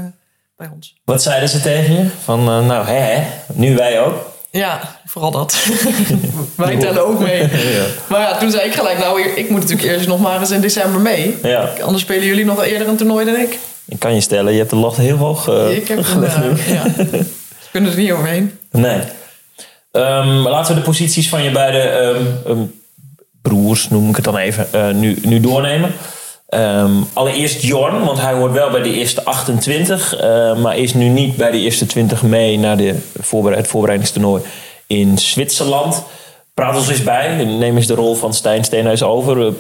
bij 0.57 0.69
ons. 0.73 0.95
Wat 1.05 1.21
zeiden 1.21 1.49
ze 1.49 1.61
tegen 1.61 1.93
je? 1.93 2.05
Van, 2.23 2.43
nou, 2.43 2.87
hè, 2.87 2.93
hè, 2.93 3.23
nu 3.53 3.75
wij 3.75 3.99
ook. 4.01 4.35
Ja, 4.51 4.99
vooral 5.05 5.31
dat. 5.31 5.65
Wij 6.55 6.77
tellen 6.77 7.07
ook 7.07 7.19
mee. 7.19 7.41
Ja. 7.77 7.83
Maar 8.09 8.19
ja, 8.19 8.37
toen 8.37 8.51
zei 8.51 8.63
ik 8.67 8.73
gelijk, 8.73 8.97
nou, 8.99 9.21
ik 9.21 9.49
moet 9.49 9.59
natuurlijk 9.61 9.87
eerst 9.89 10.07
nog 10.07 10.19
maar 10.19 10.39
eens 10.39 10.51
in 10.51 10.61
december 10.61 11.01
mee. 11.01 11.37
Ja, 11.43 11.69
Anders 11.83 12.03
spelen 12.03 12.25
jullie 12.25 12.45
nog 12.45 12.55
wel 12.55 12.63
eerder 12.65 12.87
een 12.87 12.97
toernooi 12.97 13.25
dan 13.25 13.35
ik. 13.35 13.59
ik 13.85 13.99
kan 13.99 14.13
je 14.13 14.21
stellen, 14.21 14.51
je 14.51 14.57
hebt 14.57 14.69
de 14.69 14.75
lat 14.75 14.95
heel 14.95 15.17
hoog 15.17 15.47
ik 15.71 15.87
heb 15.87 16.03
gelegd 16.13 16.37
nu. 16.41 16.49
ja. 16.73 16.83
Ze 17.61 17.67
kunnen 17.71 17.91
er 17.91 17.97
niet 17.97 18.11
overheen. 18.11 18.57
Nee. 18.71 19.01
Ehm, 19.91 20.27
laten 20.29 20.73
we 20.75 20.79
de 20.79 20.85
posities 20.85 21.29
van 21.29 21.43
je 21.43 21.51
beide 21.51 21.79
ehm, 21.79 22.25
ehm, 22.45 22.59
broers, 23.47 23.89
noem 23.89 24.09
ik 24.09 24.15
het 24.15 24.25
dan 24.25 24.37
even, 24.37 24.73
eh, 24.73 24.89
nu, 24.89 25.17
nu 25.21 25.39
doornemen. 25.39 25.93
Ehm, 26.47 26.91
allereerst 27.13 27.61
Jorn, 27.61 28.05
want 28.05 28.21
hij 28.21 28.33
hoort 28.33 28.51
wel 28.51 28.69
bij 28.69 28.81
de 28.81 28.93
eerste 28.93 29.25
28, 29.25 30.15
eh, 30.15 30.55
maar 30.57 30.77
is 30.77 30.93
nu 30.93 31.07
niet 31.07 31.35
bij 31.35 31.51
de 31.51 31.57
eerste 31.57 31.85
20 31.85 32.23
mee 32.23 32.59
naar 32.59 32.77
de 32.77 32.95
het 33.43 33.67
voorbereidingstoernooi 33.67 34.43
in 34.85 35.17
Zwitserland. 35.17 36.03
Praat 36.53 36.75
ons 36.75 36.89
eens 36.89 37.03
bij, 37.03 37.45
neem 37.45 37.75
eens 37.75 37.87
de 37.87 37.93
rol 37.93 38.15
van 38.15 38.33
Stijn 38.33 38.63
Steenhuis 38.63 39.03
over. 39.03 39.47
Eh, 39.47 39.53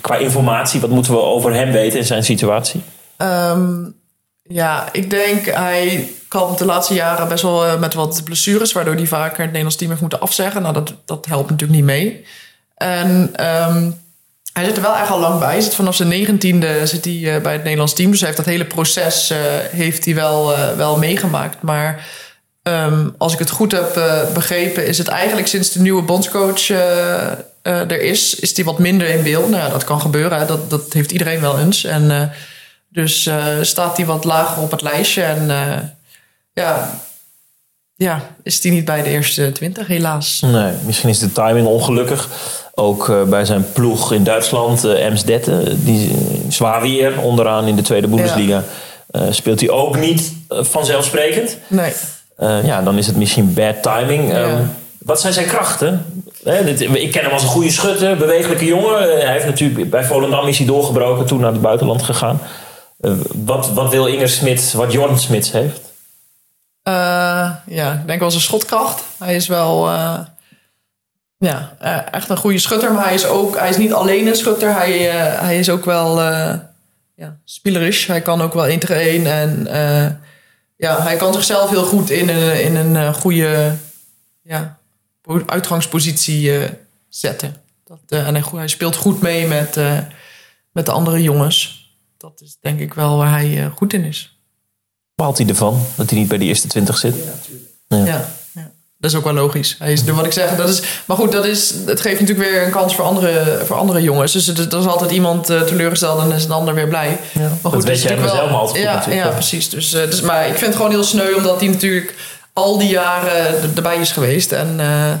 Qua 0.00 0.16
informatie, 0.16 0.80
wat 0.80 0.90
moeten 0.90 1.12
we 1.12 1.18
over 1.20 1.54
hem 1.54 1.72
weten 1.72 1.98
in 1.98 2.04
zijn 2.04 2.24
situatie? 2.24 2.80
Ehm, 3.16 3.72
ja, 4.42 4.88
ik 4.92 5.10
denk 5.10 5.46
hij 5.46 6.08
kampt 6.28 6.58
de 6.58 6.64
laatste 6.64 6.94
jaren 6.94 7.28
best 7.28 7.42
wel 7.42 7.78
met 7.78 7.94
wat 7.94 8.20
blessures, 8.24 8.72
waardoor 8.72 8.94
hij 8.94 9.06
vaker 9.06 9.36
het 9.36 9.46
Nederlands 9.46 9.76
team 9.76 9.90
heeft 9.90 10.02
moeten 10.02 10.20
afzeggen. 10.20 10.62
Nou, 10.62 10.74
dat, 10.74 10.94
dat 11.04 11.26
helpt 11.26 11.50
natuurlijk 11.50 11.78
niet 11.78 11.88
mee. 11.88 12.24
En 12.84 13.30
ehm, 13.32 13.90
hij 14.52 14.64
zit 14.64 14.76
er 14.76 14.82
wel 14.82 14.96
echt 14.96 15.10
al 15.10 15.20
lang 15.20 15.38
bij. 15.38 15.48
Hij 15.48 15.60
zit 15.60 15.74
vanaf 15.74 15.94
zijn 15.94 16.08
negentiende 16.08 16.86
zit 16.86 17.04
hij 17.04 17.34
eh, 17.34 17.42
bij 17.42 17.52
het 17.52 17.62
Nederlands 17.62 17.94
team. 17.94 18.10
Dus 18.10 18.20
hij 18.20 18.28
heeft 18.28 18.44
dat 18.44 18.52
hele 18.52 18.64
proces 18.64 19.30
eh, 19.30 19.38
heeft 19.70 20.04
hij 20.04 20.14
wel, 20.14 20.56
eh, 20.56 20.76
wel 20.76 20.98
meegemaakt. 20.98 21.62
Maar 21.62 22.06
ehm, 22.62 23.08
als 23.18 23.32
ik 23.32 23.38
het 23.38 23.50
goed 23.50 23.72
heb 23.72 24.00
begrepen, 24.34 24.86
is 24.86 24.98
het 24.98 25.08
eigenlijk 25.08 25.46
sinds 25.46 25.72
de 25.72 25.80
nieuwe 25.80 26.02
bondscoach 26.02 26.68
er 27.62 28.00
is, 28.00 28.34
is 28.34 28.56
hij 28.56 28.64
wat 28.64 28.78
minder 28.78 29.08
in 29.08 29.22
beeld. 29.22 29.50
Nou 29.50 29.62
ja, 29.62 29.68
dat 29.68 29.84
kan 29.84 30.00
gebeuren. 30.00 30.46
Dat, 30.46 30.70
dat 30.70 30.92
heeft 30.92 31.12
iedereen 31.12 31.40
wel 31.40 31.58
eens. 31.58 31.84
En 31.84 32.32
dus 32.88 33.30
staat 33.60 33.96
hij 33.96 34.06
wat 34.06 34.24
lager 34.24 34.62
op 34.62 34.70
het 34.70 34.82
lijstje. 34.82 35.22
En 35.22 35.46
ja, 36.52 37.00
ja, 37.96 38.20
is 38.42 38.62
hij 38.62 38.72
niet 38.72 38.84
bij 38.84 39.02
de 39.02 39.08
eerste 39.08 39.52
twintig, 39.52 39.86
helaas. 39.86 40.40
Nee, 40.46 40.72
misschien 40.86 41.08
is 41.08 41.18
de 41.18 41.32
timing 41.32 41.66
ongelukkig. 41.66 42.28
Ook 42.74 43.08
eh, 43.08 43.22
bij 43.22 43.44
zijn 43.44 43.66
ploeg 43.72 44.12
in 44.12 44.24
Duitsland, 44.24 44.84
eh 44.84 45.06
Emsdetten, 45.06 45.84
die 45.84 46.08
eh, 46.10 46.16
zwaar 46.48 46.80
weer 46.82 47.20
onderaan 47.20 47.66
in 47.66 47.76
de 47.76 47.82
tweede 47.82 48.08
Bundesliga. 48.08 48.64
eh, 49.10 49.22
speelt 49.30 49.60
hij 49.60 49.70
ook 49.70 49.98
niet 49.98 50.32
eh, 50.48 50.58
vanzelfsprekend. 50.64 51.56
Nee. 51.66 51.92
Eh, 52.36 52.64
ja, 52.64 52.82
dan 52.82 52.98
is 52.98 53.06
het 53.06 53.16
misschien 53.16 53.52
bad 53.54 53.82
timing. 53.82 54.28
Ja. 54.30 54.42
Ehm, 54.44 54.62
wat 54.98 55.20
zijn 55.20 55.32
zijn 55.32 55.46
krachten? 55.46 56.04
Dit- 56.64 56.80
ik 56.80 57.12
ken 57.12 57.22
hem 57.22 57.32
als 57.32 57.42
een 57.42 57.48
goede 57.48 57.70
schutter, 57.70 58.16
bewegelijke 58.16 58.64
jongen. 58.64 58.98
Eh, 59.18 59.22
hij 59.24 59.32
heeft 59.32 59.44
natuurlijk 59.46 59.90
bij 59.90 60.04
Volendam 60.04 60.46
is 60.48 60.58
hij 60.58 60.66
doorgebroken, 60.66 61.26
toen 61.26 61.40
naar 61.40 61.52
het 61.52 61.60
buitenland 61.62 62.02
gegaan. 62.02 62.40
Eh, 63.00 63.12
wat, 63.44 63.70
wat 63.74 63.90
wil 63.90 64.06
Inger 64.06 64.28
Smits, 64.28 64.72
wat 64.72 64.92
Jordan 64.92 65.18
Smits 65.18 65.52
heeft? 65.52 65.80
Eh, 66.84 67.50
ja, 67.66 67.92
ik 67.92 68.06
denk 68.06 68.20
wel 68.20 68.30
zijn 68.30 68.42
schotkracht. 68.42 69.04
Hij 69.18 69.34
is 69.34 69.46
wel 69.46 69.88
eh, 69.88 70.20
ja, 71.36 71.76
eh, 71.78 72.12
echt 72.12 72.28
een 72.28 72.36
goede 72.36 72.58
schutter. 72.58 72.92
Maar 72.92 73.04
hij 73.04 73.14
is, 73.14 73.26
ook, 73.26 73.58
hij 73.58 73.68
is 73.68 73.76
niet 73.76 73.92
alleen 73.92 74.26
een 74.26 74.36
schutter. 74.36 74.74
Hij, 74.74 74.98
hij 75.18 75.58
is 75.58 75.70
ook 75.70 75.84
wel 75.84 76.20
ja, 77.14 77.38
spielerisch. 77.44 78.06
Hij 78.06 78.20
kan 78.20 78.40
ook 78.42 78.54
wel 78.54 78.66
1 78.66 78.78
tegen 78.78 78.96
1. 78.96 79.26
En 79.26 79.68
ja, 80.76 81.02
hij 81.02 81.16
kan 81.16 81.34
zichzelf 81.34 81.70
heel 81.70 81.84
goed 81.84 82.10
in 82.10 82.28
een, 82.28 82.62
in 82.62 82.76
een 82.76 83.14
goede 83.14 83.74
ja, 84.42 84.78
po- 85.20 85.42
uitgangspositie 85.46 86.68
zetten. 87.08 87.56
Dat, 87.84 87.98
en 88.08 88.34
hij, 88.34 88.44
hij 88.54 88.68
speelt 88.68 88.96
goed 88.96 89.20
mee 89.20 89.46
met, 89.46 89.76
met 90.72 90.86
de 90.86 90.92
andere 90.92 91.22
jongens. 91.22 91.88
Dat 92.16 92.40
is 92.40 92.56
denk 92.60 92.80
ik 92.80 92.94
wel 92.94 93.16
waar 93.16 93.30
hij 93.30 93.70
goed 93.74 93.92
in 93.92 94.04
is. 94.04 94.33
Baalt 95.14 95.38
hij 95.38 95.46
ervan 95.46 95.80
dat 95.94 96.10
hij 96.10 96.18
niet 96.18 96.28
bij 96.28 96.38
de 96.38 96.44
eerste 96.44 96.68
twintig 96.68 96.98
zit? 96.98 97.14
Ja, 97.88 98.04
ja. 98.04 98.24
Dat 98.98 99.12
is 99.12 99.18
ook 99.18 99.24
wel 99.24 99.32
logisch. 99.32 99.76
Hij 99.78 99.92
is, 99.92 100.04
wat 100.04 100.24
ik 100.24 100.32
zeg, 100.32 100.56
dat 100.56 100.68
is, 100.68 100.82
maar 101.04 101.16
goed, 101.16 101.32
dat 101.32 101.44
is, 101.44 101.74
het 101.86 102.00
geeft 102.00 102.20
natuurlijk 102.20 102.50
weer 102.50 102.64
een 102.64 102.70
kans 102.70 102.94
voor 102.94 103.04
andere, 103.04 103.62
voor 103.64 103.76
andere 103.76 104.02
jongens. 104.02 104.32
Dus 104.32 104.48
er 104.48 104.78
is 104.78 104.86
altijd 104.86 105.10
iemand 105.10 105.50
eh, 105.50 105.60
teleurgesteld 105.62 106.20
en 106.20 106.32
is 106.32 106.44
een 106.44 106.50
ander 106.50 106.74
weer 106.74 106.88
blij. 106.88 107.18
maar 107.32 107.48
goed, 107.62 107.72
dat 107.72 107.84
weet 107.84 107.96
is 107.96 108.02
jij 108.02 108.10
natuurlijk 108.10 108.36
zelf 108.36 108.50
maar 108.50 108.58
altijd 108.58 108.76
goed 108.78 108.86
ja, 108.86 108.94
natuurlijk, 108.94 109.22
ja, 109.24 109.28
ja. 109.28 109.34
precies. 109.34 109.68
Dus, 109.68 109.92
eh, 109.92 110.04
dus, 110.10 110.20
maar 110.20 110.42
ik 110.46 110.54
vind 110.54 110.66
het 110.66 110.76
gewoon 110.76 110.90
heel 110.90 111.04
sneu 111.04 111.34
omdat 111.34 111.60
hij 111.60 111.68
natuurlijk 111.68 112.14
al 112.52 112.78
die 112.78 112.88
jaren 112.88 113.32
er- 113.62 113.70
erbij 113.76 113.96
is 113.96 114.12
geweest. 114.12 114.52
En 114.52 114.80
eh, 114.80 115.12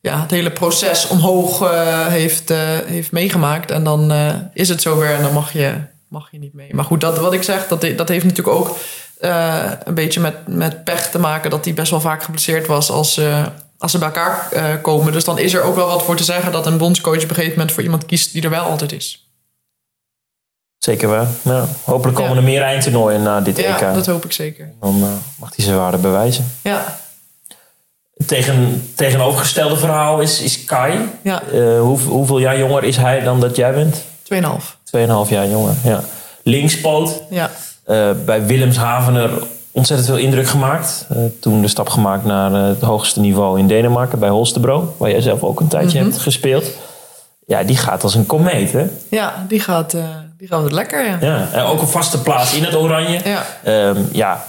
ja, 0.00 0.20
het 0.20 0.30
hele 0.30 0.50
proces 0.50 1.06
omhoog 1.08 1.70
heeft, 2.08 2.50
eh, 2.50 2.58
heeft 2.86 3.12
meegemaakt. 3.12 3.70
En 3.70 3.84
dan 3.84 4.10
eh, 4.12 4.34
is 4.52 4.68
het 4.68 4.82
zover 4.82 5.14
en 5.14 5.22
dan 5.22 5.32
mag 5.32 5.52
je, 5.52 5.74
mag 6.08 6.28
je 6.30 6.38
niet 6.38 6.54
mee. 6.54 6.74
Maar 6.74 6.84
goed, 6.84 7.00
dat, 7.00 7.18
wat 7.18 7.32
ik 7.32 7.42
zeg, 7.42 7.68
dat, 7.68 7.80
dat 7.96 8.08
heeft 8.08 8.24
natuurlijk 8.24 8.56
ook 8.56 8.76
eh, 9.20 9.70
een 9.84 9.94
beetje 9.94 10.20
met, 10.20 10.34
met 10.48 10.84
pech 10.84 11.10
te 11.10 11.18
maken... 11.18 11.50
dat 11.50 11.64
hij 11.64 11.74
best 11.74 11.90
wel 11.90 12.00
vaak 12.00 12.22
geblesseerd 12.22 12.66
was 12.66 12.90
als, 12.90 13.16
eh, 13.16 13.46
als 13.78 13.90
ze 13.90 13.98
bij 13.98 14.06
elkaar 14.08 14.48
eh, 14.52 14.64
komen. 14.82 15.12
Dus 15.12 15.24
dan 15.24 15.38
is 15.38 15.54
er 15.54 15.62
ook 15.62 15.74
wel 15.74 15.86
wat 15.86 16.02
voor 16.02 16.16
te 16.16 16.24
zeggen... 16.24 16.52
dat 16.52 16.66
een 16.66 16.78
bondscoach 16.78 17.16
op 17.22 17.28
een 17.28 17.34
gegeven 17.34 17.50
moment 17.58 17.72
voor 17.72 17.82
iemand 17.82 18.06
kiest 18.06 18.32
die 18.32 18.42
er 18.42 18.50
wel 18.50 18.64
altijd 18.64 18.92
is. 18.92 19.28
Zeker 20.78 21.08
wel. 21.08 21.26
Nou, 21.42 21.68
hopelijk 21.84 22.16
komen 22.16 22.32
Ja. 22.32 22.38
er 22.38 22.44
meer 22.44 22.62
eindtoernooien 22.62 23.22
na 23.22 23.40
dit 23.40 23.56
Ja, 23.58 23.74
EK. 23.80 23.94
dat 23.94 24.06
hoop 24.06 24.24
ik 24.24 24.32
zeker. 24.32 24.72
Dan 24.80 25.20
mag 25.38 25.56
hij 25.56 25.64
zijn 25.64 25.76
waarde 25.76 25.96
bewijzen. 25.98 26.52
Ja, 26.62 26.98
Tegen, 28.26 28.90
tegenovergestelde 28.96 29.76
verhaal 29.76 30.20
is, 30.20 30.40
is 30.40 30.64
Kai. 30.64 30.98
ja 31.22 31.42
hoe, 31.80 31.98
hoeveel 31.98 32.38
jaar 32.38 32.58
jonger 32.58 32.84
is 32.84 32.96
hij 32.96 33.20
dan 33.20 33.40
dat 33.40 33.56
jij 33.56 33.72
bent? 33.74 34.04
2,5. 34.22 34.76
2,5 34.96 35.28
jaar 35.28 35.48
jonger, 35.48 35.74
ja. 35.84 36.02
Linkspoot. 36.42 37.22
Ja, 37.30 37.50
bij 38.24 38.46
Willemshavener 38.46 39.30
ontzettend 39.72 40.08
veel 40.10 40.18
indruk 40.18 40.46
gemaakt. 40.48 41.06
Eh, 41.08 41.16
toen 41.40 41.60
de 41.62 41.68
stap 41.68 41.88
gemaakt 41.88 42.24
naar 42.24 42.54
eh, 42.54 42.66
het 42.66 42.80
hoogste 42.80 43.20
niveau 43.20 43.58
in 43.58 43.66
Denemarken, 43.66 44.18
bij 44.18 44.28
Holstebro. 44.28 44.94
Waar 44.96 45.10
jij 45.10 45.20
zelf 45.20 45.42
ook 45.42 45.60
een 45.60 45.68
tijdje 45.68 45.98
Mhm. 46.00 46.08
hebt 46.10 46.22
gespeeld. 46.22 46.70
Ja, 47.46 47.62
die 47.62 47.76
gaat 47.76 48.02
als 48.02 48.14
een 48.14 48.26
komeet, 48.26 48.72
hè? 48.72 48.86
ja 49.08 49.44
die, 49.48 49.60
gaat, 49.60 49.94
eh, 49.94 50.04
die 50.38 50.48
gaat 50.48 50.62
het 50.62 50.72
lekker, 50.72 51.06
ja. 51.06 51.18
Ja, 51.20 51.48
en 51.52 51.62
ook 51.62 51.80
een 51.80 51.88
vaste 51.88 52.22
plaats 52.22 52.54
in 52.54 52.64
het 52.64 52.76
oranje. 52.76 53.20
Ja. 53.24 53.42
Ehm, 53.64 54.02
ja, 54.12 54.44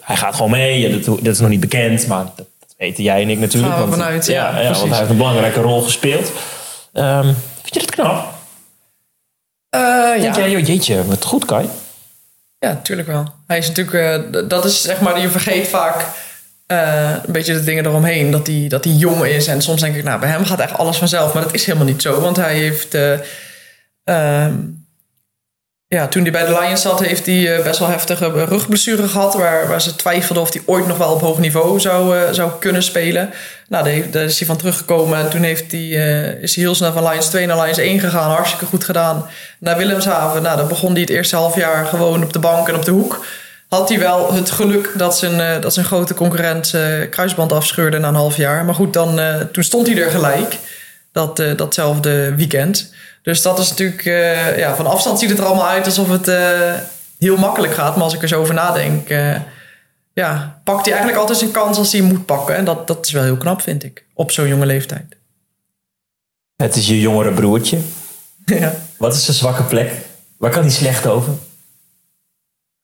hij 0.00 0.16
gaat 0.16 0.34
gewoon 0.34 0.50
mee. 0.50 0.80
Ja, 0.80 0.96
dat, 0.96 1.04
dat 1.04 1.34
is 1.34 1.40
nog 1.40 1.48
niet 1.48 1.60
bekend, 1.60 2.06
maar 2.06 2.24
dat, 2.36 2.46
weten 2.76 3.04
jij 3.04 3.22
en 3.22 3.28
ik 3.30 3.38
natuurlijk. 3.38 3.72
Gaan 3.72 3.82
we 3.82 3.88
want, 3.90 4.02
vanuit, 4.02 4.26
ja, 4.26 4.60
ja, 4.60 4.72
want 4.72 4.88
hij 4.88 4.98
heeft 4.98 5.10
een 5.10 5.16
belangrijke 5.16 5.60
rol 5.60 5.82
gespeeld. 5.82 6.32
Ehm, 6.92 7.24
vind 7.62 7.74
je 7.74 7.80
dat 7.80 7.90
knap? 7.90 8.32
Eh, 9.70 9.80
ja. 9.80 10.16
Denk 10.20 10.36
jij, 10.36 10.50
joh, 10.50 10.66
jeetje, 10.66 11.04
wat 11.04 11.24
goed 11.24 11.44
Kai. 11.44 11.68
Ja, 12.58 12.72
natuurlijk 12.72 13.08
wel. 13.08 13.34
Hij 13.46 13.58
is 13.58 13.68
natuurlijk, 13.68 14.32
eh, 14.34 14.42
dat 14.48 14.64
is 14.64 14.82
zeg 14.82 15.00
maar, 15.00 15.20
je 15.20 15.28
vergeet 15.28 15.68
vaak 15.68 16.04
eh, 16.66 17.14
een 17.24 17.32
beetje 17.32 17.52
de 17.52 17.64
dingen 17.64 17.86
eromheen. 17.86 18.30
Dat 18.30 18.46
hij, 18.46 18.66
dat 18.68 18.84
hij 18.84 18.92
jong 18.92 19.24
is. 19.24 19.46
En 19.46 19.62
soms 19.62 19.80
denk 19.80 19.96
ik, 19.96 20.04
nou, 20.04 20.20
bij 20.20 20.28
hem 20.28 20.44
gaat 20.44 20.60
echt 20.60 20.78
alles 20.78 20.96
vanzelf. 20.96 21.34
Maar 21.34 21.42
dat 21.42 21.54
is 21.54 21.64
helemaal 21.64 21.86
niet 21.86 22.02
zo. 22.02 22.20
Want 22.20 22.36
hij 22.36 22.54
heeft, 22.54 22.94
eh, 22.94 23.12
ehm, 24.04 24.54
ja, 25.86 26.08
toen 26.08 26.22
hij 26.22 26.30
bij 26.30 26.46
de 26.46 26.58
Lions 26.60 26.82
zat, 26.82 27.00
heeft 27.00 27.26
hij 27.26 27.60
best 27.62 27.78
wel 27.78 27.88
heftige 27.88 28.44
rugblessure 28.44 29.08
gehad. 29.08 29.34
Waar, 29.34 29.68
waar 29.68 29.80
ze 29.80 29.96
twijfelden 29.96 30.42
of 30.42 30.52
hij 30.52 30.62
ooit 30.66 30.86
nog 30.86 30.98
wel 30.98 31.12
op 31.12 31.20
hoog 31.20 31.38
niveau 31.38 31.80
zou, 31.80 32.34
zou 32.34 32.52
kunnen 32.58 32.82
spelen. 32.82 33.30
Nou, 33.68 34.10
daar, 34.10 34.24
is 34.24 34.38
hij 34.38 34.46
van 34.46 34.56
teruggekomen. 34.56 35.18
En 35.18 35.30
toen 35.30 35.42
heeft 35.42 35.72
hij, 35.72 35.80
eh, 35.80 36.42
is 36.42 36.54
hij 36.54 36.64
heel 36.64 36.74
snel 36.74 36.92
van 36.92 37.08
Lions 37.08 37.26
2 37.26 37.46
naar 37.46 37.60
Lions 37.60 37.78
1 37.78 38.00
gegaan. 38.00 38.30
Hartstikke 38.30 38.66
goed 38.66 38.84
gedaan. 38.84 39.26
Naar 39.58 39.76
Willemshaven. 39.76 40.42
Nou, 40.42 40.56
dan 40.56 40.68
begon 40.68 40.92
hij 40.92 41.00
het 41.00 41.10
eerste 41.10 41.36
half 41.36 41.56
jaar 41.56 41.86
gewoon 41.86 42.22
op 42.22 42.32
de 42.32 42.38
bank 42.38 42.68
en 42.68 42.74
op 42.74 42.84
de 42.84 42.90
hoek. 42.90 43.24
Had 43.68 43.88
hij 43.88 43.98
wel 43.98 44.32
het 44.32 44.50
geluk 44.50 44.92
dat 44.96 45.18
zijn, 45.18 45.40
eh, 45.40 45.60
dat 45.60 45.74
zijn 45.74 45.86
grote 45.86 46.14
concurrent 46.14 46.74
eh, 46.74 46.82
kruisband 47.10 47.52
afscheurde 47.52 47.98
na 47.98 48.08
een 48.08 48.14
half 48.14 48.36
jaar. 48.36 48.64
Maar 48.64 48.74
goed, 48.74 48.92
dan, 48.92 49.20
toen 49.52 49.64
stond 49.64 49.86
hij 49.86 50.02
er 50.02 50.10
gelijk. 50.10 50.58
Dat, 51.12 51.42
datzelfde 51.56 52.34
weekend. 52.34 52.92
Dus 53.22 53.42
dat 53.42 53.58
is 53.58 53.68
natuurlijk... 53.68 54.04
ja, 54.56 54.74
van 54.74 54.86
afstand 54.86 55.18
ziet 55.18 55.30
het 55.30 55.38
er 55.38 55.44
allemaal 55.44 55.68
uit 55.68 55.86
alsof 55.86 56.08
het 56.08 56.30
heel 57.18 57.36
makkelijk 57.36 57.74
gaat. 57.74 57.94
Maar 57.94 58.04
als 58.04 58.14
ik 58.14 58.22
er 58.22 58.28
zo 58.28 58.40
over 58.40 58.54
nadenk... 58.54 59.08
ja, 60.18 60.60
pakt 60.64 60.80
hij 60.84 60.92
eigenlijk 60.94 61.20
altijd 61.20 61.38
zijn 61.38 61.50
kans 61.50 61.78
als 61.78 61.92
hij 61.92 62.00
moet 62.00 62.26
pakken. 62.26 62.56
En 62.56 62.64
dat, 62.64 62.86
dat 62.86 63.06
is 63.06 63.12
wel 63.12 63.22
heel 63.22 63.36
knap, 63.36 63.60
vind 63.62 63.84
ik. 63.84 64.04
Op 64.14 64.30
zo'n 64.30 64.48
jonge 64.48 64.66
leeftijd. 64.66 65.16
Het 66.56 66.76
is 66.76 66.86
je 66.86 67.00
jongere 67.00 67.32
broertje. 67.32 67.78
ja. 68.44 68.74
Wat 68.96 69.14
is 69.14 69.24
zijn 69.24 69.36
zwakke 69.36 69.62
plek? 69.62 69.92
Waar 70.38 70.50
kan 70.50 70.62
hij 70.62 70.70
slecht 70.70 71.06
over? 71.06 71.32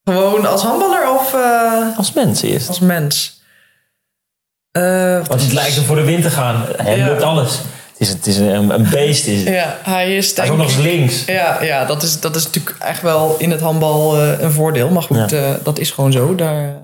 Gewoon 0.05 0.47
als 0.47 0.62
handballer 0.62 1.11
of 1.11 1.35
eh, 1.35 1.97
Als 1.99 2.12
mens 2.12 2.43
eerst. 2.43 2.68
als 2.68 2.78
mens? 2.80 3.43
Is- 4.72 4.82
het 5.28 5.53
lijkt 5.53 5.74
hem 5.74 5.85
voor 5.85 5.97
de 5.97 6.05
wind 6.05 6.22
te 6.22 6.30
gaan. 6.30 6.64
Hij 6.76 6.97
Ja. 6.99 7.07
lukt 7.07 7.22
alles. 7.22 7.59
Het 7.59 8.01
is, 8.01 8.09
het 8.09 8.26
is 8.26 8.37
een, 8.39 8.70
een 8.70 8.91
beest. 8.91 9.26
Is 9.26 9.39
het. 9.39 9.49
Ja, 9.49 9.78
hij 9.82 10.16
is 10.16 10.37
Hij 10.37 10.45
is 10.45 10.51
ook 10.51 10.57
nog 10.57 10.66
eens 10.66 10.76
links. 10.76 11.24
Ja, 11.24 11.62
ja 11.62 11.85
dat, 11.85 12.03
is, 12.03 12.20
dat 12.20 12.37
is 12.37 12.45
natuurlijk 12.45 12.76
echt 12.78 13.03
wel 13.03 13.37
in 13.39 13.51
het 13.51 13.61
handbal 13.61 14.16
eh, 14.22 14.41
een 14.41 14.53
voordeel. 14.53 14.91
Maar 14.91 15.03
goed, 15.03 15.30
Ja. 15.30 15.59
dat 15.62 15.78
is 15.78 15.91
gewoon 15.91 16.12
zo. 16.12 16.35
Daar 16.35 16.82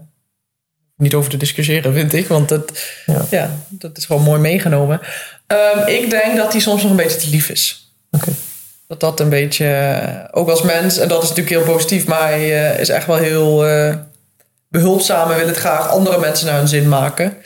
niet 1.01 1.15
over 1.15 1.31
te 1.31 1.37
discussiëren, 1.37 1.93
vind 1.93 2.13
ik. 2.13 2.27
Want 2.29 2.49
dat, 2.49 2.73
Ja. 3.07 3.25
ja. 3.31 3.51
dat 3.69 3.97
is 3.97 4.05
gewoon 4.05 4.23
mooi 4.23 4.41
meegenomen. 4.41 5.01
Ehm, 5.47 5.87
ik 5.89 6.11
denk 6.11 6.37
dat 6.37 6.53
hij 6.53 6.61
soms 6.61 6.83
nog 6.83 6.91
een 6.91 6.97
beetje 6.97 7.19
te 7.19 7.31
lief 7.31 7.49
is. 7.49 7.93
Oké. 8.11 8.31
Dat 8.87 9.01
dat 9.01 9.21
een 9.21 9.29
beetje, 9.29 9.67
eh, 9.67 10.25
ook 10.41 10.49
als 10.49 10.63
mens, 10.63 10.99
en 10.99 11.09
dat 11.09 11.23
is 11.23 11.29
natuurlijk 11.29 11.57
heel 11.57 11.75
positief, 11.75 12.07
maar 12.07 12.23
hij 12.29 12.71
eh, 12.73 12.81
is 12.81 12.89
echt 12.89 13.07
wel 13.07 13.17
heel 13.17 13.67
eh, 13.67 13.95
behulpzaam 14.69 15.31
en 15.31 15.37
wil 15.39 15.47
het 15.47 15.57
graag 15.57 15.89
andere 15.89 16.19
mensen 16.19 16.47
naar 16.47 16.57
hun 16.59 16.69
zin 16.69 16.89
maken. 16.89 17.37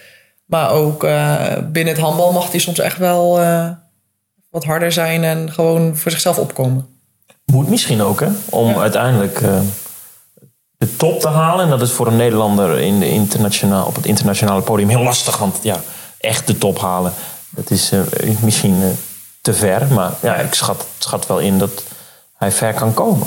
Maar 0.46 0.70
ook 0.70 1.04
eh, 1.04 1.42
binnen 1.72 1.94
het 1.94 2.02
handbal 2.02 2.32
mag 2.32 2.50
hij 2.50 2.60
soms 2.60 2.78
echt 2.78 2.98
wel 2.98 3.40
eh, 3.40 3.68
wat 4.50 4.64
harder 4.64 4.92
zijn 4.92 5.24
en 5.24 5.52
gewoon 5.52 5.96
voor 5.96 6.10
zichzelf 6.10 6.38
opkomen. 6.38 6.86
Moet 7.44 7.68
misschien 7.68 8.02
ook, 8.02 8.20
hè? 8.20 8.26
Om 8.44 8.68
Ja. 8.68 8.80
uiteindelijk 8.80 9.40
eh, 9.40 9.60
de 10.84 10.96
top 10.96 11.20
te 11.20 11.28
halen. 11.28 11.64
En 11.64 11.70
dat 11.70 11.82
is 11.82 11.90
voor 11.90 12.06
een 12.06 12.16
Nederlander 12.16 12.78
in 12.78 13.00
de 13.00 13.08
internationaal, 13.08 13.86
op 13.86 13.94
het 13.94 14.06
internationale 14.06 14.62
podium 14.62 14.88
heel 14.88 15.02
lastig. 15.02 15.36
Want 15.38 15.56
ja, 15.62 15.80
echt 16.18 16.46
de 16.46 16.58
top 16.58 16.78
halen, 16.78 17.12
dat 17.50 17.70
is 17.70 17.90
eh, 17.92 18.00
misschien 18.40 18.82
eh, 18.82 18.88
te 19.40 19.54
ver. 19.54 19.86
Maar 19.92 20.10
ja, 20.22 20.34
ik 20.36 20.54
schat, 20.54 20.86
schat 20.98 21.26
wel 21.26 21.38
in 21.38 21.58
dat 21.58 21.82
hij 22.36 22.52
ver 22.52 22.72
kan 22.74 22.94
komen. 22.94 23.26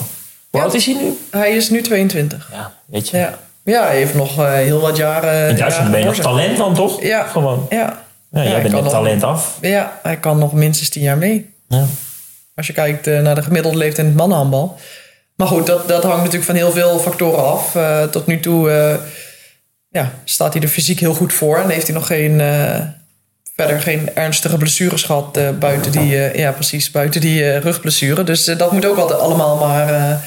Hoe 0.49 0.60
Ja. 0.60 0.62
oud 0.62 0.74
is 0.74 0.86
hij 0.86 0.95
nu? 0.95 1.18
Hij 1.32 1.55
is 1.55 1.70
nu 1.70 1.82
22. 1.82 2.49
Ja, 2.51 2.74
weet 2.86 3.10
je. 3.10 3.18
Ja, 3.18 3.38
ja 3.64 3.86
hij 3.86 3.95
heeft 3.95 4.14
nog 4.14 4.38
eh, 4.39 4.51
heel 4.53 4.80
wat 4.80 4.97
jaren. 4.97 5.49
In 5.49 5.55
Duitsland 5.55 5.91
ben 5.91 5.99
je 5.99 6.05
nog 6.05 6.16
talent 6.16 6.58
dan, 6.58 6.74
toch? 6.74 7.01
Ja. 7.01 7.24
Gewoon. 7.28 7.66
Ja. 7.70 8.05
Ja, 8.32 8.43
jij 8.43 8.62
bent 8.62 8.74
net 8.74 8.84
nog- 8.84 8.91
talent 8.91 9.24
af. 9.24 9.58
Ja, 9.62 9.99
hij 10.03 10.18
kan 10.18 10.38
nog 10.38 10.53
minstens 10.53 10.89
10 10.89 11.01
jaar 11.01 11.18
mee. 11.18 11.53
Ja. 11.68 11.86
Als 12.55 12.68
je 12.68 12.74
kijkt 12.74 13.05
naar 13.05 13.36
de 13.36 13.41
gemiddelde 13.43 13.78
leeftijd 13.78 13.99
in 13.99 14.05
het 14.05 14.16
mannenhandbal. 14.16 14.78
Maar 15.38 15.48
goed, 15.48 15.66
dat, 15.66 15.88
dat 15.88 16.04
hangt 16.04 16.18
natuurlijk 16.18 16.46
van 16.46 16.56
heel 16.56 16.72
veel 16.72 17.00
factoren 17.00 17.44
af. 17.46 17.76
Eh, 17.76 18.04
tot 18.04 18.26
nu 18.28 18.40
toe 18.40 18.72
eh, 18.72 18.96
ja, 19.90 20.14
staat 20.24 20.54
hij 20.54 20.62
er 20.62 20.68
fysiek 20.68 21.00
heel 21.00 21.14
goed 21.14 21.34
voor. 21.34 21.58
En 21.58 21.70
heeft 21.70 21.88
hij 21.88 21.96
nog 21.96 22.08
geen, 22.08 22.42
eh, 22.42 22.82
verder 23.56 23.82
geen 23.82 24.16
ernstige 24.16 24.58
blessures 24.58 25.04
gehad. 25.04 25.38
eh, 25.38 25.50
buiten 25.50 25.92
die, 25.92 26.38
ja, 26.38 26.52
precies, 26.52 26.92
buiten 26.92 27.22
die 27.22 27.58
rugblessure. 27.58 28.24
Dus 28.24 28.46
dat 28.46 28.72
moet 28.72 28.86
ook 28.86 28.98
altijd 28.98 29.20
allemaal 29.20 29.58
maar 29.58 30.22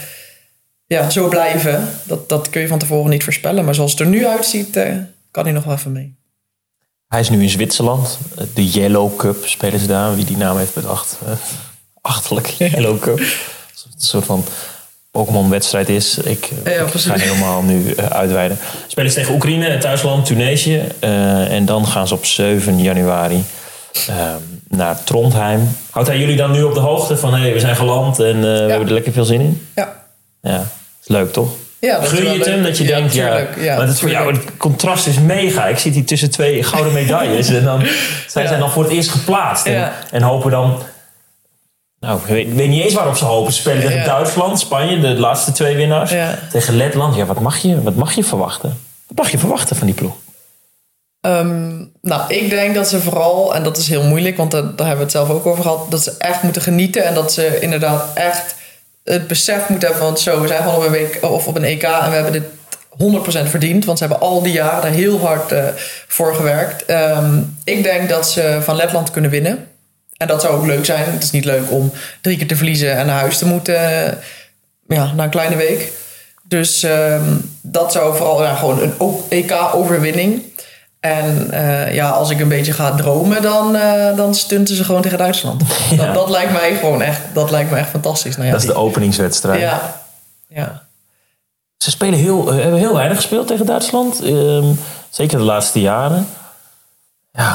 ja, 0.87 1.11
zo 1.11 1.29
blijven. 1.29 1.89
Dat, 2.05 2.29
dat 2.29 2.51
kun 2.51 2.61
je 2.61 2.69
van 2.69 2.79
tevoren 2.79 3.11
niet 3.11 3.25
voorspellen. 3.25 3.65
Maar 3.65 3.75
zoals 3.75 3.91
het 3.91 4.01
er 4.01 4.07
nu 4.07 4.27
uitziet, 4.27 4.79
kan 5.31 5.45
hij 5.45 5.53
nog 5.53 5.65
wel 5.65 5.75
even 5.75 5.93
mee. 5.93 6.19
Hij 7.09 7.21
is 7.21 7.31
nu 7.31 7.43
in 7.43 7.49
Zwitserland. 7.49 8.19
De 8.55 8.71
Yellow 8.71 9.17
Cup 9.17 9.47
spelen 9.47 9.81
ze 9.81 9.87
daar. 9.87 10.15
Wie 10.15 10.25
die 10.25 10.37
naam 10.37 10.57
heeft 10.59 10.75
bedacht. 10.75 11.19
Achterlijk. 12.01 12.47
Yellow 12.47 13.01
Cup. 13.01 13.19
Een 13.95 14.07
soort 14.07 14.25
van 14.25 14.45
Pokémon-wedstrijd 15.11 15.89
is. 15.89 16.19
Ik, 16.19 16.49
eh, 16.65 16.75
Ja, 16.75 16.81
ik 16.83 16.91
precies. 16.91 17.11
ga 17.11 17.19
helemaal 17.19 17.63
nu 17.63 17.93
eh, 17.93 18.07
uitweiden. 18.07 18.59
Spelen 18.87 19.11
ze 19.11 19.17
tegen 19.17 19.35
Oekraïne, 19.35 19.79
thuisland 19.79 20.27
Tunesië. 20.27 20.83
Eh, 21.01 21.53
en 21.53 21.65
dan 21.65 21.87
gaan 21.87 22.09
ze 22.09 22.15
op 22.15 22.25
7 22.27 22.83
januari 22.83 23.45
eh, 24.09 24.15
naar 24.69 25.05
Trondheim. 25.05 25.77
Houdt 25.91 26.09
hij 26.09 26.19
jullie 26.19 26.37
dan 26.37 26.51
nu 26.51 26.63
op 26.63 26.75
de 26.75 26.81
hoogte 26.81 27.17
van... 27.17 27.35
Hey, 27.35 27.53
we 27.53 27.61
zijn 27.61 27.77
geland 27.77 28.19
en 28.21 28.37
eh, 28.37 28.43
we 28.43 28.49
hebben 28.49 28.87
er 28.89 28.93
lekker 28.95 29.13
veel 29.13 29.25
zin 29.25 29.41
in? 29.41 29.67
Ja, 29.75 30.03
Ja, 30.43 30.59
is 31.03 31.09
leuk 31.09 31.33
toch? 31.33 31.49
Ja, 31.79 32.01
Gun 32.03 32.23
je 32.33 32.39
het 32.39 32.47
hem 32.47 32.63
dat 32.63 32.79
je 32.79 32.85
Ja, 32.85 32.97
denkt, 32.97 33.15
ja, 33.15 33.27
tuurlijk. 33.37 33.57
Ja, 33.61 33.77
maar 33.77 33.85
het 33.87 33.95
is 33.95 34.01
voor 34.01 34.11
jou, 34.11 34.33
het 34.33 34.45
contrast 34.57 35.07
is 35.07 35.19
mega. 35.19 35.67
Ik 35.67 35.79
zit 35.79 35.95
hier 35.95 36.05
tussen 36.05 36.31
twee 36.31 36.63
gouden 36.63 36.93
medailles 36.93 37.49
en 37.49 37.65
dan 37.65 37.81
zij 38.27 38.43
Ja. 38.43 38.49
zijn 38.49 38.61
dan 38.61 38.71
voor 38.71 38.83
het 38.83 38.93
eerst 38.93 39.11
geplaatst 39.11 39.67
en, 39.67 39.73
Ja. 39.73 39.93
en 40.11 40.23
hopen 40.23 40.51
dan, 40.51 40.83
nou, 42.01 42.19
ik 42.21 42.27
weet, 42.27 42.47
ik 42.47 42.53
weet 42.53 42.69
niet 42.69 42.85
eens 42.85 42.95
waarop 42.95 43.17
ze 43.17 43.25
hopen. 43.25 43.53
Ze 43.53 43.61
spelen 43.61 43.83
tegen 43.83 43.97
Ja. 43.99 44.05
Duitsland, 44.05 44.61
Spanje, 44.61 45.01
de 45.01 45.09
laatste 45.21 45.53
twee 45.53 45.77
winnaars, 45.77 46.11
Ja. 46.11 46.39
tegen 46.53 46.77
Letland. 46.77 47.17
Ja, 47.17 47.25
wat 47.27 47.41
mag 47.41 47.59
je, 47.59 47.83
wat 47.83 47.95
mag 47.95 48.13
je 48.15 48.25
verwachten? 48.25 48.79
Wat 49.07 49.17
mag 49.17 49.31
je 49.31 49.39
verwachten 49.39 49.77
van 49.77 49.87
die 49.87 49.97
ploeg? 49.97 50.15
Ehm, 51.21 51.85
nou, 52.03 52.35
ik 52.35 52.51
denk 52.51 52.75
dat 52.75 52.89
ze 52.89 53.01
vooral, 53.01 53.55
en 53.55 53.63
dat 53.63 53.77
is 53.77 53.89
heel 53.89 54.03
moeilijk, 54.03 54.37
want 54.37 54.51
daar, 54.51 54.63
daar 54.63 54.87
hebben 54.87 54.97
we 54.97 55.03
het 55.03 55.11
zelf 55.13 55.29
ook 55.31 55.47
over 55.47 55.63
gehad, 55.63 55.91
dat 55.91 56.03
ze 56.03 56.15
echt 56.19 56.43
moeten 56.43 56.63
genieten 56.63 57.05
en 57.05 57.15
dat 57.15 57.33
ze 57.33 57.59
inderdaad 57.61 58.05
echt 58.15 58.55
het 59.05 59.27
besef 59.27 59.69
moeten 59.69 59.89
hebben 59.89 60.07
van 60.07 60.19
zo, 60.19 60.41
we 60.41 60.47
zijn 60.49 60.63
gewoon 60.63 60.77
op 60.77 60.85
een, 60.85 60.91
week, 60.91 61.19
of 61.23 61.47
op 61.47 61.57
een 61.57 61.65
EK 61.65 61.83
en 61.83 62.09
we 62.09 62.15
hebben 62.15 62.33
dit 62.33 62.45
100% 63.47 63.49
verdiend, 63.51 63.85
want 63.85 63.99
ze 63.99 64.05
hebben 64.07 64.29
al 64.29 64.43
die 64.43 64.53
jaren 64.53 64.83
daar 64.83 64.91
heel 64.91 65.21
hard 65.21 65.53
eh, 65.53 65.65
voor 66.09 66.35
gewerkt. 66.35 66.85
Ehm, 66.85 67.39
ik 67.65 67.83
denk 67.83 68.09
dat 68.09 68.29
ze 68.31 68.59
van 68.63 68.77
Letland 68.77 69.11
kunnen 69.11 69.31
winnen. 69.31 69.69
En 70.21 70.27
dat 70.27 70.41
zou 70.41 70.57
ook 70.57 70.67
leuk 70.67 70.85
zijn. 70.85 71.13
Het 71.13 71.23
is 71.23 71.31
niet 71.31 71.45
leuk 71.45 71.71
om 71.71 71.93
drie 72.21 72.37
keer 72.37 72.47
te 72.47 72.57
verliezen 72.57 72.97
en 72.97 73.07
naar 73.07 73.21
huis 73.21 73.39
te 73.39 73.47
moeten 73.47 74.07
eh, 74.07 74.13
ja, 74.87 75.13
na 75.13 75.25
een 75.25 75.31
kleine 75.31 75.57
week. 75.57 75.93
Dus 76.43 76.83
ehm, 76.83 77.37
dat 77.61 77.93
zou 77.93 78.17
vooral 78.17 78.43
ja, 78.43 78.55
gewoon 78.55 78.81
een 78.81 79.15
EK-overwinning. 79.29 80.43
En 81.01 81.51
eh, 81.51 81.95
ja, 81.95 82.11
als 82.11 82.31
ik 82.31 82.41
een 82.41 82.49
beetje 82.49 82.73
ga 82.73 82.95
dromen, 82.95 83.43
dan, 83.43 83.77
eh, 83.77 84.17
dan 84.17 84.35
stunten 84.35 84.77
ze 84.77 84.85
gewoon 84.85 85.03
tegen 85.03 85.19
Duitsland. 85.19 85.63
Ja. 85.91 85.97
Dat, 85.97 86.15
dat 86.15 86.31
lijkt 86.31 86.53
mij 86.53 86.77
gewoon 86.77 87.03
echt, 87.03 87.21
dat 87.33 87.51
lijkt 87.51 87.71
me 87.71 87.77
echt 87.77 87.91
fantastisch. 87.91 88.35
Nou 88.35 88.47
ja, 88.47 88.53
dat 88.53 88.61
is 88.61 88.67
de 88.67 88.75
openingswedstrijd. 88.75 89.61
ja, 89.61 90.03
ja. 90.49 90.83
Ze 91.77 91.91
spelen 91.91 92.19
heel, 92.19 92.53
hebben 92.53 92.79
heel 92.79 92.95
weinig 92.95 93.17
gespeeld 93.17 93.47
tegen 93.47 93.67
Duitsland. 93.67 94.23
Ehm, 94.23 94.73
zeker 95.11 95.39
de 95.39 95.45
laatste 95.45 95.81
jaren. 95.81 96.29
Ja, 97.33 97.51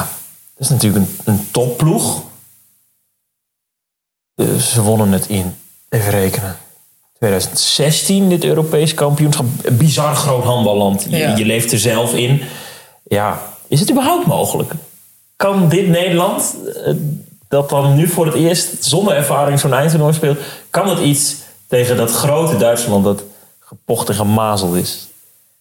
dat 0.54 0.64
is 0.64 0.68
natuurlijk 0.68 1.04
een, 1.04 1.18
een 1.24 1.48
topploeg. 1.50 2.22
Eh, 4.36 4.54
ze 4.54 4.82
wonnen 4.82 5.12
het 5.12 5.26
in, 5.28 5.54
even 5.88 6.10
rekenen, 6.10 6.56
2016, 7.18 8.28
dit 8.28 8.44
Europees 8.44 8.94
kampioenschap. 8.94 9.46
Een 9.62 9.76
bizar 9.76 10.14
groot 10.16 10.44
handballand. 10.44 11.06
Je, 11.08 11.16
Ja. 11.16 11.36
je 11.36 11.44
leeft 11.44 11.72
er 11.72 11.78
zelf 11.78 12.14
in. 12.14 12.42
Ja, 13.04 13.42
is 13.68 13.80
het 13.80 13.90
überhaupt 13.90 14.26
mogelijk? 14.26 14.72
Kan 15.36 15.68
dit 15.68 15.88
Nederland, 15.88 16.54
eh, 16.84 16.92
dat 17.48 17.68
dan 17.70 17.94
nu 17.94 18.08
voor 18.08 18.26
het 18.26 18.34
eerst 18.34 18.84
zonder 18.84 19.14
ervaring 19.16 19.60
zo'n 19.60 19.74
eindtoernooi 19.74 20.12
speelt, 20.14 20.38
kan 20.70 20.88
het 20.88 20.98
iets 20.98 21.34
tegen 21.68 21.96
dat 21.96 22.10
grote 22.10 22.56
Duitsland 22.56 23.04
dat 23.04 23.22
gepocht 23.60 24.08
en 24.08 24.14
gemazeld 24.14 24.74
is? 24.74 25.08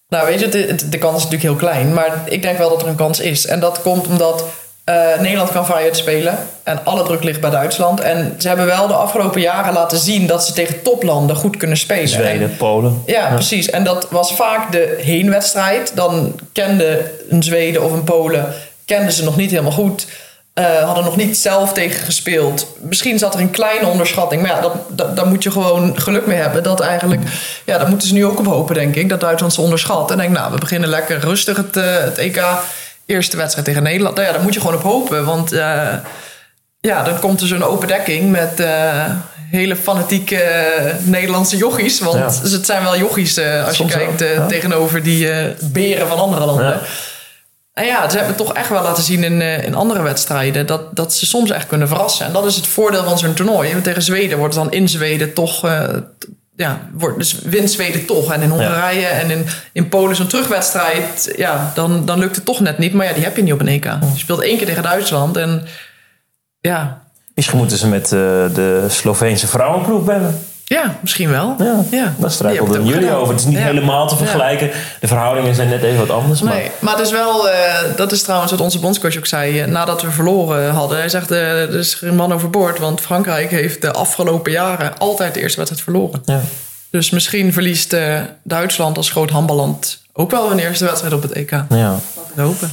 Nou, 0.09 0.25
weet 0.27 0.39
je, 0.39 0.49
de 0.89 0.97
kans 0.97 1.17
is 1.17 1.23
natuurlijk 1.23 1.41
heel 1.49 1.69
klein. 1.69 1.93
Maar 1.93 2.23
ik 2.25 2.41
denk 2.41 2.57
wel 2.57 2.69
dat 2.69 2.81
er 2.81 2.87
een 2.87 2.95
kans 2.95 3.19
is. 3.19 3.45
En 3.45 3.59
dat 3.59 3.81
komt 3.81 4.07
omdat 4.07 4.43
eh, 4.85 5.19
Nederland 5.19 5.51
kan 5.51 5.65
vrijheid 5.65 5.97
spelen. 5.97 6.37
En 6.63 6.79
alle 6.83 7.03
druk 7.03 7.23
ligt 7.23 7.41
bij 7.41 7.49
Duitsland. 7.49 7.99
En 7.99 8.35
ze 8.37 8.47
hebben 8.47 8.65
wel 8.65 8.87
de 8.87 8.93
afgelopen 8.93 9.41
jaren 9.41 9.73
laten 9.73 9.97
zien 9.97 10.27
dat 10.27 10.45
ze 10.45 10.53
tegen 10.53 10.81
toplanden 10.81 11.35
goed 11.35 11.57
kunnen 11.57 11.77
spelen. 11.77 12.01
En- 12.03 12.09
Zweden, 12.09 12.55
Polen. 12.57 13.01
Ja, 13.05 13.27
precies. 13.33 13.69
En 13.69 13.83
dat 13.83 14.07
was 14.09 14.33
vaak 14.33 14.71
de 14.71 14.99
heenwedstrijd. 15.01 15.91
Dan 15.95 16.39
kende 16.53 17.11
een 17.29 17.43
Zweden 17.43 17.83
of 17.83 17.91
een 17.91 18.03
Polen 18.03 18.45
kenden 18.85 19.11
ze 19.13 19.23
nog 19.23 19.35
niet 19.37 19.49
helemaal 19.49 19.71
goed. 19.71 20.05
Eh, 20.53 20.65
hadden 20.83 21.03
nog 21.03 21.15
niet 21.15 21.37
zelf 21.37 21.73
tegen 21.73 22.03
gespeeld. 22.05 22.67
Misschien 22.79 23.19
zat 23.19 23.33
er 23.33 23.39
een 23.39 23.49
kleine 23.51 23.87
onderschatting. 23.87 24.41
Maar 24.41 24.51
ja, 24.51 24.61
dat, 24.61 24.73
dat, 24.87 25.15
daar 25.15 25.27
moet 25.27 25.43
je 25.43 25.51
gewoon 25.51 25.99
geluk 26.01 26.25
mee 26.25 26.37
hebben. 26.37 26.63
Dat 26.63 26.79
eigenlijk, 26.79 27.21
ja, 27.65 27.77
daar 27.77 27.89
moeten 27.89 28.07
ze 28.07 28.13
nu 28.13 28.25
ook 28.25 28.39
op 28.39 28.45
hopen, 28.45 28.75
denk 28.75 28.95
ik. 28.95 29.09
Dat 29.09 29.19
Duitsland 29.19 29.53
ze 29.53 29.61
onderschat. 29.61 30.11
En 30.11 30.17
denk, 30.17 30.29
nou, 30.31 30.51
we 30.53 30.59
beginnen 30.59 30.89
lekker 30.89 31.19
rustig 31.19 31.57
het, 31.57 31.77
eh, 31.77 31.83
het 31.97 32.17
EK. 32.17 32.43
Eerste 33.05 33.37
wedstrijd 33.37 33.65
tegen 33.67 33.83
Nederland. 33.83 34.15
Nou 34.15 34.27
ja, 34.27 34.33
daar 34.33 34.43
moet 34.43 34.53
je 34.53 34.59
gewoon 34.59 34.75
op 34.75 34.81
hopen. 34.81 35.25
Want 35.25 35.53
uh, 35.53 35.93
ja, 36.79 37.03
dan 37.03 37.19
komt 37.19 37.41
er 37.41 37.47
zo'n 37.47 37.63
open 37.63 37.87
dekking 37.87 38.31
met 38.31 38.63
hele 39.51 39.75
fanatieke 39.75 40.41
Nederlandse 40.99 41.57
jochies. 41.57 41.99
Want 41.99 42.41
ja. 42.43 42.49
het 42.49 42.65
zijn 42.65 42.83
wel 42.83 42.97
jochies 42.97 43.39
als 43.65 43.77
je 43.77 43.85
kijkt 43.85 44.49
tegenover 44.49 45.03
die 45.03 45.29
beren 45.59 46.07
van 46.07 46.17
andere 46.17 46.45
landen. 46.45 46.65
Ja. 46.65 46.81
En 47.73 47.85
ja, 47.85 48.09
ze 48.09 48.17
hebben 48.17 48.35
toch 48.35 48.53
echt 48.53 48.69
wel 48.69 48.83
laten 48.83 49.03
zien 49.03 49.23
in, 49.23 49.41
in 49.41 49.75
andere 49.75 50.01
wedstrijden 50.01 50.65
dat, 50.65 50.95
dat 50.95 51.13
ze 51.13 51.25
soms 51.25 51.49
echt 51.49 51.67
kunnen 51.67 51.87
verrassen. 51.87 52.25
En 52.25 52.33
dat 52.33 52.45
is 52.45 52.55
het 52.55 52.67
voordeel 52.67 53.03
van 53.03 53.17
zo'n 53.17 53.33
toernooi. 53.33 53.81
Tegen 53.81 54.01
Zweden 54.01 54.37
wordt 54.37 54.55
het 54.55 54.63
dan 54.63 54.73
in 54.73 54.89
Zweden 54.89 55.33
toch. 55.33 55.67
Ja, 56.55 56.89
wordt, 56.93 57.17
dus 57.17 57.41
wint 57.41 57.71
Zweden 57.71 58.05
toch. 58.05 58.33
En 58.33 58.41
in 58.41 58.49
Hongarije 58.49 59.05
en 59.05 59.31
in, 59.31 59.45
in 59.71 59.89
Polen 59.89 60.15
zo'n 60.15 60.27
terugwedstrijd. 60.27 61.33
Ja, 61.35 61.71
dan, 61.75 62.05
dan 62.05 62.19
lukt 62.19 62.35
het 62.35 62.45
toch 62.45 62.59
net 62.59 62.77
niet. 62.77 62.93
Maar 62.93 63.05
ja, 63.05 63.13
die 63.13 63.23
heb 63.23 63.35
je 63.35 63.43
niet 63.43 63.53
op 63.53 63.59
een 63.59 63.67
EK. 63.67 63.83
Je 63.83 63.99
speelt 64.15 64.41
één 64.41 64.57
keer 64.57 64.65
tegen 64.65 64.83
Duitsland. 64.83 65.37
En 65.37 65.67
ja. 66.59 67.03
Misschien 67.33 67.57
moeten 67.57 67.77
ze 67.77 67.87
met 67.87 68.03
uh, 68.03 68.19
de 68.53 68.85
Sloveense 68.87 69.47
vrouwenploeg 69.47 70.05
bellen. 70.05 70.39
Ja, 70.67 70.97
misschien 71.01 71.29
wel. 71.29 71.55
Ja, 71.57 71.83
ja. 71.91 72.13
daar 72.17 72.31
strijkelden 72.31 72.85
jullie 72.85 73.11
over. 73.11 73.33
Het 73.33 73.39
is 73.39 73.47
niet 73.47 73.57
helemaal 73.57 74.07
te 74.07 74.15
vergelijken. 74.15 74.71
De 74.99 75.07
verhoudingen 75.07 75.55
zijn 75.55 75.69
net 75.69 75.83
even 75.83 76.07
wat 76.07 76.09
anders. 76.09 76.41
Maar, 76.41 76.53
nee, 76.53 76.71
maar 76.79 76.97
het 76.97 77.05
is 77.05 77.11
wel, 77.11 77.47
uh, 77.47 77.53
dat 77.95 78.11
is 78.11 78.21
trouwens 78.21 78.51
wat 78.51 78.61
onze 78.61 78.79
bondscoach 78.79 79.17
ook 79.17 79.25
zei 79.25 79.61
uh, 79.61 79.67
nadat 79.67 80.01
we 80.01 80.11
verloren 80.11 80.73
hadden. 80.73 80.97
Hij 80.97 81.09
zegt, 81.09 81.31
uh, 81.31 81.61
er 81.61 81.75
is 81.75 81.93
geen 81.93 82.15
man 82.15 82.33
overboord, 82.33 82.79
want 82.79 83.01
Frankrijk 83.01 83.51
heeft 83.51 83.81
de 83.81 83.91
afgelopen 83.91 84.51
jaren 84.51 84.97
altijd 84.97 85.33
de 85.33 85.39
eerste 85.39 85.57
wedstrijd 85.57 85.83
verloren. 85.83 86.21
Ja. 86.25 86.41
Dus 86.89 87.09
misschien 87.09 87.53
verliest 87.53 87.95
Duitsland 88.43 88.97
als 88.97 89.09
groot 89.09 89.29
handballand 89.29 90.03
ook 90.13 90.31
wel 90.31 90.51
een 90.51 90.59
eerste 90.59 90.85
wedstrijd 90.85 91.13
op 91.13 91.21
het 91.21 91.31
EK. 91.31 91.51
Ja. 91.51 91.65
Laten 91.69 92.01
we 92.33 92.41
hopen. 92.41 92.69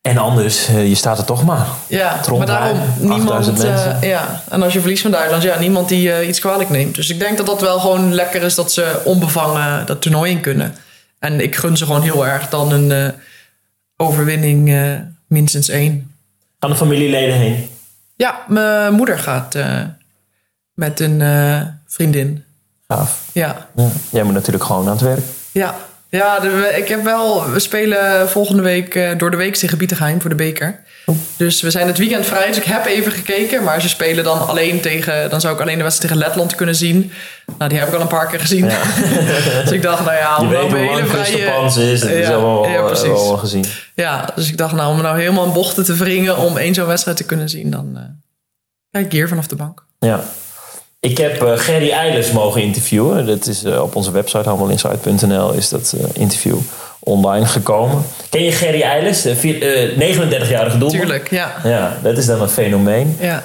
En 0.00 0.18
anders, 0.18 0.68
eh, 0.68 0.88
je 0.88 0.94
staat 0.94 1.18
er 1.18 1.24
toch 1.24 1.44
maar. 1.44 1.66
Ja, 1.86 2.20
maar 2.36 2.46
daarom 2.46 2.80
niemand. 2.98 3.64
Uh, 3.64 4.02
ja. 4.02 4.42
En 4.48 4.62
als 4.62 4.72
je 4.72 4.80
verliest 4.80 5.02
van 5.02 5.10
Duitsland, 5.10 5.42
ja, 5.42 5.58
niemand 5.58 5.88
die 5.88 6.08
uh, 6.08 6.28
iets 6.28 6.40
kwalijk 6.40 6.70
neemt. 6.70 6.94
Dus 6.94 7.10
ik 7.10 7.18
denk 7.18 7.36
dat 7.36 7.46
dat 7.46 7.60
wel 7.60 7.80
gewoon 7.80 8.14
lekker 8.14 8.42
is 8.42 8.54
dat 8.54 8.72
ze 8.72 9.00
onbevangen 9.04 9.86
dat 9.86 10.02
toernooi 10.02 10.30
in 10.30 10.40
kunnen. 10.40 10.74
En 11.18 11.40
ik 11.40 11.56
gun 11.56 11.76
ze 11.76 11.84
gewoon 11.84 12.02
heel 12.02 12.26
erg 12.26 12.48
dan 12.48 12.72
een 12.72 13.14
overwinning 13.96 14.76
minstens 15.26 15.68
één. 15.68 16.14
Gaan 16.58 16.70
de 16.70 16.76
familieleden 16.76 17.34
heen? 17.34 17.68
Ja, 18.16 18.44
mijn 18.48 18.94
moeder 18.94 19.18
gaat 19.18 19.56
met 20.74 21.00
een 21.00 21.22
vriendin. 21.86 22.44
Gaaf. 22.88 23.22
Ja. 23.32 23.68
ja. 23.74 23.88
Jij 24.10 24.22
moet 24.22 24.34
natuurlijk 24.34 24.64
gewoon 24.64 24.84
aan 24.84 24.92
het 24.92 25.00
werk. 25.00 25.24
Ja, 25.52 25.74
ja, 26.08 26.42
ik 26.76 26.88
heb 26.88 27.04
wel. 27.04 27.50
We 27.50 27.58
spelen 27.58 28.28
volgende 28.28 28.62
week 28.62 28.94
uh, 28.94 29.10
door 29.16 29.30
de 29.30 29.36
week 29.36 29.56
tegen 29.56 29.78
Bietigheim 29.78 30.20
voor 30.20 30.30
de 30.30 30.36
beker. 30.36 30.80
Oh. 31.06 31.16
Dus 31.36 31.60
we 31.60 31.70
zijn 31.70 31.86
het 31.86 31.98
weekend 31.98 32.26
vrij. 32.26 32.46
Dus 32.46 32.56
ik 32.56 32.64
heb 32.64 32.86
even 32.86 33.12
gekeken. 33.12 33.64
Maar 33.64 33.80
ze 33.80 33.88
spelen 33.88 34.24
dan 34.24 34.46
alleen 34.46 34.80
tegen. 34.80 35.30
Dan 35.30 35.40
zou 35.40 35.54
ik 35.54 35.60
alleen 35.60 35.76
de 35.76 35.82
wedstrijd 35.82 36.12
tegen 36.12 36.28
Letland 36.28 36.54
kunnen 36.54 36.74
zien. 36.74 37.12
Nou, 37.58 37.70
die 37.70 37.78
heb 37.78 37.88
ik 37.88 37.94
al 37.94 38.00
een 38.00 38.06
paar 38.06 38.26
keer 38.26 38.40
gezien. 38.40 38.64
Ja. 38.64 38.82
dus 39.62 39.70
ik 39.70 39.82
dacht, 39.82 40.04
nou 40.04 40.16
ja, 40.16 40.36
om 40.36 40.50
nou 40.50 40.70
een 40.70 40.76
hele 40.76 41.06
vrije. 41.06 41.92
is, 41.92 42.00
dat 42.00 42.10
is 42.10 42.28
allemaal 42.28 42.68
ja, 42.68 42.82
precies. 42.82 43.06
wel 43.06 43.36
gezien. 43.36 43.64
Ja, 43.94 44.28
dus 44.34 44.48
ik 44.48 44.56
dacht, 44.56 44.74
nou, 44.74 44.94
om 44.94 45.02
nou 45.02 45.18
helemaal 45.20 45.44
in 45.44 45.52
bochten 45.52 45.84
te 45.84 45.94
wringen 45.94 46.36
om 46.36 46.56
één 46.56 46.74
zo'n 46.74 46.86
wedstrijd 46.86 47.16
te 47.16 47.24
kunnen 47.24 47.48
zien, 47.48 47.70
dan 47.70 47.92
uh, 47.94 48.02
kijk 48.90 49.04
ik 49.04 49.12
hier 49.12 49.28
vanaf 49.28 49.46
de 49.46 49.56
bank. 49.56 49.84
Ja. 49.98 50.24
Ik 51.00 51.18
heb 51.18 51.42
uh, 51.42 51.52
Gerry 51.56 51.90
Eilers 51.90 52.32
mogen 52.32 52.62
interviewen. 52.62 53.26
Dat 53.26 53.46
is 53.46 53.64
uh, 53.64 53.82
op 53.82 53.96
onze 53.96 54.10
website, 54.10 54.48
handelinside.nl, 54.48 55.52
is 55.52 55.68
dat 55.68 55.94
uh, 55.96 56.04
interview 56.12 56.56
online 56.98 57.46
gekomen. 57.46 58.04
Ken 58.30 58.42
je 58.42 58.52
Gerry 58.52 58.82
Eilers? 58.82 59.26
39-jarige 59.26 60.78
doelman. 60.78 60.98
Tuurlijk, 61.00 61.30
ja. 61.30 61.54
Ja, 61.64 61.98
dat 62.02 62.18
is 62.18 62.26
dan 62.26 62.42
een 62.42 62.48
fenomeen. 62.48 63.16
Ja. 63.20 63.42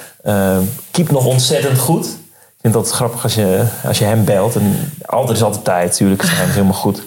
keep 0.90 1.10
nog 1.10 1.26
ontzettend 1.26 1.78
goed. 1.78 2.04
Ik 2.06 2.60
vind 2.60 2.74
dat 2.74 2.90
grappig 2.90 3.22
als 3.22 3.34
je, 3.34 3.64
als 3.84 3.98
je 3.98 4.04
hem 4.04 4.24
belt. 4.24 4.56
En 4.56 4.92
altijd 5.06 5.36
is 5.36 5.42
altijd 5.42 5.64
tijd, 5.64 5.90
natuurlijk. 5.90 6.22
Hij 6.26 6.46
helemaal 6.46 6.72
goed. 6.72 7.02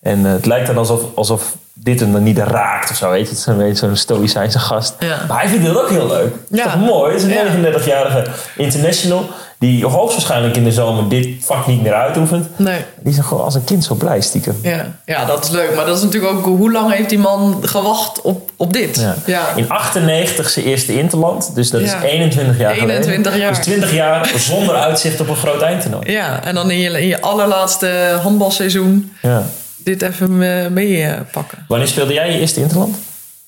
En 0.00 0.24
het 0.24 0.46
lijkt 0.46 0.66
dan 0.66 0.76
alsof, 0.76 1.00
alsof 1.14 1.56
dit 1.78 2.00
hem 2.00 2.12
dan 2.12 2.22
niet 2.22 2.38
raakt 2.38 2.90
of 2.90 2.96
zo. 2.96 3.10
Weet 3.10 3.22
je, 3.22 3.28
het 3.28 3.38
is 3.38 3.46
een 3.46 3.56
beetje 3.56 3.86
zo'n 3.86 3.96
stoïcijnse 3.96 4.58
gast. 4.58 4.94
Ja. 4.98 5.24
Maar 5.28 5.40
hij 5.40 5.48
vindt 5.48 5.66
het 5.66 5.78
ook 5.78 5.90
heel 5.90 6.06
leuk. 6.06 6.34
Ja. 6.50 6.62
Toch 6.62 6.76
mooi? 6.76 7.12
Het 7.12 7.22
is 7.22 7.36
een 7.36 7.74
39-jarige 7.74 8.24
international 8.56 9.28
die 9.58 9.86
hoogstwaarschijnlijk 9.86 10.56
in 10.56 10.64
de 10.64 10.72
zomer 10.72 11.08
dit 11.08 11.28
vak 11.40 11.66
niet 11.66 11.82
meer 11.82 11.94
uitoefent. 11.94 12.48
Nee. 12.56 12.84
Die 13.00 13.12
is 13.12 13.24
gewoon 13.24 13.44
als 13.44 13.54
een 13.54 13.64
kind 13.64 13.84
zo 13.84 13.94
blij 13.94 14.20
stiekem. 14.20 14.58
Ja. 14.62 14.86
ja, 15.04 15.24
dat 15.24 15.44
is 15.44 15.50
leuk. 15.50 15.74
Maar 15.74 15.86
dat 15.86 15.96
is 15.96 16.02
natuurlijk 16.02 16.32
ook... 16.32 16.44
Hoe 16.44 16.72
lang 16.72 16.92
heeft 16.92 17.08
die 17.08 17.18
man 17.18 17.58
gewacht 17.62 18.20
op, 18.20 18.50
op 18.56 18.72
dit? 18.72 18.96
Ja. 18.96 19.14
ja. 19.26 19.46
In 19.54 19.68
98 19.68 20.48
zijn 20.48 20.64
eerste 20.66 20.98
Interland. 20.98 21.54
Dus 21.54 21.70
dat 21.70 21.80
is 21.80 21.92
21 22.02 22.58
jaar 22.58 22.72
21 22.72 23.32
geleden. 23.32 23.38
jaar. 23.38 23.54
Dus 23.54 23.64
20 23.64 23.92
jaar 23.92 24.32
zonder 24.36 24.74
uitzicht 24.74 25.20
op 25.20 25.28
een 25.28 25.36
groot 25.36 25.62
eindtoernooi. 25.62 26.12
Ja, 26.12 26.44
en 26.44 26.54
dan 26.54 26.70
in 26.70 26.78
je, 26.78 27.00
in 27.00 27.06
je 27.06 27.20
allerlaatste 27.20 28.18
handbalseizoen... 28.22 29.12
Ja. 29.22 29.42
Dit 29.86 30.02
even 30.02 30.36
meepakken. 30.72 31.64
Wanneer 31.68 31.88
speelde 31.88 32.12
jij 32.12 32.32
je 32.32 32.38
eerste 32.38 32.60
Interland? 32.60 32.96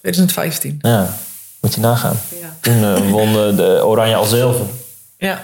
2015. 0.01 0.79
Ja, 0.83 1.17
moet 1.61 1.75
je 1.75 1.81
nagaan. 1.81 2.21
Ja. 2.41 2.57
Toen 2.61 2.83
uh, 2.83 3.11
won 3.11 3.57
de 3.57 3.83
Oranje 3.85 4.15
al 4.15 4.25
zilver. 4.25 4.67
Ja. 5.17 5.41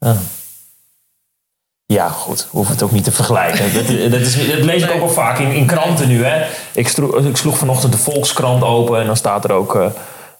Ja. 0.00 0.16
Ja, 1.86 2.08
goed. 2.08 2.46
Hoeven 2.50 2.72
het 2.72 2.82
ook 2.82 2.90
niet 2.90 3.04
te 3.04 3.12
vergelijken. 3.12 3.74
dat, 3.74 4.10
dat, 4.10 4.20
is, 4.20 4.48
dat 4.48 4.58
lees 4.58 4.82
ik 4.82 4.90
ook 4.90 4.98
wel 4.98 5.08
vaak 5.08 5.38
in, 5.38 5.52
in 5.52 5.66
kranten 5.66 6.08
nu. 6.08 6.24
Hè. 6.24 6.46
Ik, 6.72 6.88
sloeg, 6.88 7.16
ik 7.16 7.36
sloeg 7.36 7.58
vanochtend 7.58 7.92
de 7.92 7.98
Volkskrant 7.98 8.62
open 8.62 9.00
en 9.00 9.06
dan 9.06 9.16
staat 9.16 9.44
er 9.44 9.52
ook... 9.52 9.74
Uh, 9.74 9.86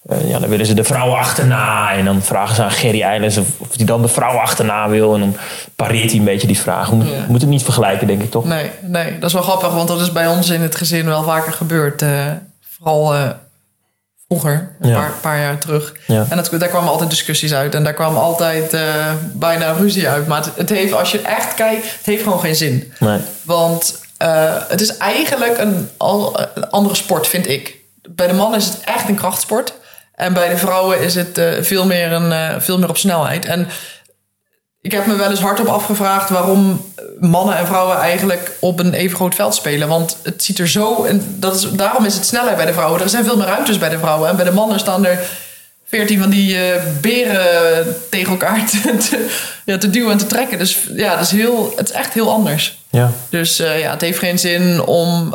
uh, 0.06 0.28
ja, 0.28 0.38
dan 0.38 0.48
willen 0.48 0.66
ze 0.66 0.74
de 0.74 0.84
vrouw 0.84 1.10
achterna. 1.10 1.92
En 1.92 2.04
dan 2.04 2.22
vragen 2.22 2.54
ze 2.54 2.62
aan 2.62 2.70
Gerry 2.70 3.02
Eilers 3.02 3.36
of, 3.36 3.46
of 3.58 3.76
hij 3.76 3.84
dan 3.84 4.02
de 4.02 4.08
vrouw 4.08 4.36
achterna 4.36 4.88
wil. 4.88 5.14
En 5.14 5.20
dan 5.20 5.36
pareert 5.76 6.10
hij 6.10 6.18
een 6.18 6.24
beetje 6.24 6.46
die 6.46 6.58
vraag. 6.58 6.88
We 6.88 6.96
ja. 6.96 7.02
moeten 7.02 7.30
het 7.30 7.48
niet 7.48 7.62
vergelijken, 7.62 8.06
denk 8.06 8.22
ik 8.22 8.30
toch? 8.30 8.44
Nee, 8.44 8.70
nee, 8.80 9.18
dat 9.18 9.28
is 9.28 9.32
wel 9.32 9.42
grappig. 9.42 9.72
Want 9.72 9.88
dat 9.88 10.00
is 10.00 10.12
bij 10.12 10.26
ons 10.26 10.50
in 10.50 10.60
het 10.60 10.74
gezin 10.74 11.06
wel 11.06 11.22
vaker 11.22 11.52
gebeurd. 11.52 12.02
Uh, 12.02 12.26
vooral 12.60 13.14
vroeger, 14.28 14.76
een 14.80 14.88
ja. 14.88 14.96
paar, 14.96 15.12
paar, 15.20 15.38
jaar 15.38 15.58
terug. 15.58 15.94
Ja. 16.06 16.26
En 16.28 16.36
dat, 16.36 16.50
daar 16.58 16.68
kwamen 16.68 16.90
altijd 16.90 17.10
discussies 17.10 17.54
uit. 17.54 17.74
En 17.74 17.84
daar 17.84 17.94
kwam 17.94 18.16
altijd 18.16 18.76
bijna 19.32 19.72
ruzie 19.72 20.08
uit. 20.08 20.26
Maar 20.26 20.44
het, 20.44 20.50
het, 20.56 20.70
heeft, 20.70 20.92
als 20.92 21.12
je 21.12 21.20
echt 21.20 21.54
kijkt, 21.54 21.84
het 21.84 22.06
heeft 22.06 22.22
gewoon 22.22 22.40
geen 22.40 22.56
zin. 22.56 22.92
Nee. 22.98 23.18
Want 23.42 24.00
het 24.68 24.80
is 24.80 24.96
eigenlijk 24.96 25.58
een, 25.58 25.88
een 26.54 26.70
andere 26.70 26.94
sport, 26.94 27.26
vind 27.26 27.48
ik. 27.48 27.76
Bij 28.08 28.26
de 28.26 28.34
mannen 28.34 28.58
is 28.58 28.66
het 28.66 28.80
echt 28.84 29.08
een 29.08 29.14
krachtsport. 29.14 29.74
En 30.14 30.32
bij 30.32 30.48
de 30.48 30.56
vrouwen 30.56 31.00
is 31.00 31.14
het 31.14 31.38
uh, 31.38 31.52
veel, 31.60 31.86
meer 31.86 32.12
een, 32.12 32.60
veel 32.62 32.78
meer 32.78 32.88
op 32.88 32.96
snelheid. 32.96 33.44
En 33.44 33.68
ik 34.84 34.92
heb 34.92 35.06
me 35.06 35.16
wel 35.16 35.30
eens 35.30 35.40
hardop 35.40 35.66
afgevraagd 35.66 36.30
waarom 36.30 36.92
mannen 37.20 37.56
en 37.56 37.66
vrouwen 37.66 37.96
eigenlijk 37.96 38.56
op 38.60 38.78
een 38.78 38.92
even 38.92 39.16
groot 39.16 39.34
veld 39.34 39.54
spelen. 39.54 39.88
Want 39.88 40.16
het 40.22 40.44
ziet 40.44 40.58
er 40.58 40.68
zo. 40.68 41.04
En 41.04 41.36
dat 41.38 41.54
is, 41.54 41.70
daarom 41.70 42.04
is 42.04 42.14
het 42.14 42.26
sneller 42.26 42.56
bij 42.56 42.66
de 42.66 42.72
vrouwen. 42.72 43.00
Er 43.00 43.08
zijn 43.08 43.24
veel 43.24 43.36
meer 43.36 43.46
ruimtes 43.46 43.78
bij 43.78 43.88
de 43.88 43.98
vrouwen. 43.98 44.28
En 44.28 44.36
bij 44.36 44.44
de 44.44 44.52
mannen 44.52 44.78
staan 44.78 45.06
er 45.06 45.18
veertien 45.84 46.20
van 46.20 46.30
die 46.30 46.54
uh, 46.54 46.82
beren 47.00 47.96
tegen 48.10 48.30
elkaar 48.30 48.66
te, 48.66 48.96
te, 48.96 49.28
ja, 49.64 49.78
te, 49.78 49.90
duwen 49.90 50.12
en 50.12 50.18
te 50.18 50.26
trekken. 50.26 50.58
Dus 50.58 50.78
ja, 50.94 51.14
dat 51.16 51.24
is 51.24 51.30
heel, 51.30 51.72
het 51.76 51.88
is 51.88 51.94
echt 51.94 52.14
heel 52.14 52.30
anders. 52.30 52.78
Ja. 52.90 53.12
Dus 53.30 53.56
ja, 53.56 53.90
het 53.90 54.00
heeft 54.00 54.18
geen 54.18 54.38
zin 54.38 54.82
om, 54.82 55.34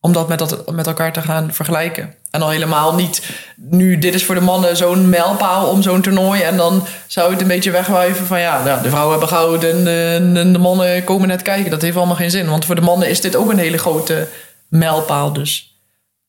om 0.00 0.12
dat 0.12 0.28
met, 0.28 0.38
dat 0.38 0.72
met 0.72 0.86
elkaar 0.86 1.12
te 1.12 1.22
gaan 1.22 1.52
vergelijken. 1.52 2.14
En 2.34 2.42
al 2.42 2.50
helemaal 2.50 2.94
niet 2.94 3.22
nu, 3.56 3.98
dit 3.98 4.14
is 4.14 4.24
voor 4.24 4.34
de 4.34 4.40
mannen 4.40 4.76
zo'n 4.76 5.08
mijlpaal 5.08 5.66
om 5.66 5.82
zo'n 5.82 6.02
toernooi. 6.02 6.42
En 6.42 6.56
dan 6.56 6.86
zou 7.06 7.32
het 7.32 7.40
een 7.40 7.46
beetje 7.48 7.70
wegwuiven 7.70 8.26
van 8.26 8.40
ja, 8.40 8.64
nou, 8.64 8.82
de 8.82 8.88
vrouwen 8.88 9.10
hebben 9.10 9.28
goud 9.28 9.64
en 9.64 9.84
de, 9.84 10.50
de, 10.52 10.58
mannen 10.58 11.04
komen 11.04 11.28
net 11.28 11.42
kijken. 11.42 11.70
Dat 11.70 11.82
heeft 11.82 11.96
allemaal 11.96 12.16
geen 12.16 12.30
zin. 12.30 12.48
Want 12.48 12.64
voor 12.64 12.74
de 12.74 12.80
mannen 12.80 13.08
is 13.08 13.20
dit 13.20 13.36
ook 13.36 13.50
een 13.50 13.58
hele 13.58 13.78
grote 13.78 14.28
mijlpaal. 14.68 15.32
Dus 15.32 15.78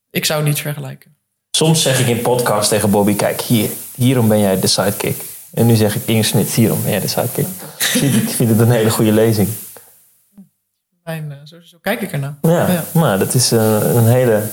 ik 0.10 0.26
zou 0.26 0.44
niet 0.44 0.60
vergelijken. 0.60 1.16
Soms 1.52 1.82
zeg 1.82 2.00
ik 2.00 2.08
in 2.08 2.22
podcast 2.22 2.70
tegen 2.70 2.90
Bobby, 2.90 3.16
kijk 3.16 3.42
hier, 3.42 3.70
hierom 3.96 4.28
ben 4.28 4.40
jij 4.40 4.60
de 4.60 4.68
sidekick. 4.68 5.24
En 5.54 5.66
nu 5.66 5.76
zeg 5.76 5.96
ik 5.96 6.02
Inge 6.06 6.24
Smit, 6.24 6.50
hierom 6.50 6.82
ben 6.82 6.92
jij 6.92 7.00
de 7.00 7.08
sidekick. 7.08 7.48
ik 7.94 8.30
vind 8.30 8.50
het 8.50 8.60
een 8.60 8.72
hele 8.72 8.90
goede 8.90 9.12
lezing. 9.12 9.48
Mijn, 11.04 11.38
zo, 11.44 11.56
zo 11.64 11.78
kijk 11.82 12.02
ik 12.02 12.12
ernaar. 12.12 12.38
Ja, 12.42 12.72
ja. 12.72 12.84
maar 12.92 13.20
dat 13.20 13.34
is 13.34 13.52
een, 13.52 13.98
een 13.98 14.08
hele 14.08 14.44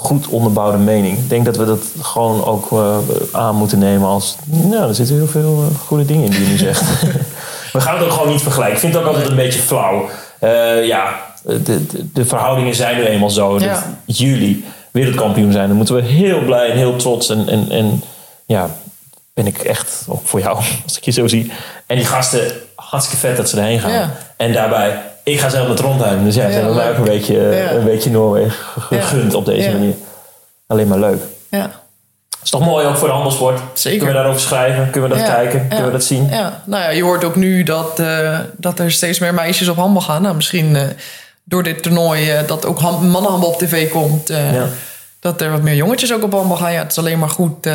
goed 0.00 0.28
onderbouwde 0.28 0.78
mening. 0.78 1.18
Ik 1.18 1.28
denk 1.28 1.44
dat 1.44 1.56
we 1.56 1.64
dat 1.64 1.80
gewoon 2.00 2.44
ook 2.44 2.70
uh, 2.70 2.96
aan 3.32 3.54
moeten 3.54 3.78
nemen 3.78 4.08
als... 4.08 4.36
Nou, 4.44 4.88
er 4.88 4.94
zitten 4.94 5.16
heel 5.16 5.26
veel 5.26 5.64
uh, 5.70 5.78
goede 5.86 6.04
dingen 6.04 6.24
in 6.24 6.30
die 6.30 6.40
je 6.40 6.46
nu 6.46 6.56
zegt. 6.56 6.82
we 7.72 7.80
gaan 7.80 7.94
het 7.96 8.04
ook 8.04 8.12
gewoon 8.12 8.28
niet 8.28 8.42
vergelijken. 8.42 8.74
Ik 8.74 8.80
vind 8.80 8.94
het 8.94 9.02
ook 9.02 9.08
altijd 9.08 9.28
een 9.28 9.36
beetje 9.36 9.60
flauw. 9.60 10.08
Uh, 10.40 10.86
ja, 10.86 11.20
de, 11.42 11.62
de, 11.62 12.12
de, 12.12 12.24
verhoudingen 12.24 12.74
zijn 12.74 12.96
nu 12.96 13.04
eenmaal 13.04 13.30
zo. 13.30 13.58
Ja. 13.58 13.82
jullie 14.04 14.64
wereldkampioen 14.90 15.52
zijn. 15.52 15.68
Dan 15.68 15.76
moeten 15.76 15.94
we 15.94 16.02
heel 16.02 16.44
blij 16.44 16.70
en 16.70 16.76
heel 16.76 16.96
trots. 16.96 17.28
En, 17.28 17.48
en, 17.48 17.70
en 17.70 18.02
ja, 18.46 18.70
ben 19.34 19.46
ik 19.46 19.58
echt, 19.58 20.06
ook 20.08 20.26
voor 20.26 20.40
jou, 20.40 20.56
als 20.84 20.96
ik 20.96 21.04
je 21.04 21.10
zo 21.10 21.26
zie. 21.26 21.52
En 21.86 21.96
die 21.96 22.06
gasten, 22.06 22.52
hartstikke 22.74 23.26
vet 23.26 23.36
dat 23.36 23.48
ze 23.48 23.56
erheen 23.56 23.80
gaan. 23.80 23.92
Ja. 23.92 24.10
En 24.36 24.52
daarbij, 24.52 25.02
ik 25.32 25.40
ga 25.40 25.48
zelf 25.48 25.68
met 25.68 25.80
rondheimen. 25.80 26.24
Dus 26.24 26.34
Ja, 26.34 26.50
zijn 26.50 26.66
we 26.68 26.74
mij 26.74 26.90
ook 26.90 26.96
een 26.96 27.04
beetje, 27.04 27.70
een 27.74 27.84
beetje 27.84 28.10
Noorwegen 28.10 28.52
gegund 28.90 29.34
op 29.34 29.44
deze 29.44 29.70
manier. 29.70 29.94
Alleen 30.66 30.88
maar 30.88 30.98
leuk. 30.98 31.22
Ja, 31.50 31.70
is 32.42 32.50
toch 32.50 32.64
mooi 32.64 32.86
ook 32.86 32.96
voor 32.96 33.08
de 33.08 33.14
handelssport? 33.14 33.60
Zeker. 33.72 33.98
Kunnen 33.98 34.16
we 34.16 34.20
daarover 34.22 34.40
schrijven? 34.46 34.90
Kunnen 34.90 35.10
we 35.10 35.16
dat 35.16 35.26
Ja, 35.26 35.34
kijken? 35.34 35.58
ja, 35.62 35.66
Kunnen 35.68 35.86
we 35.86 35.92
dat 35.92 36.04
zien? 36.04 36.28
Ja, 36.30 36.62
nou 36.64 36.82
ja, 36.82 36.88
je 36.90 37.02
hoort 37.02 37.24
ook 37.24 37.36
nu 37.36 37.62
dat, 37.62 37.98
eh, 37.98 38.38
dat 38.56 38.78
er 38.78 38.90
steeds 38.92 39.18
meer 39.18 39.34
meisjes 39.34 39.68
op 39.68 39.76
handbal 39.76 40.02
gaan. 40.02 40.22
Nou, 40.22 40.34
misschien 40.34 40.76
eh, 40.76 40.82
door 41.44 41.62
dit 41.62 41.82
toernooi 41.82 42.30
eh, 42.30 42.46
dat 42.46 42.66
ook 42.66 42.80
mannenhandbal 42.80 43.48
op 43.50 43.58
tv 43.58 43.90
komt. 43.90 44.28
Ja. 44.28 44.66
Dat 45.20 45.40
er 45.40 45.50
wat 45.50 45.62
meer 45.62 45.74
jongetjes 45.74 46.12
ook 46.12 46.22
op 46.22 46.32
handbal 46.32 46.56
gaan. 46.56 46.72
Ja, 46.72 46.82
het 46.82 46.90
is 46.90 46.98
alleen 46.98 47.18
maar 47.18 47.30
goed 47.30 47.68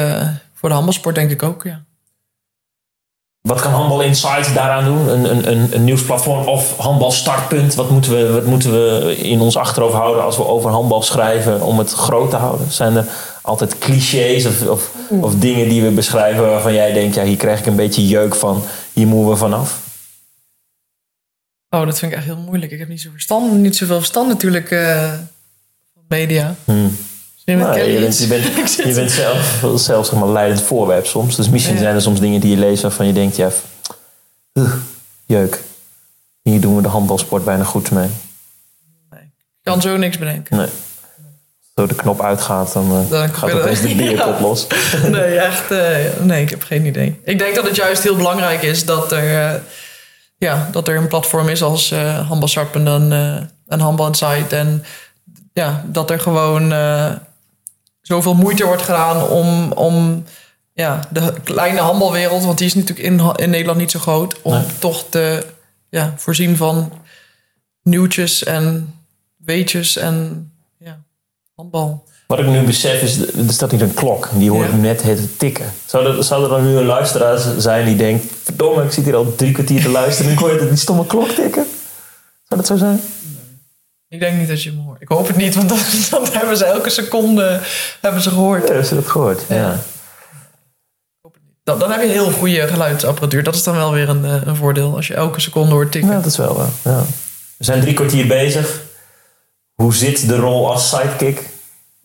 voor 0.53 0.69
de 0.69 0.75
handbalsport, 0.75 1.15
denk 1.15 1.31
ik 1.31 1.43
ook. 1.43 1.63
Ja. 1.63 1.81
Wat 3.47 3.61
kan 3.61 3.71
Handbal 3.71 4.01
Insight 4.01 4.53
daaraan 4.53 4.83
doen? 4.83 5.07
Een, 5.07 5.31
een, 5.31 5.51
een, 5.51 5.75
een 5.75 5.83
nieuwsplatform 5.83 6.47
of 6.47 6.77
handbal 6.77 7.11
startpunt? 7.11 7.75
Wat 7.75 7.89
moeten, 7.89 8.11
we, 8.11 8.31
wat 8.31 8.45
moeten 8.45 8.71
we 8.71 9.17
in 9.17 9.39
ons 9.39 9.57
achterhoofd 9.57 9.95
houden 9.95 10.23
als 10.23 10.37
we 10.37 10.45
over 10.45 10.69
handbal 10.69 11.01
schrijven 11.01 11.61
om 11.61 11.77
het 11.77 11.91
groot 11.91 12.29
te 12.29 12.35
houden? 12.35 12.71
Zijn 12.71 12.95
er 12.95 13.05
altijd 13.41 13.77
clichés 13.77 14.45
of, 14.45 14.67
of, 14.67 14.91
of 15.09 15.35
dingen 15.35 15.69
die 15.69 15.81
we 15.83 15.89
beschrijven 15.89 16.49
waarvan 16.49 16.73
jij 16.73 16.93
denkt, 16.93 17.15
ja, 17.15 17.23
hier 17.23 17.37
krijg 17.37 17.59
ik 17.59 17.65
een 17.65 17.75
beetje 17.75 18.07
jeuk 18.07 18.35
van, 18.35 18.63
hier 18.93 19.07
moeten 19.07 19.29
we 19.29 19.35
vanaf? 19.35 19.79
Oh, 21.69 21.85
dat 21.85 21.99
vind 21.99 22.11
ik 22.11 22.17
echt 22.17 22.27
heel 22.27 22.37
moeilijk. 22.37 22.71
Ik 22.71 22.79
heb 22.79 22.87
niet, 22.87 23.01
zo 23.01 23.09
verstand, 23.11 23.51
niet 23.51 23.75
zoveel 23.75 23.97
verstand 23.97 24.27
natuurlijk 24.27 24.71
eh, 24.71 25.13
van 25.93 26.03
media. 26.07 26.55
Hmm. 26.65 26.97
Nou, 27.45 27.73
Kelly 27.73 27.91
je 27.93 27.99
bent, 27.99 28.17
je 28.17 28.27
bent, 28.27 28.43
je 28.95 29.09
zelf, 29.09 29.63
zelf 29.75 30.05
zeg 30.05 30.19
maar, 30.19 30.29
leidend 30.29 30.61
voorwerp 30.61 31.05
soms. 31.05 31.35
Dus 31.35 31.49
misschien 31.49 31.75
Ja. 31.75 31.81
zijn 31.81 31.95
er 31.95 32.01
soms 32.01 32.19
dingen 32.19 32.39
die 32.41 32.49
je 32.51 32.57
leest 32.57 32.81
waarvan 32.81 33.07
je 33.07 33.13
denkt, 33.13 33.35
ja, 33.35 33.49
jeuk. 35.25 35.61
Hier 36.41 36.61
doen 36.61 36.75
we 36.75 36.81
de 36.81 36.87
handbalsport 36.87 37.45
bijna 37.45 37.63
goed 37.63 37.91
mee. 37.91 38.07
Ik 39.11 39.71
kan 39.71 39.81
zo 39.81 39.97
niks 39.97 40.17
bedenken. 40.17 40.57
Nee. 40.57 40.65
Als 40.65 40.71
zo 41.75 41.87
de 41.87 41.95
knop 41.95 42.21
uitgaat, 42.21 42.73
dan, 42.73 42.91
eh, 42.91 43.09
Dan 43.09 43.29
gaat 43.33 43.51
opeens 43.53 43.81
de 43.81 43.95
bierpot 43.95 44.17
Ja. 44.37 44.41
los. 44.41 44.67
Nee, 45.11 45.37
echt. 45.39 45.71
eh, 45.71 45.95
nee, 46.21 46.41
ik 46.41 46.49
heb 46.49 46.63
geen 46.63 46.85
idee. 46.85 47.19
Ik 47.23 47.39
denk 47.39 47.55
dat 47.55 47.65
het 47.67 47.75
juist 47.75 48.03
heel 48.03 48.15
belangrijk 48.15 48.61
is 48.61 48.85
dat 48.85 49.11
er, 49.11 49.53
eh, 49.53 49.59
ja, 50.37 50.69
dat 50.71 50.87
er 50.87 50.95
een 50.95 51.07
platform 51.07 51.49
is 51.49 51.61
als 51.63 51.91
eh 51.91 52.27
Handbalsharp 52.27 52.75
en 52.75 52.85
dan 52.85 53.11
een 53.67 53.79
Handbal 53.79 54.07
Insight. 54.07 54.53
En 54.53 54.83
ja, 55.53 55.83
dat 55.87 56.09
er 56.09 56.19
gewoon 56.19 56.73
zoveel 58.03 58.33
moeite 58.33 58.65
wordt 58.65 58.81
gedaan 58.81 59.27
om, 59.27 59.71
om 59.71 60.23
ja, 60.73 60.99
de 61.11 61.33
kleine 61.43 61.79
handbalwereld, 61.79 62.43
want 62.43 62.57
die 62.57 62.67
is 62.67 62.73
natuurlijk 62.73 63.07
in, 63.07 63.21
in 63.35 63.49
Nederland 63.49 63.77
niet 63.79 63.91
zo 63.91 63.99
groot, 63.99 64.41
om 64.41 64.53
Nee. 64.53 64.63
toch 64.79 65.05
te 65.09 65.45
ja, 65.89 66.13
voorzien 66.17 66.57
van 66.57 66.91
nieuwtjes 67.81 68.43
en 68.43 68.93
weetjes 69.37 69.97
en 69.97 70.51
ja, 70.77 70.99
handbal. 71.55 72.03
Wat 72.27 72.39
ik 72.39 72.45
nu 72.47 72.63
besef 72.63 73.01
is, 73.01 73.17
er 73.19 73.53
staat 73.53 73.71
hier 73.71 73.81
een 73.81 73.93
klok. 73.93 74.29
Die 74.33 74.49
hoor 74.51 74.63
ik 74.63 74.71
Ja. 74.71 74.75
net 74.77 75.03
het 75.03 75.39
tikken. 75.39 75.73
Zou 75.85 76.05
er, 76.17 76.23
zou 76.23 76.43
er 76.43 76.49
dan 76.49 76.63
nu 76.63 76.77
een 76.77 76.85
luisteraar 76.85 77.37
zijn 77.57 77.85
die 77.85 77.95
denkt... 77.95 78.25
Verdomme, 78.43 78.83
ik 78.83 78.91
zit 78.91 79.03
hier 79.05 79.15
al 79.15 79.35
drie 79.35 79.51
kwartier 79.51 79.81
te 79.81 79.89
luisteren... 79.89 80.27
en 80.27 80.33
ik 80.37 80.39
hoor 80.43 80.53
je 80.61 80.67
die 80.67 80.77
stomme 80.77 81.05
klok 81.05 81.27
tikken? 81.29 81.65
Zou 82.43 82.61
dat 82.61 82.65
zo 82.67 82.75
zijn? 82.77 83.01
Ik 84.13 84.19
denk 84.19 84.37
niet 84.37 84.47
dat 84.47 84.63
je 84.63 84.69
hem 84.69 84.79
hoort. 84.79 85.01
Ik 85.01 85.07
hoop 85.07 85.27
het 85.27 85.35
niet, 85.35 85.55
want 85.55 85.69
dan, 85.69 85.77
dan 86.11 86.27
hebben 86.31 86.57
ze 86.57 86.65
elke 86.65 86.89
seconde 86.89 87.59
hebben 88.01 88.21
ze 88.21 88.29
gehoord. 88.29 88.67
Ja, 88.67 88.83
ze 88.83 88.95
dat 88.95 89.07
gehoord? 89.07 89.41
Ja. 89.49 89.79
Dan, 91.63 91.79
dan 91.79 91.91
heb 91.91 92.01
je 92.01 92.07
heel 92.07 92.31
goede 92.31 92.67
geluidsapparatuur. 92.67 93.43
Dat 93.43 93.55
is 93.55 93.63
dan 93.63 93.75
wel 93.75 93.91
weer 93.91 94.09
een, 94.09 94.25
eh, 94.25 94.41
een 94.45 94.55
voordeel 94.55 94.95
als 94.95 95.07
je 95.07 95.13
elke 95.13 95.39
seconde 95.39 95.73
hoort 95.73 95.91
tikken. 95.91 96.11
Ja, 96.11 96.17
dat 96.17 96.25
is 96.25 96.37
wel 96.37 96.57
wel. 96.57 96.69
Ja. 96.81 97.03
We 97.57 97.63
zijn 97.63 97.81
drie 97.81 97.93
kwartier 97.93 98.27
bezig. 98.27 98.81
Hoe 99.73 99.95
zit 99.95 100.27
de 100.27 100.35
rol 100.35 100.71
als 100.71 100.89
sidekick? 100.89 101.49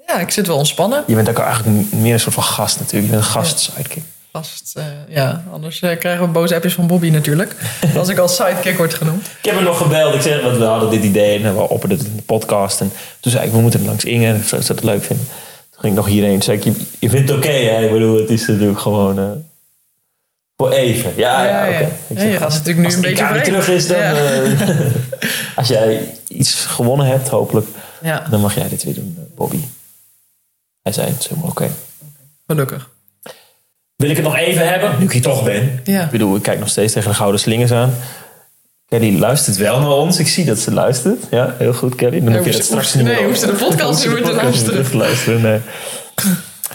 Ja, 0.06 0.18
ik 0.18 0.30
zit 0.30 0.46
wel 0.46 0.56
ontspannen. 0.56 1.04
Je 1.06 1.14
bent 1.14 1.28
ook 1.28 1.38
eigenlijk 1.38 1.92
meer 1.92 2.12
een 2.12 2.20
soort 2.20 2.34
van 2.34 2.44
gast 2.44 2.78
natuurlijk. 2.78 3.04
Je 3.04 3.16
bent 3.16 3.24
een 3.24 3.32
gast 3.32 3.58
sidekick. 3.58 4.02
Vast, 4.46 4.76
eh, 4.76 4.84
ja, 5.08 5.44
anders 5.52 5.80
eh, 5.80 5.98
krijgen 5.98 6.24
we 6.26 6.30
boze 6.32 6.54
appjes 6.54 6.74
van 6.74 6.86
Bobby 6.86 7.08
natuurlijk. 7.10 7.56
als 7.98 8.08
ik 8.08 8.18
als 8.18 8.36
sidekick 8.36 8.76
word 8.76 8.94
genoemd. 8.94 9.26
Ik 9.26 9.44
heb 9.44 9.54
hem 9.54 9.64
nog 9.64 9.78
gebeld. 9.78 10.14
Ik 10.14 10.20
zeg, 10.20 10.42
want 10.42 10.56
we 10.56 10.64
hadden 10.64 10.90
dit 10.90 11.02
idee 11.04 11.42
en 11.44 11.54
we 11.56 11.68
opperden 11.68 11.98
het 11.98 12.06
in 12.06 12.16
de 12.16 12.22
podcast. 12.22 12.80
En 12.80 12.92
toen 13.20 13.32
zei 13.32 13.46
ik, 13.46 13.52
we 13.52 13.60
moeten 13.60 13.84
langs 13.84 14.04
Inge. 14.04 14.38
Zou 14.44 14.62
ze 14.62 14.74
dat 14.74 14.84
leuk 14.84 15.04
vinden? 15.04 15.26
Toen 15.70 15.80
ging 15.80 15.92
ik 15.92 15.98
nog 15.98 16.06
hierheen. 16.08 16.42
Zei 16.42 16.56
ik, 16.56 16.64
je, 16.64 16.72
je 16.98 17.10
vindt 17.10 17.28
het 17.28 17.38
oké, 17.38 17.48
hè? 17.50 17.84
Ik 17.84 17.92
bedoel, 17.92 18.18
het 18.18 18.30
is 18.30 18.46
natuurlijk 18.46 18.78
gewoon... 18.80 19.18
eh, 19.18 19.24
voor 20.56 20.70
even. 20.70 21.12
Ja, 21.16 21.44
ja, 21.44 21.64
Ja, 21.66 21.78
ja. 21.78 21.88
oké. 22.08 22.22
Ja, 22.22 22.38
als- 22.44 22.54
natuurlijk 22.54 22.88
nu 22.88 22.94
een 22.94 23.00
het 23.04 23.08
beetje 23.08 23.26
vreemd. 23.26 23.44
terug 23.44 23.68
is, 23.68 23.86
dan... 23.86 23.98
Als 25.56 25.68
jij 25.68 26.14
iets 26.28 26.54
gewonnen 26.64 27.06
hebt, 27.06 27.28
hopelijk, 27.28 27.66
Ja, 28.02 28.26
dan 28.30 28.40
mag 28.40 28.54
jij 28.54 28.68
dit 28.68 28.84
weer 28.84 28.94
doen, 28.94 29.18
Bobby. 29.34 29.60
Hij 30.82 30.92
zei, 30.92 31.06
het 31.08 31.18
is 31.20 31.26
helemaal 31.28 31.50
oké. 31.50 31.70
gelukkig. 32.46 32.90
Wil 34.02 34.10
ik 34.10 34.16
het 34.16 34.24
nog 34.24 34.36
even 34.36 34.68
hebben? 34.68 34.90
Nu 34.98 35.04
ik 35.04 35.12
hier 35.12 35.22
toch 35.22 35.44
ben. 35.44 35.80
Ja. 35.84 36.04
Ik 36.04 36.10
bedoel, 36.10 36.36
ik 36.36 36.42
kijk 36.42 36.58
nog 36.58 36.68
steeds 36.68 36.92
tegen 36.92 37.10
de 37.10 37.16
gouden 37.16 37.40
slingers 37.40 37.70
aan. 37.72 37.94
Kelly 38.88 39.18
luistert 39.18 39.56
wel 39.56 39.80
naar 39.80 39.90
ons. 39.90 40.18
Ik 40.18 40.28
zie 40.28 40.44
dat 40.44 40.58
ze 40.58 40.72
luistert. 40.72 41.24
Ja, 41.30 41.54
heel 41.58 41.72
goed, 41.74 41.94
Kelly. 41.94 42.20
Dan 42.24 42.34
hoef 42.36 42.44
je 42.44 42.50
dat 42.52 42.60
ze- 42.60 42.66
straks 42.66 42.94
nee, 42.94 43.04
niet 43.04 43.12
meer 43.12 43.24
hoeft 43.26 43.40
ze 43.40 43.46
de 43.46 43.52
podcast 43.52 44.04
niet 44.04 44.14
meer 44.14 44.22
te 44.22 44.32
luisteren. 44.42 44.90
te 44.90 44.96
luisteren. 44.96 45.40
Nee. 45.42 45.58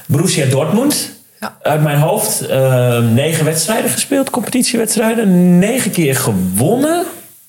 Borussia 0.05 0.45
Dortmund. 0.45 1.11
Ja. 1.39 1.57
Uit 1.61 1.81
mijn 1.83 1.97
hoofd. 1.99 2.41
eh, 2.47 2.97
negen 2.99 3.45
wedstrijden 3.45 3.89
gespeeld. 3.89 4.29
Competitiewedstrijden. 4.29 5.59
Negen 5.59 5.91
keer 5.91 6.15
gewonnen. 6.15 7.03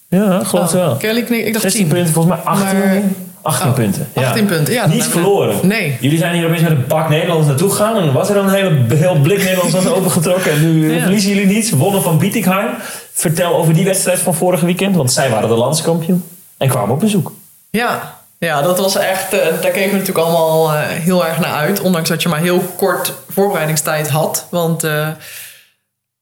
Ja, 0.09 0.45
geloof 0.45 0.71
het 0.73 0.81
Oh, 0.81 0.87
wel. 0.87 0.97
Kelly 0.97 1.19
ik 1.21 1.53
dacht 1.53 1.63
16 1.63 1.85
10. 1.89 1.95
punten, 1.95 2.13
volgens 2.15 2.35
mij 2.37 2.45
18. 2.45 2.79
Maar- 2.79 3.03
18 3.45 3.69
Oh, 3.69 3.75
punten. 3.75 4.09
Ja. 4.15 4.27
18 4.29 4.47
punten, 4.47 4.75
ja, 4.75 4.87
Niet 4.87 5.05
we- 5.05 5.11
verloren. 5.11 5.67
Nee. 5.67 5.97
Jullie 6.01 6.19
zijn 6.19 6.35
hier 6.35 6.47
opeens 6.47 6.63
met 6.63 6.71
een 6.71 6.87
bak 6.87 7.09
Nederlanders 7.09 7.49
naartoe 7.49 7.71
gegaan. 7.71 7.97
En 7.97 8.13
was 8.13 8.29
er 8.29 8.35
dan 8.35 8.45
een 8.49 8.55
hele, 8.55 8.95
heel 8.97 9.15
blik 9.21 9.39
Nederlanders 9.45 9.87
opengetrokken. 9.97 10.53
En 10.53 10.61
nu 10.81 10.95
Ja. 10.95 11.01
verliezen 11.01 11.31
jullie 11.31 11.47
niets. 11.47 11.71
Wonnen 11.71 12.03
van 12.03 12.19
Bietigheim. 12.19 12.69
Vertel 13.13 13.57
over 13.57 13.75
die 13.75 13.85
wedstrijd 13.85 14.19
van 14.19 14.35
vorige 14.35 14.65
weekend. 14.67 14.97
Want 14.97 15.13
zij 15.13 15.31
waren 15.31 15.49
de 15.49 15.55
landskampioen. 15.55 16.25
En 16.59 16.69
kwamen 16.69 16.95
op 16.95 17.01
bezoek. 17.01 17.33
Ja, 17.71 18.19
ja 18.39 18.63
dat 18.63 18.79
was 18.79 18.97
echt. 18.97 19.33
eh, 19.33 19.39
daar 19.61 19.71
keken 19.71 19.91
we 19.91 19.97
natuurlijk 19.97 20.27
allemaal 20.27 20.73
eh, 20.73 20.81
heel 20.83 21.27
erg 21.27 21.39
naar 21.39 21.53
uit. 21.55 21.81
Ondanks 21.81 22.09
dat 22.09 22.23
je 22.23 22.29
maar 22.29 22.41
heel 22.41 22.61
kort 22.77 23.13
voorbereidingstijd 23.29 24.09
had. 24.09 24.47
Want 24.51 24.85
eh, 24.85 25.09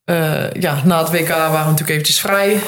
eh, 0.05 0.51
ja, 0.61 0.77
na 0.85 0.99
het 0.99 1.11
WK 1.11 1.29
waren 1.29 1.51
we 1.51 1.57
natuurlijk 1.59 1.91
eventjes 1.91 2.21
vrij. 2.21 2.61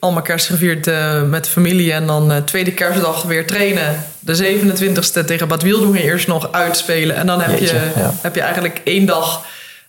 Allemaal 0.00 0.22
kerst 0.22 0.46
gevierd 0.46 0.86
eh, 0.86 1.22
met 1.22 1.48
familie. 1.48 1.92
En 1.92 2.06
dan 2.06 2.32
eh, 2.32 2.42
tweede 2.42 2.72
kerstdag 2.72 3.22
weer 3.22 3.46
trainen. 3.46 4.04
De 4.18 4.60
27e 4.60 5.24
tegen 5.24 5.48
Bad 5.48 5.62
Wieldongen 5.62 6.02
eerst 6.02 6.26
nog 6.26 6.52
uitspelen. 6.52 7.16
En 7.16 7.26
dan 7.26 7.40
heb, 7.40 7.58
Jeetje, 7.58 7.74
je, 7.74 7.92
ja. 7.96 8.14
heb 8.22 8.34
je 8.34 8.40
eigenlijk 8.40 8.80
één 8.84 9.06
dag 9.06 9.44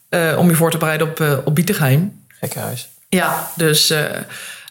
eh, 0.09 0.35
om 0.37 0.49
je 0.49 0.55
voor 0.55 0.71
te 0.71 0.77
bereiden 0.77 1.07
op, 1.07 1.19
uh, 1.19 1.37
op 1.43 1.55
Bietigheim. 1.55 2.23
Gekke 2.27 2.59
huis. 2.59 2.89
Ja, 3.09 3.51
dus 3.55 3.91
uh, 3.91 3.99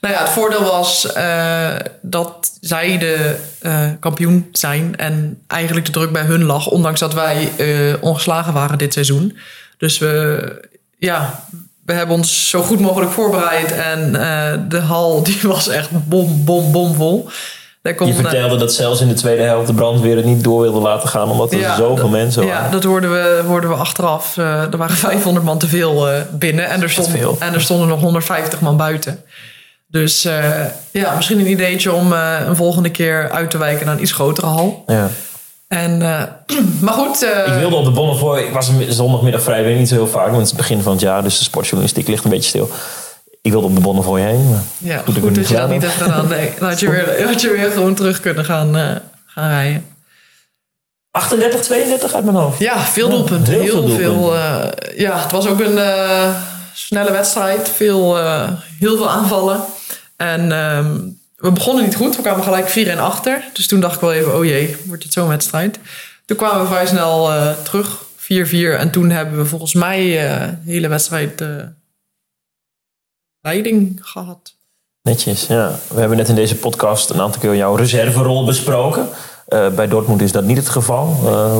nou 0.01 0.15
ja, 0.15 0.21
het 0.21 0.31
voordeel 0.31 0.63
was 0.63 1.17
uh, 1.17 1.75
dat 2.03 2.53
zij 2.61 2.99
de 2.99 3.37
uh, 3.63 3.89
kampioen 4.01 4.49
zijn 4.53 4.97
en 4.97 5.43
eigenlijk 5.47 5.87
de 5.87 5.93
druk 5.93 6.13
bij 6.13 6.23
hun 6.23 6.45
lag, 6.45 6.67
ondanks 6.67 7.01
dat 7.01 7.15
wij 7.15 7.53
uh, 7.59 7.95
ongeslagen 8.01 8.53
waren 8.53 8.79
dit 8.79 8.93
seizoen. 8.93 9.39
Dus 9.79 9.99
we, 9.99 10.69
ja, 10.99 11.45
we 11.87 11.93
hebben 11.93 12.17
ons 12.17 12.49
zo 12.49 12.63
goed 12.63 12.81
mogelijk 12.81 13.11
voorbereid 13.11 13.73
en 13.73 14.09
uh, 14.15 14.53
de 14.69 14.79
hal 14.79 15.23
die 15.23 15.41
was 15.43 15.69
echt 15.69 15.91
bom, 16.09 16.45
bom, 16.45 16.73
bom 16.73 16.95
vol. 16.95 17.29
Je 18.05 18.15
vertelde 18.15 18.57
dat 18.57 18.75
zelfs 18.75 19.01
in 19.01 19.09
de 19.09 19.15
tweede 19.15 19.43
helft 19.43 19.67
de 19.67 19.75
brandweer 19.75 20.17
het 20.17 20.25
niet 20.25 20.45
door 20.45 20.63
wilde 20.63 20.81
laten 20.81 21.09
gaan, 21.09 21.31
omdat 21.31 21.53
er 21.53 21.59
ja, 21.59 21.77
zoveel 21.77 22.09
mensen 22.09 22.47
waren. 22.47 22.65
Ja, 22.65 22.71
dat 22.71 22.85
hoorden 22.85 23.13
we, 23.13 23.43
hoorden 23.47 23.71
we 23.71 23.77
achteraf. 23.77 24.37
Uh, 24.37 24.63
er 24.63 24.77
waren 24.77 24.97
500 24.97 25.45
man 25.45 25.59
te 25.59 25.69
veel 25.69 26.13
uh, 26.13 26.21
binnen 26.33 26.69
en 26.69 26.83
er, 26.83 26.91
stond, 26.91 27.09
veel. 27.09 27.37
en 27.41 27.55
er 27.55 27.61
stonden 27.61 27.89
nog 27.89 28.01
150 28.01 28.61
man 28.61 28.77
buiten. 28.77 29.25
Dus 29.89 30.27
uh, 30.27 30.45
ja, 30.91 31.15
misschien 31.15 31.39
een 31.39 31.51
ideetje 31.51 31.93
om 31.93 32.13
een 32.13 32.57
volgende 32.57 32.91
keer 32.91 33.31
uit 33.31 33.51
te 33.51 33.59
wijken 33.59 33.87
naar 33.87 33.95
een 33.95 34.03
iets 34.03 34.13
grotere 34.13 34.47
hal. 34.47 34.83
Ja. 34.87 35.11
En, 35.69 36.01
uh, 36.01 36.23
maar 36.85 36.95
goed. 36.95 37.23
ik 37.23 37.53
wilde 37.59 37.77
op 37.77 37.85
de 37.85 37.91
Bonnefoy, 37.91 38.39
ik 38.39 38.53
was 38.53 38.71
zondagmiddag 38.89 39.43
vrij, 39.43 39.65
weet 39.65 39.79
niet 39.79 39.89
zo 39.89 39.95
heel 39.95 40.09
vaak, 40.09 40.25
want 40.25 40.37
het 40.37 40.45
is 40.45 40.51
het 40.51 40.57
begin 40.57 40.83
van 40.83 40.93
het 40.93 41.01
jaar, 41.01 41.23
dus 41.23 41.39
de 41.39 41.45
sportjournalistiek 41.45 42.09
ligt 42.09 42.25
een 42.25 42.31
beetje 42.31 42.49
stil. 42.49 42.71
Ik 43.43 43.53
wilde 43.53 43.67
op 43.67 43.75
de 43.75 43.81
Bonnefoy 43.81 44.21
heen. 44.21 44.51
Maar 44.51 44.63
ja, 44.79 44.99
goed, 44.99 45.19
goed 45.19 45.35
dat 45.35 45.49
je 45.49 45.55
dat 45.55 45.69
niet 45.69 45.83
hebt 45.83 45.95
gedaan. 45.95 46.29
Nee, 46.29 46.53
dan 46.59 46.69
had 46.69 46.81
je 46.81 46.91
weer, 46.91 47.27
had 47.27 47.41
je 47.41 47.51
weer 47.51 47.71
gewoon 47.71 47.95
terug 47.95 48.21
kunnen 48.21 48.45
gaan, 48.45 48.77
uh, 48.77 48.91
gaan 49.27 49.49
rijden. 49.49 49.87
38, 51.11 51.61
32 51.61 52.15
uit 52.15 52.25
mijn 52.25 52.37
hoofd. 52.37 52.59
Ja, 52.59 52.79
veel 52.79 53.09
doelpunten. 53.09 53.55
Ja, 53.55 53.61
heel, 53.61 53.87
heel, 53.87 53.97
veel. 53.97 54.23
veel 54.23 54.35
ja, 54.97 55.23
het 55.23 55.33
was 55.33 55.47
ook 55.47 55.61
een 55.61 55.79
snelle 56.75 57.13
wedstrijd. 57.13 57.69
Veel, 57.69 58.17
heel 58.79 58.97
veel 58.97 59.11
aanvallen. 59.11 59.61
En 60.17 60.53
um, 60.53 61.21
we 61.37 61.53
begonnen 61.53 61.85
niet 61.85 61.97
goed. 61.97 62.17
We 62.17 62.23
kwamen 62.23 62.45
gelijk 62.45 62.69
4 62.69 62.91
en 62.91 62.99
achter. 62.99 63.45
Dus 63.53 63.67
toen 63.67 63.81
dacht 63.81 63.95
ik 63.95 64.01
wel 64.01 64.13
even, 64.13 64.37
oh 64.37 64.45
jee, 64.45 64.77
wordt 64.87 65.03
het 65.03 65.13
zo'n 65.13 65.29
wedstrijd. 65.29 65.79
Toen 66.25 66.37
kwamen 66.37 66.61
we 66.61 66.67
vrij 66.67 66.87
snel 66.87 67.33
eh, 67.33 67.53
terug, 67.63 68.05
4-4. 68.19 68.79
En 68.79 68.91
toen 68.91 69.11
hebben 69.11 69.39
we 69.39 69.45
volgens 69.45 69.75
mij 69.75 69.99
de 70.65 70.71
hele 70.71 70.89
wedstrijd 70.89 71.41
eh, 71.41 71.49
leiding 73.41 73.99
gehad. 74.03 74.55
Netjes, 75.03 75.47
ja. 75.47 75.79
We 75.89 76.01
hebben 76.01 76.17
net 76.17 76.29
in 76.29 76.35
deze 76.35 76.57
podcast 76.57 77.11
een 77.11 77.21
aantal 77.21 77.41
keer 77.41 77.57
jouw 77.57 77.75
reserverol 77.75 78.45
besproken. 78.45 79.09
Bij 79.49 79.89
Dortmund 79.89 80.21
is 80.21 80.33
dat 80.33 80.45
niet 80.45 80.57
het 80.57 80.69
geval. 80.69 81.07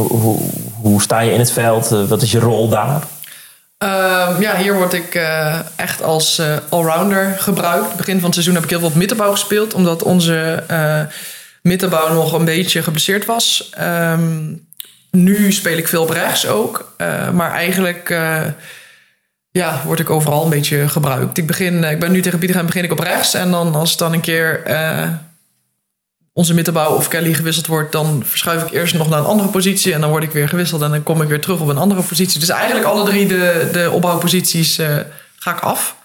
Hoe, 0.09 0.39
hoe 0.81 1.03
sta 1.03 1.21
je 1.21 1.33
in 1.33 1.39
het 1.39 1.53
veld? 1.53 1.89
Wat 1.89 2.23
is 2.23 2.33
je 2.33 2.39
rol 2.39 2.69
daar? 2.69 3.07
Ehm, 3.79 4.41
ja, 4.41 4.57
hier 4.57 4.75
word 4.75 4.93
ik 4.93 5.15
eh, 5.15 5.61
echt 5.77 6.03
als 6.03 6.39
eh, 6.39 6.57
allrounder 6.69 7.37
gebruikt. 7.39 7.97
Begin 7.97 8.15
van 8.15 8.25
het 8.25 8.33
seizoen 8.33 8.55
heb 8.55 8.65
ik 8.65 8.71
heel 8.71 8.81
veel 8.81 8.93
middenbouw 8.95 9.31
gespeeld, 9.31 9.75
omdat 9.75 10.03
onze 10.03 10.65
eh 10.67 11.01
middenbouw 11.63 12.13
nog 12.13 12.33
een 12.33 12.45
beetje 12.45 12.83
geblesseerd 12.83 13.25
was. 13.25 13.71
Ehm, 13.71 14.55
nu 15.11 15.53
speel 15.53 15.77
ik 15.77 15.89
veel 15.89 16.03
op 16.03 16.11
rechts 16.11 16.47
ook, 16.47 16.95
maar 17.33 17.53
eigenlijk 17.53 18.09
ja, 19.51 19.83
word 19.85 20.01
ik 20.01 20.11
overal 20.11 20.45
een 20.45 20.51
beetje 20.51 20.89
gebruikt. 20.89 21.39
Ik, 21.39 21.47
begin, 21.47 21.85
ik 21.85 21.99
ben 21.99 22.13
nu 22.13 22.21
tegen 22.21 22.39
begin 22.67 22.85
ik 22.85 22.93
op 22.93 22.99
rechts 22.99 23.35
en 23.35 23.51
dan 23.51 23.75
als 23.75 23.91
het 23.91 23.99
dan 23.99 24.13
een 24.13 24.21
keer 24.21 24.63
onze 26.37 26.55
middenbouw 26.55 26.95
of 26.95 27.09
Kelly 27.09 27.35
gewisseld 27.35 27.67
wordt, 27.67 27.93
dan 27.93 28.23
verschuif 28.27 28.63
ik 28.63 28.71
eerst 28.71 28.95
nog 28.95 29.09
naar 29.09 29.19
een 29.19 29.25
andere 29.25 29.49
positie 29.49 29.93
en 29.93 30.01
dan 30.01 30.11
word 30.11 30.23
ik 30.23 30.31
weer 30.31 30.49
gewisseld 30.49 30.83
en 30.83 30.91
dan 30.91 31.03
kom 31.03 31.23
ik 31.23 31.29
weer 31.29 31.41
terug 31.41 31.61
op 31.61 31.69
een 31.69 31.79
andere 31.79 32.03
positie. 32.03 32.41
Dus 32.41 32.49
eigenlijk 32.49 32.87
alle 32.87 33.05
drie 33.05 33.27
de, 33.27 33.69
de 33.73 33.91
opbouwposities 33.91 34.79
eh, 34.79 34.97
ga 35.39 35.51
ik 35.51 35.61
af. 35.61 35.97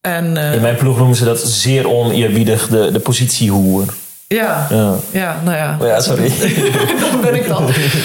En 0.00 0.36
eh, 0.36 0.54
In 0.54 0.60
mijn 0.60 0.76
ploeg 0.76 0.96
noemen 0.96 1.16
ze 1.16 1.24
dat 1.24 1.40
zeer 1.40 1.88
oneerbiedig 1.88 2.68
de, 2.68 2.90
de 2.92 2.98
positiehoer. 2.98 3.84
ja, 4.28 4.66
Ja. 4.70 4.94
ja, 5.10 5.40
nou 5.44 5.56
ja. 5.56 5.76
Oh 5.80 5.86
ja, 5.86 6.00
sorry. 6.00 6.32
dat 7.10 7.20
ben 7.20 7.34
ik 7.34 7.48
dan. 7.48 7.64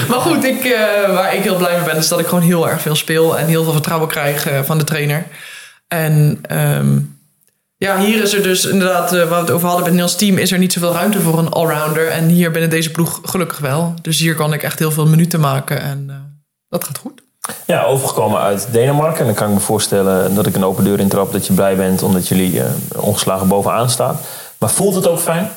Maar 0.09 0.19
goed, 0.19 0.43
ik, 0.43 0.65
eh, 0.65 1.13
waar 1.13 1.35
ik 1.35 1.43
heel 1.43 1.57
blij 1.57 1.75
mee 1.75 1.85
ben, 1.85 1.97
is 1.97 2.07
dat 2.07 2.19
ik 2.19 2.27
gewoon 2.27 2.43
heel 2.43 2.69
erg 2.69 2.81
veel 2.81 2.95
speel 2.95 3.37
en 3.37 3.47
heel 3.47 3.63
veel 3.63 3.73
vertrouwen 3.73 4.09
krijg 4.09 4.47
van 4.63 4.77
de 4.77 4.83
trainer. 4.83 5.25
En 5.87 6.39
ehm, 6.41 6.97
ja, 7.83 7.99
hier 7.99 8.21
is 8.21 8.33
er 8.33 8.43
dus 8.43 8.65
inderdaad, 8.65 9.13
eh, 9.13 9.19
waar 9.19 9.29
we 9.29 9.35
het 9.35 9.51
over 9.51 9.67
hadden 9.67 9.85
met 9.85 9.93
Niels 9.93 10.15
team, 10.15 10.37
is 10.37 10.51
er 10.51 10.57
niet 10.57 10.73
zoveel 10.73 10.93
ruimte 10.93 11.21
voor 11.21 11.37
een 11.37 11.49
allrounder. 11.49 12.07
En 12.07 12.27
hier 12.27 12.51
binnen 12.51 12.69
deze 12.69 12.91
ploeg 12.91 13.19
gelukkig 13.23 13.59
wel. 13.59 13.93
Dus 14.01 14.19
hier 14.19 14.35
kan 14.35 14.53
ik 14.53 14.63
echt 14.63 14.79
heel 14.79 14.91
veel 14.91 15.05
minuten 15.05 15.39
maken 15.39 15.81
en 15.81 16.05
eh, 16.09 16.15
dat 16.69 16.83
gaat 16.83 16.97
goed. 16.97 17.21
Ja, 17.65 17.83
overgekomen 17.83 18.41
uit 18.41 18.67
Denemarken. 18.71 19.19
En 19.19 19.25
dan 19.25 19.35
kan 19.35 19.47
ik 19.47 19.53
me 19.53 19.59
voorstellen 19.59 20.35
dat 20.35 20.45
ik 20.45 20.55
een 20.55 20.63
open 20.63 20.83
deur 20.83 20.99
intrap. 20.99 21.31
Dat 21.31 21.47
je 21.47 21.53
blij 21.53 21.75
bent 21.75 22.03
omdat 22.03 22.27
jullie 22.27 22.61
eh, 22.61 22.69
ongeslagen 22.95 23.47
bovenaan 23.47 23.89
staan. 23.89 24.19
Maar 24.57 24.69
voelt 24.69 24.95
het 24.95 25.07
ook 25.07 25.19
fijn? 25.19 25.51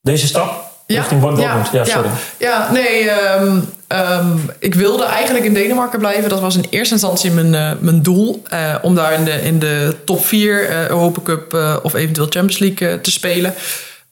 Deze 0.00 0.26
stap? 0.26 0.72
Richting 0.86 1.20
Dortmund? 1.20 1.68
Ja, 1.72 1.84
sorry. 1.84 2.10
Ja, 2.38 2.72
nee, 2.72 3.10
ehm, 3.10 3.60
ehm, 3.94 4.36
ik 4.58 4.74
wilde 4.74 5.04
eigenlijk 5.04 5.44
in 5.44 5.54
Denemarken 5.54 5.98
blijven. 5.98 6.28
Dat 6.28 6.40
was 6.40 6.56
in 6.56 6.66
eerste 6.70 6.94
instantie 6.94 7.30
mijn, 7.30 7.54
eh, 7.54 7.70
mijn 7.80 8.02
doel. 8.02 8.42
eh, 8.48 8.74
om 8.82 8.94
daar 8.94 9.12
in 9.12 9.24
de, 9.24 9.42
in 9.42 9.58
de 9.58 9.96
top 10.04 10.24
4 10.24 10.68
eh 10.68 10.88
Europa 10.88 11.20
Cup 11.22 11.54
of 11.82 11.94
eventueel 11.94 12.26
Champions 12.30 12.58
League 12.58 13.00
te 13.00 13.10
spelen. 13.10 13.54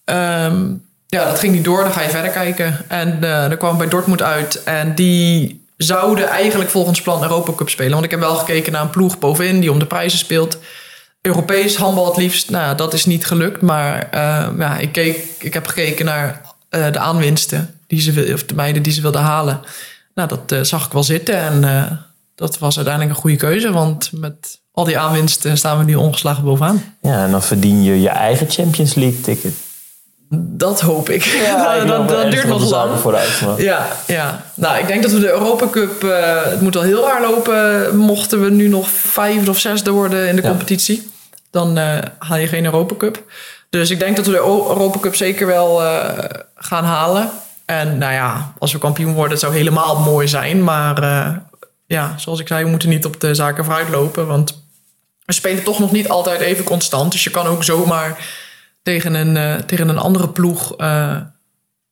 Ehm, 0.05 0.65
ja, 1.07 1.25
dat 1.25 1.39
ging 1.39 1.55
niet 1.55 1.65
door. 1.65 1.83
Dan 1.83 1.93
ga 1.93 2.03
je 2.03 2.09
verder 2.09 2.31
kijken. 2.31 2.85
En 2.89 3.21
dan 3.21 3.57
kwam 3.57 3.79
bij 3.79 3.89
Dortmund 3.89 4.23
uit. 4.23 4.63
En 4.63 4.95
die 4.95 5.65
zouden 5.77 6.29
eigenlijk 6.29 6.71
volgens 6.71 7.03
plan 7.03 7.23
Europa 7.23 7.53
Cup 7.53 7.69
spelen. 7.69 7.93
Want 7.93 8.05
ik 8.05 8.11
heb 8.11 8.21
wel 8.21 8.35
gekeken 8.35 8.73
naar 8.73 8.83
een 8.83 8.91
ploeg 8.91 9.19
bovenin 9.19 9.61
die 9.61 9.73
om 9.73 9.79
de 9.79 9.87
prijzen 9.87 10.19
speelt. 10.19 10.59
Europees 11.21 11.77
handbal 11.77 12.07
het 12.07 12.17
liefst. 12.17 12.51
Nou, 12.51 12.77
dat 12.77 12.95
is 12.95 13.05
niet 13.05 13.27
gelukt. 13.27 13.61
Maar 13.61 14.09
ja, 14.59 14.79
ik, 14.79 14.93
keek, 14.93 15.27
ik 15.39 15.55
heb 15.55 15.67
gekeken 15.67 16.05
naar 16.05 16.41
de 16.71 16.99
aanwinsten. 16.99 17.81
Die 17.93 18.01
ze, 18.01 18.31
of 18.35 18.45
de 18.45 18.55
meiden 18.55 18.83
die 18.83 18.93
ze 18.93 19.01
wilden 19.03 19.21
halen. 19.21 19.61
Nou, 20.15 20.29
dat 20.29 20.53
eh, 20.53 20.59
zag 20.63 20.87
ik 20.87 20.93
wel 20.93 21.03
zitten. 21.03 21.37
En 21.37 21.65
eh, 21.65 21.83
dat 22.35 22.59
was 22.59 22.77
uiteindelijk 22.77 23.15
een 23.15 23.21
goede 23.23 23.37
keuze. 23.37 23.73
Want 23.73 24.11
met 24.13 24.61
al 24.73 24.85
die 24.85 24.99
aanwinsten 24.99 25.57
staan 25.59 25.79
we 25.79 25.85
nu 25.85 25.95
ongeslagen 25.95 26.45
bovenaan. 26.45 26.95
Ja, 27.03 27.25
en 27.25 27.31
dan 27.31 27.43
verdien 27.43 27.83
je 27.83 28.01
je 28.01 28.09
eigen 28.09 28.51
Champions 28.51 28.95
League 28.95 29.21
ticket. 29.21 29.55
Dat 30.35 30.81
hoop 30.81 31.09
ik. 31.09 31.23
Ja, 31.25 31.73
ik 31.75 31.87
dat, 31.89 32.09
dat 32.09 32.31
duurt 32.31 32.47
nog 32.49 32.71
lang. 32.71 32.99
vooruit. 32.99 33.41
Maar... 33.47 33.63
Ja, 33.63 33.87
ja. 34.07 34.45
Nou, 34.55 34.79
ik 34.79 34.87
denk 34.87 35.03
dat 35.03 35.13
we 35.13 35.21
de 35.21 35.31
Europa 35.31 35.69
Cup... 35.69 36.05
eh, 36.05 36.45
het 36.45 36.61
moet 36.61 36.75
wel 36.75 36.83
heel 36.83 37.05
raar 37.09 37.21
lopen. 37.31 37.97
Mochten 37.97 38.43
we 38.43 38.51
nu 38.51 38.69
nog 38.69 38.89
vijfde 38.91 39.51
of 39.51 39.59
zesde 39.59 39.91
worden 39.91 40.29
in 40.29 40.37
de 40.37 40.43
Ja. 40.43 40.49
competitie... 40.49 41.11
dan 41.51 41.79
eh, 41.79 41.99
haal 42.19 42.39
je 42.39 42.47
geen 42.47 42.65
Europa 42.65 42.95
Cup. 42.95 43.23
Dus 43.71 43.91
ik 43.91 43.99
denk 43.99 44.17
dat 44.17 44.25
we 44.27 44.31
de 44.33 44.37
Europa 44.39 44.99
Cup 44.99 45.15
zeker 45.15 45.47
wel 45.47 45.81
gaan 46.55 46.85
halen. 46.85 47.31
En 47.65 47.99
nou 47.99 48.13
ja, 48.13 48.53
als 48.59 48.73
we 48.73 48.79
kampioen 48.79 49.13
worden... 49.13 49.31
het 49.31 49.41
zou 49.41 49.55
helemaal 49.55 50.01
mooi 50.01 50.29
zijn. 50.29 50.65
Maar 50.65 51.03
eh, 51.03 51.37
ja, 51.87 52.19
zoals 52.19 52.41
ik 52.41 52.47
zei... 52.47 52.65
we 52.65 52.71
moeten 52.71 52.89
niet 52.89 53.05
op 53.05 53.21
de 53.21 53.35
zaken 53.35 53.65
vooruit 53.65 53.89
lopen. 53.89 54.27
Want 54.27 54.65
we 55.25 55.33
spelen 55.33 55.65
toch 55.65 55.79
nog 55.79 55.93
niet 55.93 56.09
altijd 56.09 56.41
even 56.41 56.65
constant. 56.65 57.13
Dus 57.13 57.25
je 57.25 57.31
kan 57.31 57.47
ook 57.47 57.65
zomaar 57.65 58.29
tegen 58.83 59.15
een, 59.15 59.37
eh, 59.37 59.55
tegen 59.55 59.89
een 59.89 59.99
andere 59.99 60.29
ploeg... 60.29 60.77
eh, 60.77 61.17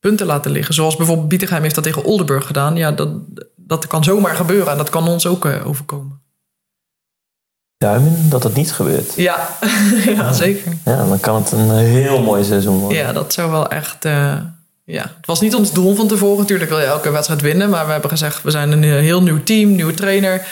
punten 0.00 0.26
laten 0.26 0.50
liggen. 0.50 0.74
Zoals 0.74 0.96
bijvoorbeeld 0.96 1.28
Bietigheim 1.28 1.62
heeft 1.62 1.74
dat 1.74 1.84
tegen 1.84 2.04
Oldenburg 2.04 2.46
gedaan. 2.46 2.76
Ja, 2.76 2.92
dat, 2.92 3.08
dat 3.56 3.86
kan 3.86 4.04
zomaar 4.04 4.34
gebeuren 4.34 4.72
en 4.72 4.78
dat 4.78 4.90
kan 4.90 5.08
ons 5.08 5.26
ook 5.26 5.44
overkomen. 5.44 6.18
Duimen 7.76 8.30
dat 8.30 8.42
dat 8.42 8.54
niet 8.54 8.72
gebeurt. 8.72 9.14
Ja, 9.14 9.48
ja 10.16 10.32
zeker. 10.32 10.72
Ja, 10.84 11.06
dan 11.06 11.20
kan 11.20 11.34
het 11.34 11.52
een 11.52 11.70
heel 11.70 12.22
mooi 12.22 12.44
seizoen 12.44 12.78
worden. 12.78 12.98
Ja, 12.98 13.12
dat 13.12 13.32
zou 13.32 13.50
wel 13.50 13.68
echt... 13.68 14.04
ja. 14.90 15.02
Het 15.02 15.26
was 15.26 15.40
niet 15.40 15.54
ons 15.54 15.72
doel 15.72 15.94
van 15.94 16.08
tevoren. 16.08 16.38
Natuurlijk 16.38 16.70
wil 16.70 16.78
je 16.78 16.84
elke 16.84 17.10
wedstrijd 17.10 17.40
winnen. 17.40 17.70
Maar 17.70 17.86
we 17.86 17.92
hebben 17.92 18.10
gezegd, 18.10 18.42
we 18.42 18.50
zijn 18.50 18.72
een 18.72 18.82
heel 18.82 19.22
nieuw 19.22 19.42
team, 19.42 19.74
nieuwe 19.74 19.94
trainer. 19.94 20.46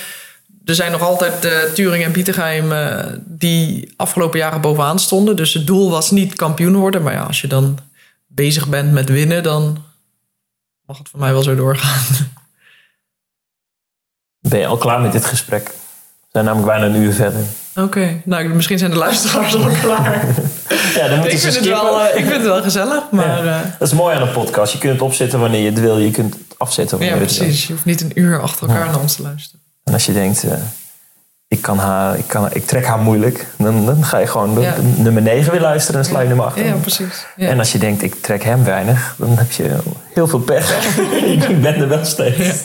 Er 0.65 0.75
zijn 0.75 0.93
nog 0.93 1.03
altijd 1.03 1.45
uh, 1.45 1.53
Turing 1.75 2.05
en 2.05 2.13
Bietigheim 2.13 2.73
eh, 2.73 3.07
die 3.25 3.93
afgelopen 3.97 4.39
jaren 4.39 4.61
bovenaan 4.61 4.99
stonden. 4.99 5.37
Dus 5.37 5.55
het 5.55 5.67
doel 5.67 5.91
was 5.91 6.11
niet 6.11 6.35
kampioen 6.35 6.77
worden. 6.77 7.03
Maar 7.03 7.13
ja, 7.13 7.23
als 7.23 7.41
je 7.41 7.47
dan 7.47 7.79
bezig 8.27 8.69
bent 8.69 8.93
met 8.93 9.09
winnen, 9.09 9.43
dan 9.43 9.85
mag 10.87 10.99
het 10.99 11.09
voor 11.09 11.21
mij 11.21 11.33
wel 11.33 11.43
zo 11.43 11.55
doorgaan. 11.55 12.03
Ben 14.41 14.59
je 14.59 14.67
al 14.67 14.77
klaar 14.77 15.01
met 15.01 15.13
dit 15.13 15.25
gesprek? 15.25 15.67
We 15.67 16.27
zijn 16.33 16.45
namelijk 16.45 16.73
bijna 16.73 16.87
een 16.87 17.03
uur 17.03 17.13
verder. 17.13 17.45
Oké, 17.75 18.23
nou 18.25 18.49
misschien 18.49 18.79
zijn 18.79 18.91
de 18.91 18.97
luisteraars 18.97 19.55
al 19.55 19.71
klaar. 19.81 20.25
Ja, 20.95 21.09
dan 21.09 21.19
moeten 21.19 21.33
ik, 21.33 21.39
ze 21.39 21.53
vind 21.53 21.55
het 21.55 21.65
skippen. 21.65 21.83
wel, 21.85 22.01
eh, 22.03 22.09
ik 22.19 22.23
vind 22.25 22.33
het 22.37 22.43
wel 22.43 22.63
gezellig, 22.63 23.03
maar 23.11 23.45
ja, 23.45 23.75
Dat 23.79 23.89
is 23.89 23.95
mooi 23.95 24.17
aan 24.17 24.23
een 24.23 24.33
podcast. 24.33 24.73
Je 24.73 24.79
kunt 24.79 24.93
het 24.93 25.03
opzetten 25.03 25.41
wanneer 25.41 25.61
je 25.61 25.71
het 25.71 25.81
wil. 25.81 25.99
Je 25.99 26.11
kunt 26.11 26.35
het 26.35 26.43
afzetten 26.59 26.99
wanneer 26.99 27.15
ja 27.17 27.23
je 27.23 27.27
het 27.29 27.37
wil. 27.39 27.47
precies. 27.47 27.67
Je 27.67 27.73
hoeft 27.73 27.85
niet 27.85 28.01
een 28.01 28.13
uur 28.15 28.41
achter 28.43 28.69
elkaar 28.69 28.87
naar 28.87 29.01
ons 29.01 29.15
te 29.17 29.23
luisteren. 29.23 29.61
En 29.85 29.93
als 29.93 30.07
je 30.07 30.13
denkt, 30.13 30.45
eh, 30.45 30.53
ik, 31.49 31.63
kan 31.63 31.79
haar, 31.79 32.19
ik, 32.19 32.25
kan, 32.27 32.49
ik 32.53 32.67
trek 32.67 32.87
haar 32.87 32.99
moeilijk, 32.99 33.47
dan, 33.59 33.87
dan 33.87 34.05
ga 34.05 34.19
je 34.19 34.27
gewoon 34.27 34.61
Ja. 34.61 34.75
nummer 34.97 35.23
9 35.23 35.51
weer 35.53 35.61
luisteren 35.61 36.01
en 36.01 36.07
sla 36.07 36.21
je 36.21 36.29
nummer 36.29 36.47
8. 36.47 36.57
Ja, 36.59 36.73
precies. 36.75 37.27
Ja. 37.37 37.49
En 37.49 37.59
als 37.59 37.73
je 37.73 37.79
denkt, 37.79 38.03
ik 38.03 38.15
trek 38.23 38.43
hem 38.45 38.65
weinig, 38.65 39.15
dan 39.19 39.39
heb 39.39 39.53
je 39.53 39.77
heel 40.15 40.29
veel 40.29 40.41
pech. 40.41 40.97
ik 41.49 41.61
ben 41.61 41.75
er 41.75 41.89
wel 41.89 42.05
steeds. 42.05 42.59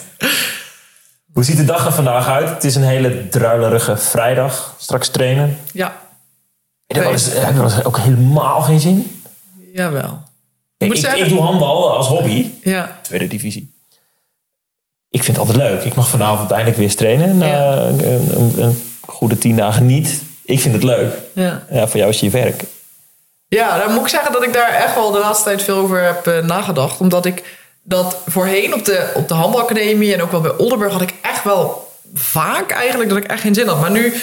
Hoe 1.33 1.43
ziet 1.43 1.57
de 1.57 1.65
dag 1.65 1.85
er 1.85 1.93
vandaag 1.93 2.27
uit? 2.27 2.49
Het 2.49 2.63
is 2.63 2.75
een 2.75 2.83
hele 2.83 3.29
druilerige 3.29 3.97
vrijdag. 3.97 4.75
Straks 4.77 5.07
trainen. 5.09 5.57
ja, 5.71 5.95
Wel 6.93 7.11
heb 7.11 7.53
je 7.53 7.53
wel 7.53 7.63
eens 7.63 7.83
ook 7.83 7.97
helemaal 7.97 8.61
geen 8.61 8.79
zin? 8.79 9.21
jawel. 9.73 10.21
Ik, 10.77 10.87
moet 10.87 10.97
ik, 10.97 11.03
zeggen- 11.03 11.23
ik 11.23 11.29
doe 11.29 11.41
handbal 11.41 11.95
als 11.97 12.07
hobby. 12.07 12.51
Ja, 12.63 12.99
Tweede 13.01 13.27
divisie. 13.27 13.71
Ik 15.09 15.23
vind 15.23 15.37
het 15.37 15.47
altijd 15.47 15.57
leuk. 15.69 15.83
Ik 15.83 15.95
mag 15.95 16.07
vanavond 16.09 16.51
eindelijk 16.51 16.77
weer 16.77 16.95
trainen. 16.95 17.37
Na 17.37 17.45
Ja. 17.45 17.77
een, 17.77 18.05
een, 18.39 18.53
een 18.63 18.81
goede 19.01 19.37
tien 19.37 19.55
dagen 19.55 19.85
niet. 19.85 20.21
Ik 20.45 20.59
vind 20.59 20.73
het 20.73 20.83
leuk. 20.83 21.13
ja. 21.33 21.63
Ja, 21.69 21.87
voor 21.87 21.97
jou 21.99 22.09
is 22.11 22.19
je 22.19 22.29
werk. 22.29 22.63
Ja, 23.47 23.77
dan 23.77 23.93
moet 23.93 24.01
ik 24.01 24.07
zeggen 24.07 24.31
dat 24.31 24.43
ik 24.43 24.53
daar 24.53 24.69
echt 24.69 24.95
wel 24.95 25.11
de 25.11 25.19
laatste 25.19 25.43
tijd 25.43 25.61
veel 25.63 25.77
over 25.77 26.03
heb 26.03 26.27
eh, 26.27 26.39
nagedacht. 26.45 26.99
Omdat 26.99 27.25
ik 27.25 27.57
dat 27.83 28.17
voorheen 28.25 28.73
op 28.73 28.85
de, 28.85 29.11
op 29.15 29.27
de 29.27 29.33
handbalacademie 29.33 30.13
en 30.13 30.21
ook 30.21 30.31
wel 30.31 30.41
bij 30.41 30.57
Oldenburg 30.57 30.91
had 30.91 31.01
ik 31.01 31.13
echt 31.21 31.43
wel 31.43 31.91
vaak 32.13 32.71
eigenlijk 32.71 33.09
dat 33.09 33.17
ik 33.19 33.25
echt 33.25 33.41
geen 33.41 33.53
zin 33.53 33.67
had. 33.67 33.79
Maar 33.79 33.91
nu 33.91 34.13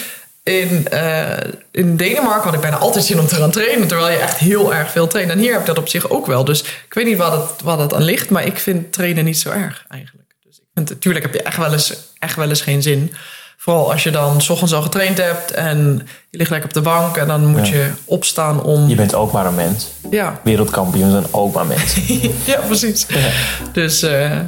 in, 0.43 0.88
eh, 0.88 1.36
in 1.70 1.97
Denemarken 1.97 2.45
had 2.45 2.55
ik 2.55 2.61
bijna 2.61 2.76
altijd 2.76 3.05
zin 3.05 3.20
om 3.20 3.26
te 3.26 3.34
gaan 3.34 3.51
trainen. 3.51 3.88
Terwijl 3.88 4.11
je 4.11 4.16
echt 4.18 4.36
heel 4.38 4.74
erg 4.74 4.91
veel 4.91 5.07
traint. 5.07 5.30
En 5.30 5.38
hier 5.38 5.51
heb 5.53 5.61
ik 5.61 5.66
dat 5.66 5.78
op 5.78 5.88
zich 5.88 6.11
ook 6.11 6.26
wel. 6.26 6.45
Dus 6.45 6.61
ik 6.62 6.95
weet 6.95 7.05
niet 7.07 7.16
waar 7.18 7.30
dat, 7.30 7.61
waar 7.64 7.76
dat 7.76 7.95
aan 7.95 8.03
ligt. 8.03 8.30
Maar 8.30 8.47
ik 8.47 8.59
vind 8.59 8.93
trainen 8.93 9.24
niet 9.24 9.38
zo 9.38 9.51
erg 9.51 9.84
eigenlijk. 9.88 10.28
Dus 10.45 10.57
ik 10.57 10.64
vind, 10.74 10.88
natuurlijk 10.88 11.24
heb 11.24 11.34
je 11.34 11.43
echt 11.43 11.57
wel, 11.57 11.72
eens, 11.72 11.95
echt 12.18 12.36
wel 12.36 12.49
eens 12.49 12.61
geen 12.61 12.82
zin. 12.82 13.12
Vooral 13.57 13.93
als 13.93 14.03
je 14.03 14.11
dan 14.11 14.41
's 14.41 14.49
ochtends 14.49 14.72
al 14.74 14.82
getraind 14.82 15.18
hebt 15.18 15.51
en 15.51 16.07
je 16.30 16.38
ligt 16.38 16.51
lekker 16.51 16.68
op 16.68 16.74
de 16.74 16.80
bank 16.80 17.16
en 17.16 17.26
dan 17.26 17.47
moet 17.47 17.68
Ja. 17.68 17.74
je 17.74 17.91
opstaan 18.05 18.62
om. 18.62 18.88
Je 18.88 18.95
bent 18.95 19.14
ook 19.14 19.32
maar 19.32 19.47
een 19.47 19.55
mens. 19.55 19.86
Ja, 20.11 20.41
Wereldkampioen 20.45 21.11
zijn 21.11 21.24
ook 21.30 21.55
maar 21.55 21.66
mensen. 21.66 22.03
ja 22.45 22.61
precies. 22.66 23.07
Dus 23.72 24.03
eh, 24.03 24.38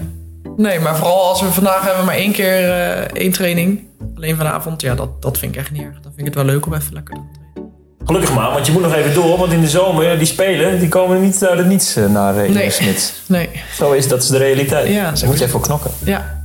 nee, 0.56 0.80
maar 0.80 0.96
vooral 0.96 1.28
als 1.28 1.40
we 1.40 1.52
vandaag 1.52 1.84
hebben 1.84 2.04
maar 2.04 2.14
één 2.14 2.32
keer 2.32 2.70
eh, 2.70 3.22
één 3.22 3.32
training. 3.32 3.86
Alleen 4.16 4.36
vanavond, 4.36 4.82
ja, 4.82 4.94
dat, 4.94 5.22
dat 5.22 5.38
vind 5.38 5.54
ik 5.54 5.60
echt 5.60 5.70
niet 5.70 5.82
erg. 5.82 5.92
Dan 5.92 6.12
vind 6.14 6.18
ik 6.18 6.24
het 6.24 6.34
wel 6.34 6.44
leuk 6.44 6.66
om 6.66 6.74
even 6.74 6.92
lekker 6.94 7.14
te 7.14 7.20
trainen. 7.32 7.72
Gelukkig 8.04 8.34
maar, 8.34 8.50
want 8.50 8.66
je 8.66 8.72
moet 8.72 8.82
nog 8.82 8.94
even 8.94 9.14
door. 9.14 9.38
Want 9.38 9.52
in 9.52 9.60
de 9.60 9.68
zomer, 9.68 10.18
die 10.18 10.26
spelen, 10.26 10.78
die 10.78 10.88
komen 10.88 11.22
niet 11.22 11.46
uit 11.46 11.58
het 11.58 11.66
niets 11.66 11.96
eh, 11.96 12.06
naar 12.06 12.44
uh, 12.46 12.54
Nee. 12.54 12.70
Smits. 12.70 13.12
Nee. 13.26 13.48
Zo 13.74 13.92
is 13.92 14.08
dat 14.08 14.22
is 14.22 14.28
de 14.28 14.38
realiteit. 14.38 14.88
Ja, 14.88 15.02
Daar 15.02 15.26
moet 15.26 15.38
je 15.38 15.44
even 15.44 15.48
voor 15.48 15.60
knokken. 15.60 15.90
Ja. 16.04 16.40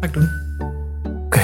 Ga 0.00 0.06
ik 0.06 0.12
doen. 0.12 0.30
Oké. 1.24 1.40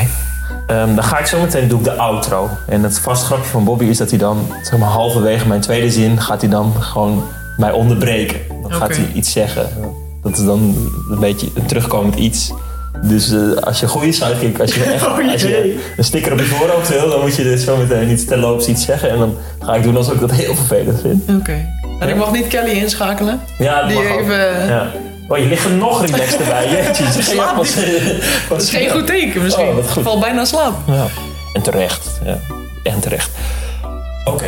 Ehm, 0.66 0.94
dan 0.94 1.04
ga 1.04 1.18
ik 1.18 1.26
zo 1.26 1.40
meteen 1.40 1.68
doe 1.68 1.78
ik 1.78 1.84
de 1.84 1.92
outro. 1.92 2.48
En 2.68 2.82
het 2.82 2.98
vast 2.98 3.24
grapje 3.24 3.50
van 3.50 3.64
Bobby 3.64 3.84
is 3.84 3.98
dat 3.98 4.10
hij 4.10 4.18
dan, 4.18 4.46
zeg 4.62 4.78
maar 4.78 4.88
halverwege 4.88 5.48
mijn 5.48 5.60
tweede 5.60 5.90
zin, 5.90 6.20
gaat 6.20 6.40
hij 6.40 6.50
dan 6.50 6.82
gewoon 6.82 7.24
mij 7.56 7.72
onderbreken. 7.72 8.40
Dan 8.62 8.72
gaat 8.72 8.96
hij 8.96 9.08
iets 9.14 9.32
zeggen. 9.32 9.68
Dat 10.22 10.38
is 10.38 10.44
dan 10.44 10.76
een 11.10 11.18
beetje 11.20 11.48
een 11.54 11.66
terugkomend 11.66 12.14
iets. 12.14 12.52
Dus 13.02 13.32
eh, 13.32 13.52
als 13.56 13.78
je 13.78 13.82
een 13.84 13.90
goede 13.92 14.12
sidekick, 14.12 14.60
als 14.60 14.74
je, 14.74 14.82
echt, 14.92 15.06
Oh, 15.06 15.32
als 15.32 15.42
je 15.42 15.78
een 15.96 16.04
sticker 16.04 16.32
op 16.32 16.38
je 16.38 16.44
voorhoofd 16.44 16.88
wil, 16.88 17.10
dan 17.10 17.20
moet 17.20 17.36
je 17.36 17.42
dus 17.42 17.64
zo 17.64 17.76
meteen 17.76 18.10
iets 18.10 18.24
terloops 18.24 18.66
iets 18.66 18.84
zeggen. 18.84 19.10
En 19.10 19.18
dan 19.18 19.36
ga 19.60 19.74
ik 19.74 19.82
doen 19.82 19.96
alsof 19.96 20.14
ik 20.14 20.20
dat 20.20 20.30
heel 20.30 20.54
vervelend 20.54 21.00
vind. 21.00 21.22
Oké. 21.40 21.66
En 22.00 22.08
ik 22.08 22.16
mag 22.16 22.32
niet 22.32 22.46
Kelly 22.46 22.70
inschakelen? 22.70 23.40
Ja, 23.58 23.80
dat 23.80 23.88
Die 23.88 24.18
even- 24.18 24.66
Ja. 24.68 24.90
Oh, 25.28 25.38
je 25.38 25.46
ligt 25.46 25.64
er 25.64 25.70
nog 25.70 26.06
relaxter 26.06 26.44
bij. 26.54 26.70
Jeetje, 26.70 27.22
Slaap 27.22 27.56
Dat 28.48 28.62
is 28.62 28.70
geen 28.70 28.90
goed 28.90 29.06
teken 29.06 29.42
misschien. 29.42 29.68
Oh, 29.68 29.74
goed. 29.76 29.96
Ik 29.96 30.02
val 30.02 30.18
bijna 30.18 30.44
slaap. 30.44 30.74
Ja. 30.86 31.06
En 31.52 31.62
terecht. 31.62 32.20
Ja. 32.24 32.38
En 32.82 33.00
terecht. 33.00 33.30
Oké. 34.24 34.44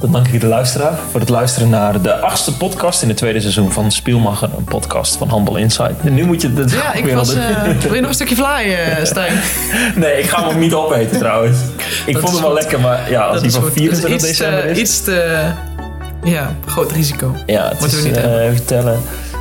Dan 0.00 0.12
dank 0.12 0.28
ik 0.28 0.40
de 0.40 0.46
luisteraar 0.46 0.98
voor 1.10 1.20
het 1.20 1.28
luisteren 1.28 1.68
naar 1.68 2.02
de 2.02 2.18
achtste 2.20 2.56
podcast 2.56 3.02
in 3.02 3.08
het 3.08 3.16
tweede 3.16 3.40
seizoen 3.40 3.72
van 3.72 3.92
Spielmacher, 3.92 4.48
een 4.58 4.64
podcast 4.64 5.16
van 5.16 5.30
Humble 5.34 5.60
Insight. 5.60 5.92
En 6.04 6.14
nu 6.14 6.24
moet 6.24 6.42
je 6.42 6.50
het 6.54 6.70
Ja, 6.72 6.92
ik 6.94 7.04
weer 7.04 7.14
was... 7.14 7.34
eh, 7.34 7.62
wil 7.80 7.94
je 7.94 8.00
nog 8.00 8.08
een 8.08 8.14
stukje 8.14 8.34
fly, 8.36 8.44
eh, 8.74 9.04
Stijn? 9.04 9.32
Nee, 9.94 10.18
ik 10.18 10.28
ga 10.28 10.40
hem 10.40 10.48
ook 10.48 10.56
niet 10.60 10.74
opeten 10.74 11.18
trouwens. 11.18 11.58
Ik 12.06 12.12
Dat 12.12 12.22
vond 12.22 12.32
hem 12.34 12.42
wel 12.42 12.50
goed. 12.50 12.60
lekker, 12.60 12.80
maar 12.80 13.10
ja, 13.10 13.20
als 13.22 13.32
Dat 13.34 13.42
die 13.42 13.52
van 13.52 13.62
goed. 13.62 13.72
24 13.72 14.10
Dat 14.10 14.22
is 14.22 14.28
iets 14.28 14.38
december 14.38 14.62
te, 14.62 14.70
is. 14.70 14.78
iets 14.78 15.00
te... 15.04 15.44
Ja, 16.24 16.54
groot 16.66 16.92
risico. 16.92 17.34
ja, 17.46 17.68
het 17.68 17.80
moeten 17.80 17.98
is, 17.98 18.02
we 18.04 18.08
niet 18.10 18.16
eh, 18.18 18.44
even 18.46 18.64
tellen. 18.64 19.00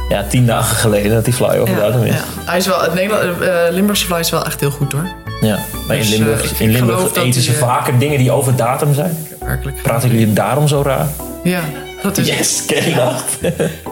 Ja, 0.09 0.23
tien 0.29 0.45
dagen 0.45 0.75
geleden 0.75 1.11
dat 1.13 1.25
die 1.25 1.33
fly 1.33 1.57
over 1.57 1.75
datum 1.75 2.03
is. 2.03 2.13
ja. 2.13 2.21
Hij 2.45 2.57
is 2.57 2.67
wel... 2.67 2.81
Het 2.81 2.93
Nederland, 2.93 3.41
eh, 3.41 3.53
Limburgse 3.69 4.05
fly 4.05 4.19
is 4.19 4.29
wel 4.29 4.45
echt 4.45 4.59
heel 4.59 4.71
goed 4.71 4.91
hoor. 4.91 5.07
Ja, 5.41 5.59
maar 5.87 5.95
in 5.95 6.01
Dus, 6.01 6.09
Limburg, 6.17 6.53
eh, 6.53 6.59
in 6.61 6.69
Limburg 6.71 7.01
dat 7.01 7.15
eten 7.17 7.41
ze 7.41 7.49
die, 7.49 7.59
eh, 7.59 7.65
vaker 7.67 7.99
dingen 7.99 8.17
die 8.17 8.31
over 8.31 8.55
datum 8.55 8.93
zijn. 8.93 9.17
Werkelijk. 9.47 9.81
Praten 9.81 10.09
jullie 10.09 10.33
daarom 10.33 10.67
zo 10.67 10.81
raar? 10.81 11.07
Ja, 11.43 11.61
dat 12.01 12.17
is... 12.17 12.27
Yes, 12.27 12.65
Kerrynacht. 12.65 13.37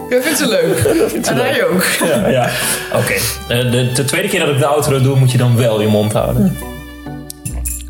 Ik 0.08 0.22
vind 0.22 0.36
ze 0.38 0.48
leuk. 0.48 0.76
vindt 1.10 1.26
ze 1.26 1.32
en 1.32 1.38
leuk. 1.38 1.50
hij 1.50 1.64
ook. 1.66 1.82
ja, 2.08 2.28
ja. 2.28 2.48
oké. 2.94 3.12
Eh, 3.48 3.70
de, 3.70 3.92
de 3.92 4.04
tweede 4.04 4.28
keer 4.28 4.40
dat 4.40 4.48
ik 4.48 4.58
de 4.58 4.66
outro 4.66 5.00
doe, 5.00 5.16
moet 5.18 5.32
je 5.32 5.38
dan 5.38 5.56
wel 5.56 5.80
je 5.80 5.86
mond 5.86 6.12
houden. 6.12 6.56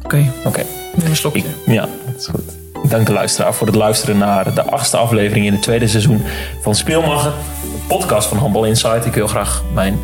Oké, 0.04 0.30
Oké. 0.44 0.62
neem 0.94 1.10
een 1.10 1.16
slokje. 1.16 1.38
Ik- 1.40 1.46
Ja, 1.74 1.80
dat 2.06 2.20
is 2.20 2.26
goed. 2.26 2.90
Dank 2.90 3.06
de 3.06 3.12
luisteraar 3.12 3.54
voor 3.54 3.66
het 3.66 3.76
luisteren 3.76 4.18
naar 4.18 4.54
de 4.54 4.62
achtste 4.62 4.96
aflevering 4.96 5.46
in 5.46 5.52
het 5.52 5.62
tweede 5.62 5.86
seizoen 5.88 6.22
van 6.62 6.74
Speelmacher. 6.74 7.32
Een 7.62 7.86
podcast 7.88 8.28
van 8.28 8.38
Handbal 8.38 8.64
Insight. 8.64 9.06
Ik 9.06 9.14
wil 9.14 9.26
graag 9.26 9.62
mijn 9.74 9.98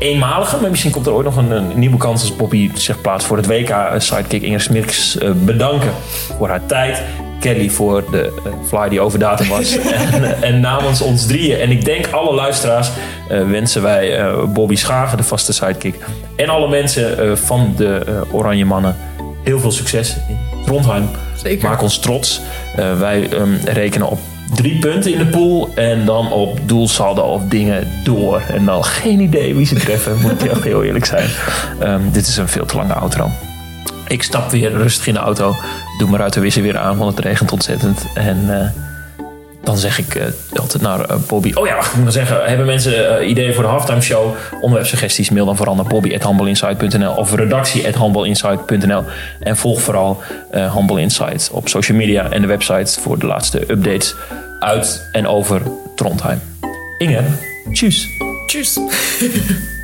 eenmalige, 0.00 0.56
maar 0.60 0.70
misschien 0.70 0.90
komt 0.90 1.06
er 1.06 1.12
ooit 1.12 1.24
nog 1.24 1.36
een, 1.36 1.50
een 1.50 1.78
nieuwe 1.78 1.96
kans 1.96 2.20
als 2.20 2.36
Bobby 2.36 2.70
zich 2.74 3.00
plaatst 3.00 3.26
voor 3.26 3.36
het 3.36 3.46
WK. 3.46 3.68
eh, 3.68 3.92
Sidekick 3.98 4.42
Inger 4.42 4.60
Smirks 4.60 5.18
eh, 5.18 5.30
bedanken 5.32 5.90
voor 6.36 6.48
haar 6.48 6.66
tijd. 6.66 7.02
Kelly 7.40 7.70
voor 7.70 8.04
de 8.10 8.40
eh, 8.44 8.52
fly 8.66 8.88
die 8.88 9.00
over 9.00 9.18
datum 9.18 9.48
was. 9.48 9.76
en, 10.12 10.42
en 10.42 10.60
namens 10.60 11.00
ons 11.00 11.26
drieën. 11.26 11.58
En 11.58 11.70
ik 11.70 11.84
denk 11.84 12.06
alle 12.06 12.34
luisteraars 12.34 12.90
wensen 13.28 13.82
wij 13.82 14.34
Bobby 14.48 14.76
Schagen, 14.76 15.16
de 15.16 15.22
vaste 15.22 15.52
sidekick. 15.52 15.94
En 16.36 16.48
alle 16.48 16.68
mensen 16.68 17.38
van 17.38 17.74
de 17.76 18.22
Oranje 18.30 18.64
Mannen 18.64 18.96
heel 19.44 19.60
veel 19.60 19.72
succes 19.72 20.16
in 20.28 20.38
Trondheim. 20.64 21.08
Zeker. 21.36 21.68
Maak 21.68 21.82
ons 21.82 21.98
trots. 21.98 22.40
Wij 22.98 23.28
ehm, 23.28 23.54
rekenen 23.64 24.08
op 24.08 24.18
drie 24.54 24.78
punten 24.78 25.12
in 25.12 25.18
de 25.18 25.26
pool. 25.26 25.70
En 25.74 26.04
dan 26.04 26.32
op 26.32 26.58
doelsaldo 26.64 27.22
of 27.22 27.42
dingen 27.48 27.88
door. 28.04 28.42
En 28.48 28.64
dan 28.64 28.84
geen 28.84 29.20
idee 29.20 29.54
wie 29.54 29.66
ze 29.66 29.74
treffen. 29.74 30.20
Moet 30.20 30.44
ik 30.44 30.62
heel 30.62 30.84
eerlijk 30.84 31.04
zijn. 31.04 31.28
Ehm, 31.78 32.00
dit 32.12 32.26
is 32.26 32.36
een 32.36 32.48
veel 32.48 32.66
te 32.66 32.76
lange 32.76 32.94
outro. 32.94 33.30
Ik 34.06 34.22
stap 34.22 34.50
weer 34.50 34.72
rustig 34.72 35.06
in 35.06 35.14
de 35.14 35.20
auto. 35.20 35.54
Doe 35.98 36.08
mijn 36.08 36.20
ruitenwisser 36.20 36.62
weer 36.62 36.78
aan, 36.78 36.96
want 36.96 37.16
het 37.16 37.24
regent 37.24 37.52
ontzettend. 37.52 38.06
En 38.14 38.60
eh, 38.60 38.68
dan 39.62 39.78
zeg 39.78 39.98
ik 39.98 40.14
eh, 40.14 40.24
altijd 40.54 40.82
naar 40.82 41.00
eh, 41.00 41.16
Bobby. 41.26 41.52
Oh 41.54 41.66
ja, 41.66 41.74
wacht, 41.74 41.92
ik 41.92 41.98
moet 42.02 42.12
zeggen. 42.12 42.44
Hebben 42.44 42.66
mensen 42.66 43.18
eh, 43.18 43.28
ideeën 43.28 43.54
voor 43.54 43.62
de 43.62 43.68
halftime 43.68 44.00
show? 44.00 44.34
Onderwerpsuggesties? 44.60 45.30
Mail 45.30 45.44
dan 45.44 45.56
vooral 45.56 45.74
naar 45.74 45.84
bobby.handballinsight.nl 45.84 47.14
of 47.14 47.34
redactie.handballinsight.nl. 47.34 49.04
En 49.40 49.56
volg 49.56 49.80
vooral 49.80 50.22
Handbal 50.52 50.96
Insight 50.96 51.50
op 51.52 51.68
social 51.68 51.98
media 51.98 52.30
en 52.30 52.40
de 52.40 52.46
website 52.46 53.00
voor 53.00 53.18
de 53.18 53.26
laatste 53.26 53.70
updates 53.70 54.14
uit 54.60 55.08
en 55.12 55.26
over 55.26 55.62
Trondheim. 55.94 56.40
Inge, 56.98 57.22
tjus. 57.72 58.06
Tjus. 58.46 58.78